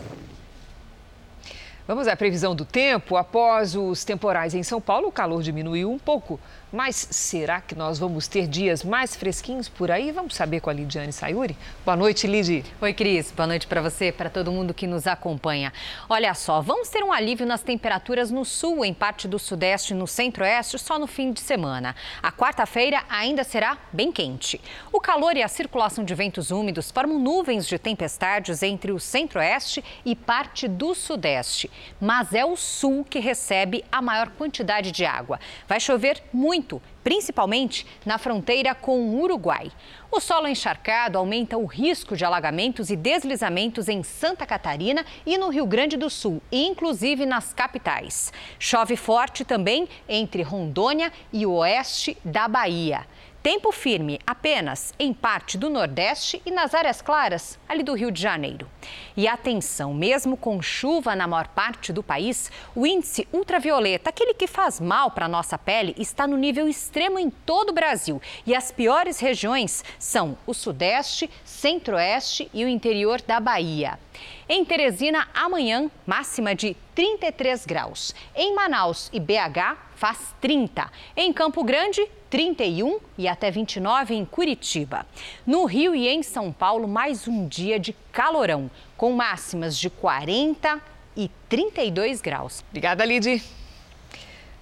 Vamos 1.88 2.10
à 2.10 2.16
previsão 2.16 2.54
do 2.54 2.66
tempo. 2.66 3.16
Após 3.16 3.74
os 3.76 4.04
temporais 4.04 4.54
em 4.54 4.64
São 4.64 4.82
Paulo, 4.82 5.08
o 5.08 5.12
calor 5.12 5.42
diminuiu 5.42 5.90
um 5.90 5.98
pouco. 5.98 6.40
Mas 6.76 7.08
será 7.10 7.62
que 7.62 7.74
nós 7.74 7.98
vamos 7.98 8.28
ter 8.28 8.48
dias 8.48 8.84
mais 8.84 9.16
fresquinhos 9.16 9.70
por 9.70 9.90
aí? 9.90 10.12
Vamos 10.12 10.36
saber 10.36 10.60
com 10.60 10.70
a 10.70 10.74
Lidiane 10.74 11.14
Sayuri. 11.14 11.56
Boa 11.86 11.96
noite, 11.96 12.28
Lidi. 12.28 12.66
Oi, 12.82 12.94
Cris. 12.94 13.32
Boa 13.32 13.48
noite 13.48 13.66
para 13.66 13.82
você, 13.82 14.12
para 14.12 14.30
todo 14.30 14.52
mundo 14.52 14.74
que 14.74 14.86
nos 14.86 15.08
acompanha. 15.08 15.72
Olha 16.10 16.34
só, 16.34 16.60
vamos 16.60 16.90
ter 16.90 17.02
um 17.02 17.14
alívio 17.14 17.46
nas 17.46 17.64
temperaturas 17.64 18.30
no 18.30 18.44
sul, 18.44 18.84
em 18.84 18.94
parte 18.94 19.26
do 19.26 19.40
sudeste 19.40 19.94
e 19.94 19.96
no 19.96 20.06
centro-oeste, 20.06 20.78
só 20.78 21.00
no 21.00 21.08
fim 21.08 21.32
de 21.32 21.40
semana. 21.40 21.96
A 22.22 22.30
quarta-feira 22.30 23.06
ainda 23.08 23.46
será 23.46 23.78
bem 23.94 24.12
quente. 24.12 24.60
O 24.92 25.00
calor 25.00 25.38
e 25.38 25.44
a 25.44 25.48
circulação 25.48 26.04
de 26.04 26.14
ventos 26.14 26.52
úmidos 26.52 26.92
formam 26.92 27.18
nuvens 27.18 27.66
de 27.66 27.80
tempestades 27.80 28.62
entre 28.62 28.92
o 28.92 29.00
centro-oeste 29.00 29.82
e 30.04 30.14
parte 30.14 30.68
do 30.68 30.94
sudeste. 30.94 31.72
Mas 32.02 32.34
é 32.34 32.44
o 32.44 32.58
sul 32.58 33.06
que 33.10 33.20
recebe 33.20 33.86
a 33.90 34.02
maior 34.02 34.28
quantidade 34.32 34.92
de 34.92 35.06
água. 35.06 35.40
Vai 35.70 35.80
chover 35.80 36.22
muito 36.34 36.65
muito, 36.66 36.82
principalmente 37.04 37.86
na 38.04 38.18
fronteira 38.18 38.74
com 38.74 39.00
o 39.00 39.22
Uruguai. 39.22 39.72
O 40.12 40.20
solo 40.20 40.48
encharcado 40.48 41.18
aumenta 41.18 41.58
o 41.58 41.66
risco 41.66 42.16
de 42.16 42.26
alagamentos 42.26 42.90
e 42.90 42.96
deslizamentos 42.96 43.88
em 43.88 44.02
Santa 44.02 44.46
Catarina 44.46 45.06
e 45.26 45.38
no 45.38 45.50
Rio 45.50 45.68
Grande 45.68 45.96
do 45.96 46.10
Sul, 46.10 46.42
inclusive 46.52 47.26
nas 47.26 47.54
capitais. 47.54 48.34
Chove 48.58 48.96
forte 48.96 49.46
também 49.46 49.88
entre 50.10 50.42
Rondônia 50.42 51.12
e 51.32 51.46
o 51.46 51.52
oeste 51.52 52.18
da 52.26 52.48
Bahia. 52.48 53.06
Tempo 53.46 53.72
firme 53.72 54.20
apenas 54.26 54.92
em 54.98 55.14
parte 55.14 55.56
do 55.56 55.70
Nordeste 55.70 56.42
e 56.48 56.50
nas 56.50 56.74
áreas 56.74 57.00
claras 57.00 57.60
ali 57.70 57.84
do 57.84 57.94
Rio 57.94 58.10
de 58.10 58.20
Janeiro. 58.20 58.68
E 59.16 59.28
atenção, 59.28 59.94
mesmo 59.94 60.36
com 60.36 60.60
chuva 60.64 61.16
na 61.16 61.28
maior 61.28 61.50
parte 61.50 61.94
do 61.94 62.02
país, 62.02 62.52
o 62.74 62.88
índice 62.88 63.28
ultravioleta, 63.32 64.10
aquele 64.10 64.34
que 64.34 64.48
faz 64.48 64.80
mal 64.80 65.12
para 65.12 65.26
a 65.26 65.30
nossa 65.30 65.60
pele, 65.60 65.94
está 65.96 66.26
no 66.26 66.38
nível 66.38 66.68
extremo 66.68 67.20
em 67.20 67.30
todo 67.30 67.70
o 67.70 67.74
Brasil. 67.74 68.20
E 68.48 68.56
as 68.56 68.72
piores 68.72 69.20
regiões 69.20 69.86
são 70.00 70.36
o 70.48 70.52
Sudeste, 70.52 71.30
Centro-Oeste 71.44 72.50
e 72.52 72.66
o 72.66 72.68
interior 72.68 73.22
da 73.22 73.40
Bahia. 73.40 74.00
Em 74.48 74.64
Teresina, 74.64 75.28
amanhã, 75.34 75.90
máxima 76.06 76.54
de 76.54 76.76
33 76.94 77.66
graus. 77.66 78.14
Em 78.36 78.54
Manaus 78.54 79.10
e 79.12 79.20
BH, 79.20 79.78
faz 79.96 80.36
30. 80.40 80.92
Em 81.16 81.34
Campo 81.34 81.64
Grande, 81.64 82.08
31 82.30 83.00
e 83.18 83.28
até 83.28 83.50
29 83.50 84.14
em 84.14 84.26
Curitiba. 84.26 85.06
No 85.46 85.66
Rio 85.66 85.96
e 85.96 86.08
em 86.08 86.22
São 86.22 86.52
Paulo, 86.52 86.88
mais 86.88 87.28
um 87.28 87.48
dia 87.48 87.80
de 87.80 87.96
calorão, 88.12 88.70
com 88.96 89.12
máximas 89.14 89.78
de 89.78 89.90
40 89.90 90.82
e 91.16 91.30
32 91.50 92.22
graus. 92.22 92.64
Obrigada, 92.70 93.06
Lidy. 93.06 93.42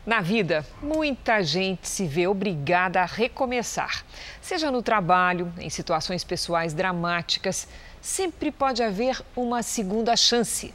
Na 0.05 0.19
vida, 0.19 0.65
muita 0.81 1.41
gente 1.41 1.87
se 1.87 2.05
vê 2.05 2.27
obrigada 2.27 3.01
a 3.01 3.05
recomeçar. 3.05 4.03
Seja 4.41 4.69
no 4.69 4.83
trabalho, 4.83 5.51
em 5.57 5.69
situações 5.69 6.25
pessoais 6.25 6.73
dramáticas, 6.73 7.69
sempre 8.03 8.51
pode 8.51 8.83
haver 8.83 9.19
uma 9.33 9.63
segunda 9.63 10.15
chance. 10.17 10.73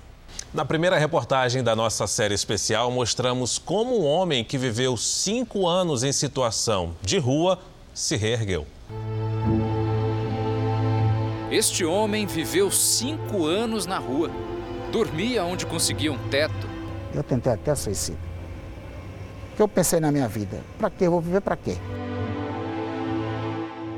Na 0.52 0.64
primeira 0.64 0.96
reportagem 0.96 1.62
da 1.62 1.76
nossa 1.76 2.06
série 2.06 2.34
especial, 2.34 2.90
mostramos 2.90 3.58
como 3.58 4.00
um 4.00 4.06
homem 4.06 4.42
que 4.42 4.56
viveu 4.56 4.96
cinco 4.96 5.68
anos 5.68 6.02
em 6.02 6.10
situação 6.10 6.96
de 7.02 7.18
rua 7.18 7.60
se 7.92 8.16
reergueu. 8.16 8.66
Este 11.50 11.84
homem 11.84 12.26
viveu 12.26 12.70
cinco 12.70 13.44
anos 13.44 13.84
na 13.84 13.98
rua. 13.98 14.30
Dormia 14.90 15.44
onde 15.44 15.66
conseguia 15.66 16.10
um 16.10 16.18
teto. 16.30 16.66
Eu 17.14 17.22
tentei 17.22 17.52
até 17.52 17.74
suicídio. 17.74 18.20
O 19.52 19.56
que 19.56 19.62
eu 19.62 19.68
pensei 19.68 20.00
na 20.00 20.10
minha 20.10 20.28
vida? 20.28 20.62
Para 20.78 20.88
quê? 20.88 21.06
Eu 21.06 21.10
vou 21.10 21.20
viver 21.20 21.42
para 21.42 21.56
quê? 21.56 21.76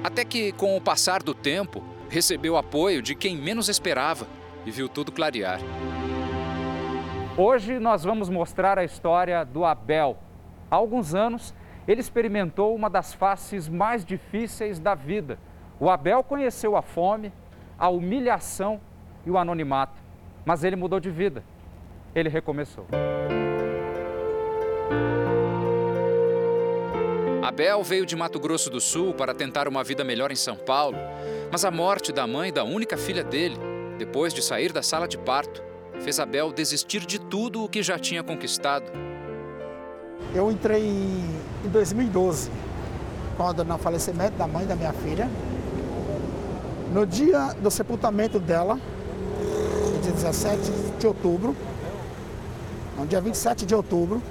Até 0.02 0.24
que, 0.24 0.50
com 0.52 0.76
o 0.76 0.80
passar 0.80 1.22
do 1.22 1.34
tempo, 1.34 1.84
recebeu 2.10 2.56
apoio 2.56 3.00
de 3.00 3.14
quem 3.14 3.36
menos 3.36 3.68
esperava 3.68 4.26
e 4.66 4.70
viu 4.70 4.88
tudo 4.88 5.12
clarear. 5.12 5.60
Hoje 7.36 7.78
nós 7.78 8.02
vamos 8.02 8.28
mostrar 8.28 8.78
a 8.78 8.84
história 8.84 9.44
do 9.44 9.64
Abel. 9.64 10.18
Há 10.68 10.74
alguns 10.74 11.14
anos, 11.14 11.54
ele 11.86 12.00
experimentou 12.00 12.74
uma 12.74 12.90
das 12.90 13.14
faces 13.14 13.68
mais 13.68 14.04
difíceis 14.04 14.80
da 14.80 14.94
vida. 14.94 15.38
O 15.78 15.88
Abel 15.88 16.22
conheceu 16.24 16.76
a 16.76 16.82
fome, 16.82 17.32
a 17.78 17.88
humilhação 17.88 18.80
e 19.24 19.30
o 19.30 19.38
anonimato, 19.38 19.98
mas 20.44 20.64
ele 20.64 20.76
mudou 20.76 20.98
de 20.98 21.10
vida. 21.10 21.44
Ele 22.14 22.28
recomeçou. 22.28 22.86
Abel 27.42 27.82
veio 27.82 28.04
de 28.04 28.14
Mato 28.14 28.38
Grosso 28.38 28.68
do 28.68 28.82
Sul 28.82 29.14
para 29.14 29.32
tentar 29.32 29.66
uma 29.66 29.82
vida 29.82 30.04
melhor 30.04 30.30
em 30.30 30.36
São 30.36 30.56
Paulo, 30.56 30.98
mas 31.50 31.64
a 31.64 31.70
morte 31.70 32.12
da 32.12 32.26
mãe 32.26 32.52
da 32.52 32.64
única 32.64 32.98
filha 32.98 33.24
dele, 33.24 33.56
depois 33.96 34.34
de 34.34 34.42
sair 34.42 34.72
da 34.74 34.82
sala 34.82 35.08
de 35.08 35.16
parto, 35.16 35.62
fez 36.00 36.20
Abel 36.20 36.52
desistir 36.52 37.06
de 37.06 37.18
tudo 37.18 37.64
o 37.64 37.68
que 37.68 37.82
já 37.82 37.98
tinha 37.98 38.22
conquistado. 38.22 38.84
Eu 40.34 40.50
entrei 40.50 40.82
em 40.84 41.68
2012, 41.70 42.50
quando 43.38 43.64
no 43.64 43.78
falecimento 43.78 44.36
da 44.36 44.46
mãe 44.46 44.66
da 44.66 44.76
minha 44.76 44.92
filha. 44.92 45.28
No 46.92 47.06
dia 47.06 47.54
do 47.54 47.70
sepultamento 47.70 48.38
dela, 48.38 48.78
dia 50.02 50.12
17 50.12 50.70
de 50.98 51.06
outubro, 51.06 51.56
no 52.98 53.06
dia 53.06 53.20
27 53.20 53.64
de 53.64 53.74
outubro, 53.74 54.22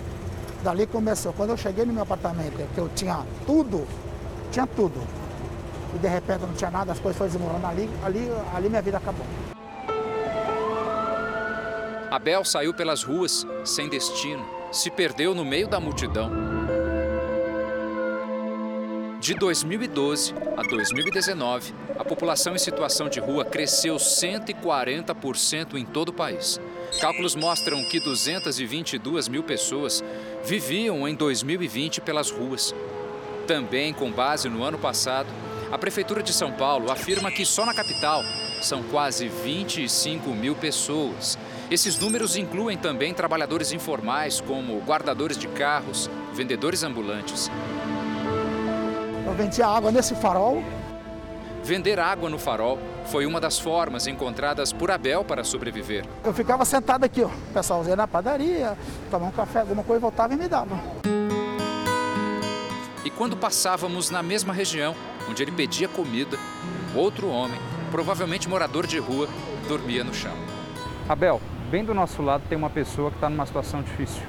dali 0.64 0.86
começou. 0.86 1.34
Quando 1.34 1.52
eu 1.52 1.58
cheguei 1.58 1.86
no 1.86 1.94
meu 1.94 2.04
apartamento, 2.04 2.56
que 2.74 2.78
eu 2.80 2.90
tinha 2.96 3.26
tudo, 3.46 3.88
tinha 4.52 4.68
tudo. 4.68 5.00
E 5.96 5.98
de 5.98 6.08
repente 6.08 6.42
não 6.42 6.54
tinha 6.54 6.70
nada, 6.70 6.92
as 6.92 7.00
coisas 7.00 7.18
foram 7.18 7.32
desmoronando 7.32 7.68
ali, 7.68 7.90
ali, 8.04 8.32
ali 8.54 8.70
minha 8.70 8.82
vida 8.82 8.98
acabou. 8.98 9.26
Abel 12.12 12.44
saiu 12.44 12.74
pelas 12.74 13.04
ruas, 13.04 13.46
sem 13.64 13.88
destino, 13.88 14.46
se 14.72 14.90
perdeu 14.90 15.36
no 15.36 15.46
meio 15.46 15.68
da 15.68 15.80
multidão. 15.80 16.32
De 19.20 19.34
2012 19.34 20.34
a 20.56 20.64
2019, 20.64 21.74
a 22.00 22.06
população 22.06 22.56
em 22.56 22.58
situação 22.58 23.10
de 23.10 23.20
rua 23.20 23.44
cresceu 23.44 23.98
140% 23.98 25.76
em 25.76 25.86
todo 25.86 26.10
o 26.10 26.14
país. 26.14 26.60
Cálculos 27.00 27.36
mostram 27.36 27.84
que 27.84 28.00
222 28.00 29.28
mil 29.28 29.44
pessoas 29.44 30.04
viviam 30.44 31.08
em 31.08 31.16
2020 31.16 32.02
pelas 32.02 32.32
ruas. 32.32 32.74
Também 33.48 33.94
com 33.94 34.12
base 34.12 34.48
no 34.50 34.64
ano 34.64 34.78
passado, 34.78 35.30
a 35.72 35.78
Prefeitura 35.78 36.22
de 36.22 36.34
São 36.34 36.52
Paulo 36.52 36.92
afirma 36.92 37.32
que 37.32 37.46
só 37.46 37.66
na 37.66 37.74
capital 37.74 38.24
são 38.62 38.84
quase 38.84 39.28
25 39.28 40.30
mil 40.32 40.56
pessoas 40.56 41.38
esses 41.72 42.00
números 42.00 42.36
incluem 42.36 42.76
também 42.76 43.14
trabalhadores 43.14 43.72
informais, 43.72 44.42
como 44.42 44.80
guardadores 44.80 45.38
de 45.38 45.48
carros, 45.48 46.10
vendedores 46.34 46.82
ambulantes. 46.82 47.48
Eu 49.24 49.34
vendia 49.34 49.68
água 49.68 49.92
nesse 49.92 50.16
farol. 50.16 50.64
Vender 51.64 52.00
água 52.00 52.30
no 52.30 52.40
farol 52.40 52.80
foi 53.06 53.26
uma 53.26 53.40
das 53.40 53.60
formas 53.60 54.08
encontradas 54.08 54.72
por 54.72 54.90
Abel 54.92 55.24
para 55.24 55.44
sobreviver. 55.44 56.06
Eu 56.24 56.34
ficava 56.34 56.66
sentado 56.66 57.04
aqui, 57.04 57.22
ó. 57.22 57.28
o 57.28 57.54
pessoal 57.54 57.84
ia 57.86 57.96
na 57.96 58.08
padaria, 58.08 58.78
tomar 59.12 59.28
um 59.28 59.32
café, 59.32 59.60
alguma 59.60 59.84
coisa, 59.84 60.00
voltava 60.00 60.34
e 60.34 60.38
me 60.38 60.48
dava. 60.48 60.80
E 63.04 63.10
quando 63.10 63.38
passávamos 63.38 64.10
na 64.10 64.22
mesma 64.22 64.54
região, 64.54 64.96
onde 65.30 65.44
ele 65.44 65.52
pedia 65.52 65.88
comida, 65.88 66.38
outro 66.96 67.30
homem, 67.30 67.60
provavelmente 67.92 68.50
morador 68.50 68.86
de 68.86 69.00
rua, 69.00 69.28
dormia 69.68 70.04
no 70.04 70.14
chão. 70.14 70.34
Abel, 71.08 71.42
bem 71.70 71.84
do 71.84 71.94
nosso 71.94 72.22
lado 72.22 72.44
tem 72.48 72.58
uma 72.58 72.70
pessoa 72.70 73.10
que 73.10 73.18
está 73.18 73.30
numa 73.30 73.46
situação 73.46 73.82
difícil. 73.82 74.24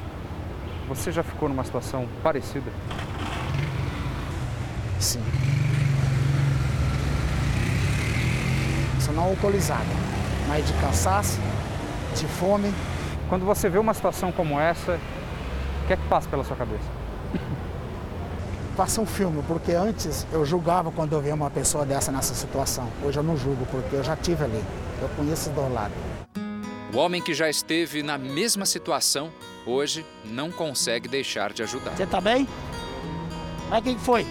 Você 0.88 1.12
já 1.12 1.22
ficou 1.22 1.48
numa 1.48 1.64
situação 1.64 2.08
parecida? 2.22 2.70
Sim. 4.98 5.22
Não 9.12 9.24
alcoolizada, 9.24 9.84
mas 10.48 10.66
de 10.66 10.72
cansaço, 10.74 11.38
de 12.16 12.26
fome. 12.26 12.72
Quando 13.28 13.44
você 13.44 13.68
vê 13.68 13.78
uma 13.78 13.94
situação 13.94 14.32
como 14.32 14.58
essa, 14.58 14.98
o 15.84 15.86
que 15.86 15.92
é 15.92 15.96
que 15.96 16.08
passa 16.08 16.28
pela 16.28 16.44
sua 16.44 16.56
cabeça? 16.56 16.84
Passa 18.76 19.00
um 19.00 19.06
filme, 19.06 19.42
porque 19.46 19.72
antes 19.72 20.26
eu 20.32 20.44
julgava 20.46 20.90
quando 20.90 21.12
eu 21.12 21.20
via 21.20 21.34
uma 21.34 21.50
pessoa 21.50 21.84
dessa 21.84 22.10
nessa 22.10 22.34
situação. 22.34 22.88
Hoje 23.04 23.18
eu 23.18 23.22
não 23.22 23.36
julgo, 23.36 23.66
porque 23.66 23.96
eu 23.96 24.02
já 24.02 24.16
tive 24.16 24.44
ali. 24.44 24.64
Eu 25.02 25.08
conheço 25.10 25.50
do 25.50 25.72
lado. 25.72 25.92
O 26.92 26.96
homem 26.96 27.20
que 27.20 27.34
já 27.34 27.48
esteve 27.48 28.02
na 28.02 28.16
mesma 28.16 28.64
situação, 28.64 29.30
hoje 29.66 30.06
não 30.24 30.50
consegue 30.50 31.08
deixar 31.08 31.52
de 31.52 31.62
ajudar. 31.62 31.90
Você 31.90 32.06
tá 32.06 32.20
bem? 32.20 32.48
Mas 33.68 33.80
o 33.80 33.82
que 33.82 33.98
foi? 33.98 34.26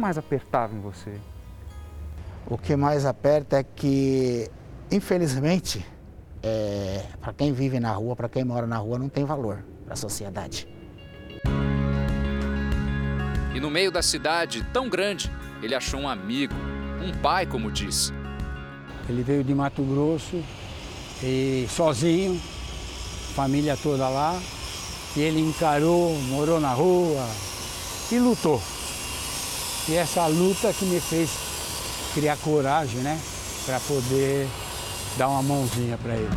Mais 0.00 0.18
apertava 0.18 0.74
em 0.74 0.80
você? 0.80 1.14
O 2.46 2.58
que 2.58 2.74
mais 2.74 3.04
aperta 3.06 3.58
é 3.58 3.62
que, 3.62 4.50
infelizmente, 4.90 5.86
é, 6.42 7.04
para 7.20 7.32
quem 7.32 7.52
vive 7.52 7.78
na 7.78 7.92
rua, 7.92 8.16
para 8.16 8.28
quem 8.28 8.42
mora 8.42 8.66
na 8.66 8.78
rua, 8.78 8.98
não 8.98 9.08
tem 9.08 9.24
valor 9.24 9.62
para 9.84 9.92
a 9.92 9.96
sociedade. 9.96 10.66
E 13.54 13.60
no 13.60 13.70
meio 13.70 13.92
da 13.92 14.02
cidade 14.02 14.64
tão 14.72 14.88
grande, 14.88 15.30
ele 15.62 15.74
achou 15.74 16.00
um 16.00 16.08
amigo, 16.08 16.54
um 17.04 17.12
pai, 17.20 17.46
como 17.46 17.70
diz. 17.70 18.12
Ele 19.08 19.22
veio 19.22 19.44
de 19.44 19.54
Mato 19.54 19.82
Grosso 19.82 20.42
e 21.22 21.66
sozinho, 21.68 22.40
família 23.34 23.76
toda 23.76 24.08
lá, 24.08 24.40
e 25.14 25.20
ele 25.20 25.40
encarou, 25.40 26.14
morou 26.22 26.58
na 26.58 26.72
rua 26.72 27.26
e 28.10 28.18
lutou. 28.18 28.60
E 29.88 29.94
essa 29.94 30.26
luta 30.26 30.72
que 30.72 30.84
me 30.84 31.00
fez 31.00 31.30
criar 32.14 32.36
coragem, 32.38 33.00
né, 33.00 33.20
para 33.64 33.80
poder 33.80 34.48
dar 35.16 35.28
uma 35.28 35.42
mãozinha 35.42 35.96
para 35.98 36.14
ele. 36.14 36.30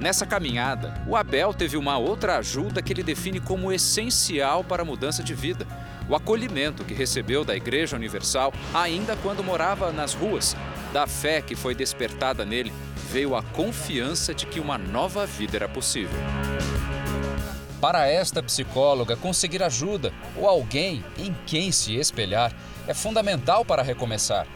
Nessa 0.00 0.24
caminhada, 0.24 0.94
o 1.08 1.16
Abel 1.16 1.52
teve 1.52 1.76
uma 1.76 1.98
outra 1.98 2.38
ajuda 2.38 2.80
que 2.80 2.92
ele 2.92 3.02
define 3.02 3.40
como 3.40 3.72
essencial 3.72 4.62
para 4.62 4.82
a 4.82 4.84
mudança 4.84 5.24
de 5.24 5.34
vida. 5.34 5.66
O 6.08 6.14
acolhimento 6.14 6.84
que 6.84 6.94
recebeu 6.94 7.44
da 7.44 7.56
Igreja 7.56 7.96
Universal 7.96 8.52
ainda 8.72 9.16
quando 9.16 9.42
morava 9.42 9.90
nas 9.90 10.14
ruas. 10.14 10.56
Da 10.92 11.06
fé 11.06 11.42
que 11.42 11.56
foi 11.56 11.74
despertada 11.74 12.44
nele, 12.44 12.72
veio 13.10 13.34
a 13.34 13.42
confiança 13.42 14.32
de 14.32 14.46
que 14.46 14.60
uma 14.60 14.78
nova 14.78 15.26
vida 15.26 15.56
era 15.56 15.68
possível. 15.68 16.18
Para 17.80 18.08
esta 18.08 18.42
psicóloga, 18.42 19.16
conseguir 19.16 19.62
ajuda 19.62 20.12
ou 20.36 20.48
alguém 20.48 21.04
em 21.16 21.34
quem 21.46 21.70
se 21.70 21.94
espelhar 21.94 22.52
é 22.88 22.94
fundamental 22.94 23.64
para 23.64 23.82
recomeçar. 23.82 24.46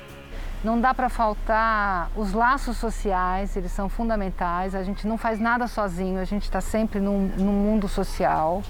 Não 0.65 0.81
dá 0.81 0.93
para 0.93 1.09
faltar 1.09 2.11
os 2.17 2.33
laços 2.33 2.77
sociais, 2.77 3.57
eles 3.57 3.71
são 3.71 3.89
fundamentais. 3.89 4.75
A 4.75 4.83
gente 4.83 5.07
não 5.07 5.17
faz 5.17 5.39
nada 5.39 5.69
sozinho, 5.69 6.21
a 6.21 6.25
gente 6.25 6.45
está 6.45 6.61
sempre 6.61 6.99
num, 6.99 7.29
num, 7.37 7.53
mundo 7.53 7.87
social. 7.89 8.63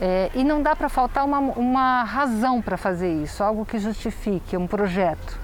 É, 0.00 0.30
e 0.34 0.44
não 0.44 0.62
dá 0.62 0.74
para 0.74 0.88
faltar 0.88 1.24
uma, 1.24 1.38
uma 1.38 2.02
razão 2.04 2.60
para 2.60 2.76
fazer 2.76 3.12
isso, 3.22 3.42
algo 3.42 3.64
que 3.64 3.78
justifique, 3.78 4.56
um 4.56 4.66
projeto. 4.66 5.38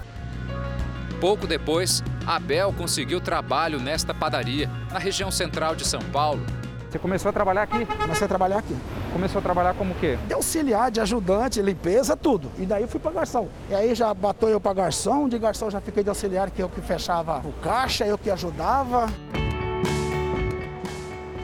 Pouco 1.21 1.47
depois, 1.47 2.03
Abel 2.25 2.73
conseguiu 2.73 3.21
trabalho 3.21 3.79
nesta 3.79 4.13
padaria, 4.13 4.69
na 4.91 4.99
região 4.99 5.31
central 5.31 5.75
de 5.75 5.85
São 5.85 6.01
Paulo. 6.01 6.45
Você 6.91 6.99
começou 6.99 7.29
a 7.29 7.31
trabalhar 7.31 7.63
aqui? 7.63 7.85
Comecei 7.85 8.25
a 8.25 8.27
trabalhar 8.27 8.57
aqui. 8.57 8.75
Começou 9.13 9.39
a 9.39 9.41
trabalhar 9.41 9.73
como 9.75 9.93
o 9.93 9.95
quê? 9.95 10.19
De 10.27 10.33
auxiliar, 10.33 10.91
de 10.91 10.99
ajudante, 10.99 11.61
limpeza, 11.61 12.17
tudo. 12.17 12.51
E 12.59 12.65
daí 12.65 12.85
fui 12.85 12.99
para 12.99 13.11
garçom. 13.11 13.47
E 13.69 13.73
aí 13.73 13.95
já 13.95 14.13
bateu 14.13 14.49
eu 14.49 14.59
para 14.59 14.73
garçom, 14.73 15.29
de 15.29 15.39
garçom 15.39 15.69
já 15.69 15.79
fiquei 15.79 16.03
de 16.03 16.09
auxiliar, 16.09 16.51
que 16.51 16.61
eu 16.61 16.67
que 16.67 16.81
fechava 16.81 17.41
o 17.45 17.53
caixa, 17.63 18.05
eu 18.05 18.17
que 18.17 18.29
ajudava. 18.29 19.07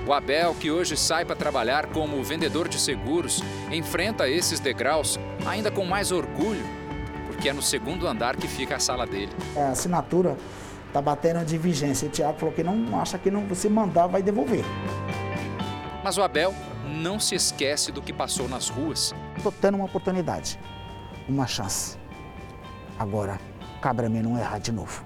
O 0.06 0.12
Abel, 0.12 0.54
que 0.54 0.70
hoje 0.70 0.98
sai 0.98 1.24
para 1.24 1.38
trabalhar 1.38 1.86
como 1.88 2.22
vendedor 2.22 2.68
de 2.68 2.78
seguros, 2.78 3.42
enfrenta 3.72 4.28
esses 4.28 4.60
degraus 4.60 5.18
ainda 5.46 5.72
com 5.72 5.86
mais 5.86 6.12
orgulho, 6.12 6.66
porque 7.28 7.48
é 7.48 7.54
no 7.54 7.62
segundo 7.62 8.06
andar 8.06 8.36
que 8.36 8.50
fica 8.50 8.76
a 8.76 8.80
sala 8.80 9.08
dele. 9.08 9.32
É, 9.56 9.64
a 9.64 9.70
assinatura 9.70 10.36
tá 10.92 11.02
batendo 11.02 11.46
de 11.46 11.58
vigência. 11.58 12.08
O 12.08 12.12
Tiago 12.12 12.38
falou 12.38 12.54
que 12.54 12.64
não 12.64 13.00
acha 13.00 13.18
que 13.18 13.32
não, 13.32 13.46
você 13.46 13.70
mandar 13.70 14.08
vai 14.08 14.22
devolver. 14.22 14.66
Mas 16.08 16.18
o 16.18 16.24
Abel 16.24 16.56
não 16.86 17.20
se 17.20 17.36
esquece 17.36 17.92
do 17.92 18.02
que 18.02 18.14
passou 18.14 18.48
nas 18.48 18.70
ruas. 18.70 19.14
Estou 19.36 19.52
tendo 19.52 19.76
uma 19.76 19.84
oportunidade, 19.84 20.58
uma 21.28 21.46
chance. 21.46 21.98
Agora, 22.98 23.38
cabe 23.82 24.06
a 24.06 24.10
mim 24.10 24.22
não 24.22 24.40
errar 24.40 24.60
de 24.60 24.72
novo. 24.72 25.06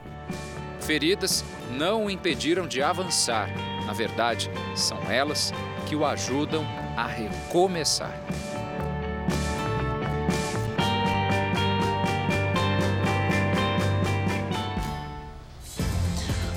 Feridas 0.79 1.43
não 1.71 2.05
o 2.05 2.09
impediram 2.11 2.67
de 2.67 2.83
avançar. 2.83 3.49
Na 3.87 3.93
verdade, 3.93 4.51
são 4.75 4.99
elas 5.09 5.51
que 5.87 5.95
o 5.95 6.05
ajudam 6.05 6.63
a 6.95 7.07
recomeçar. 7.07 8.13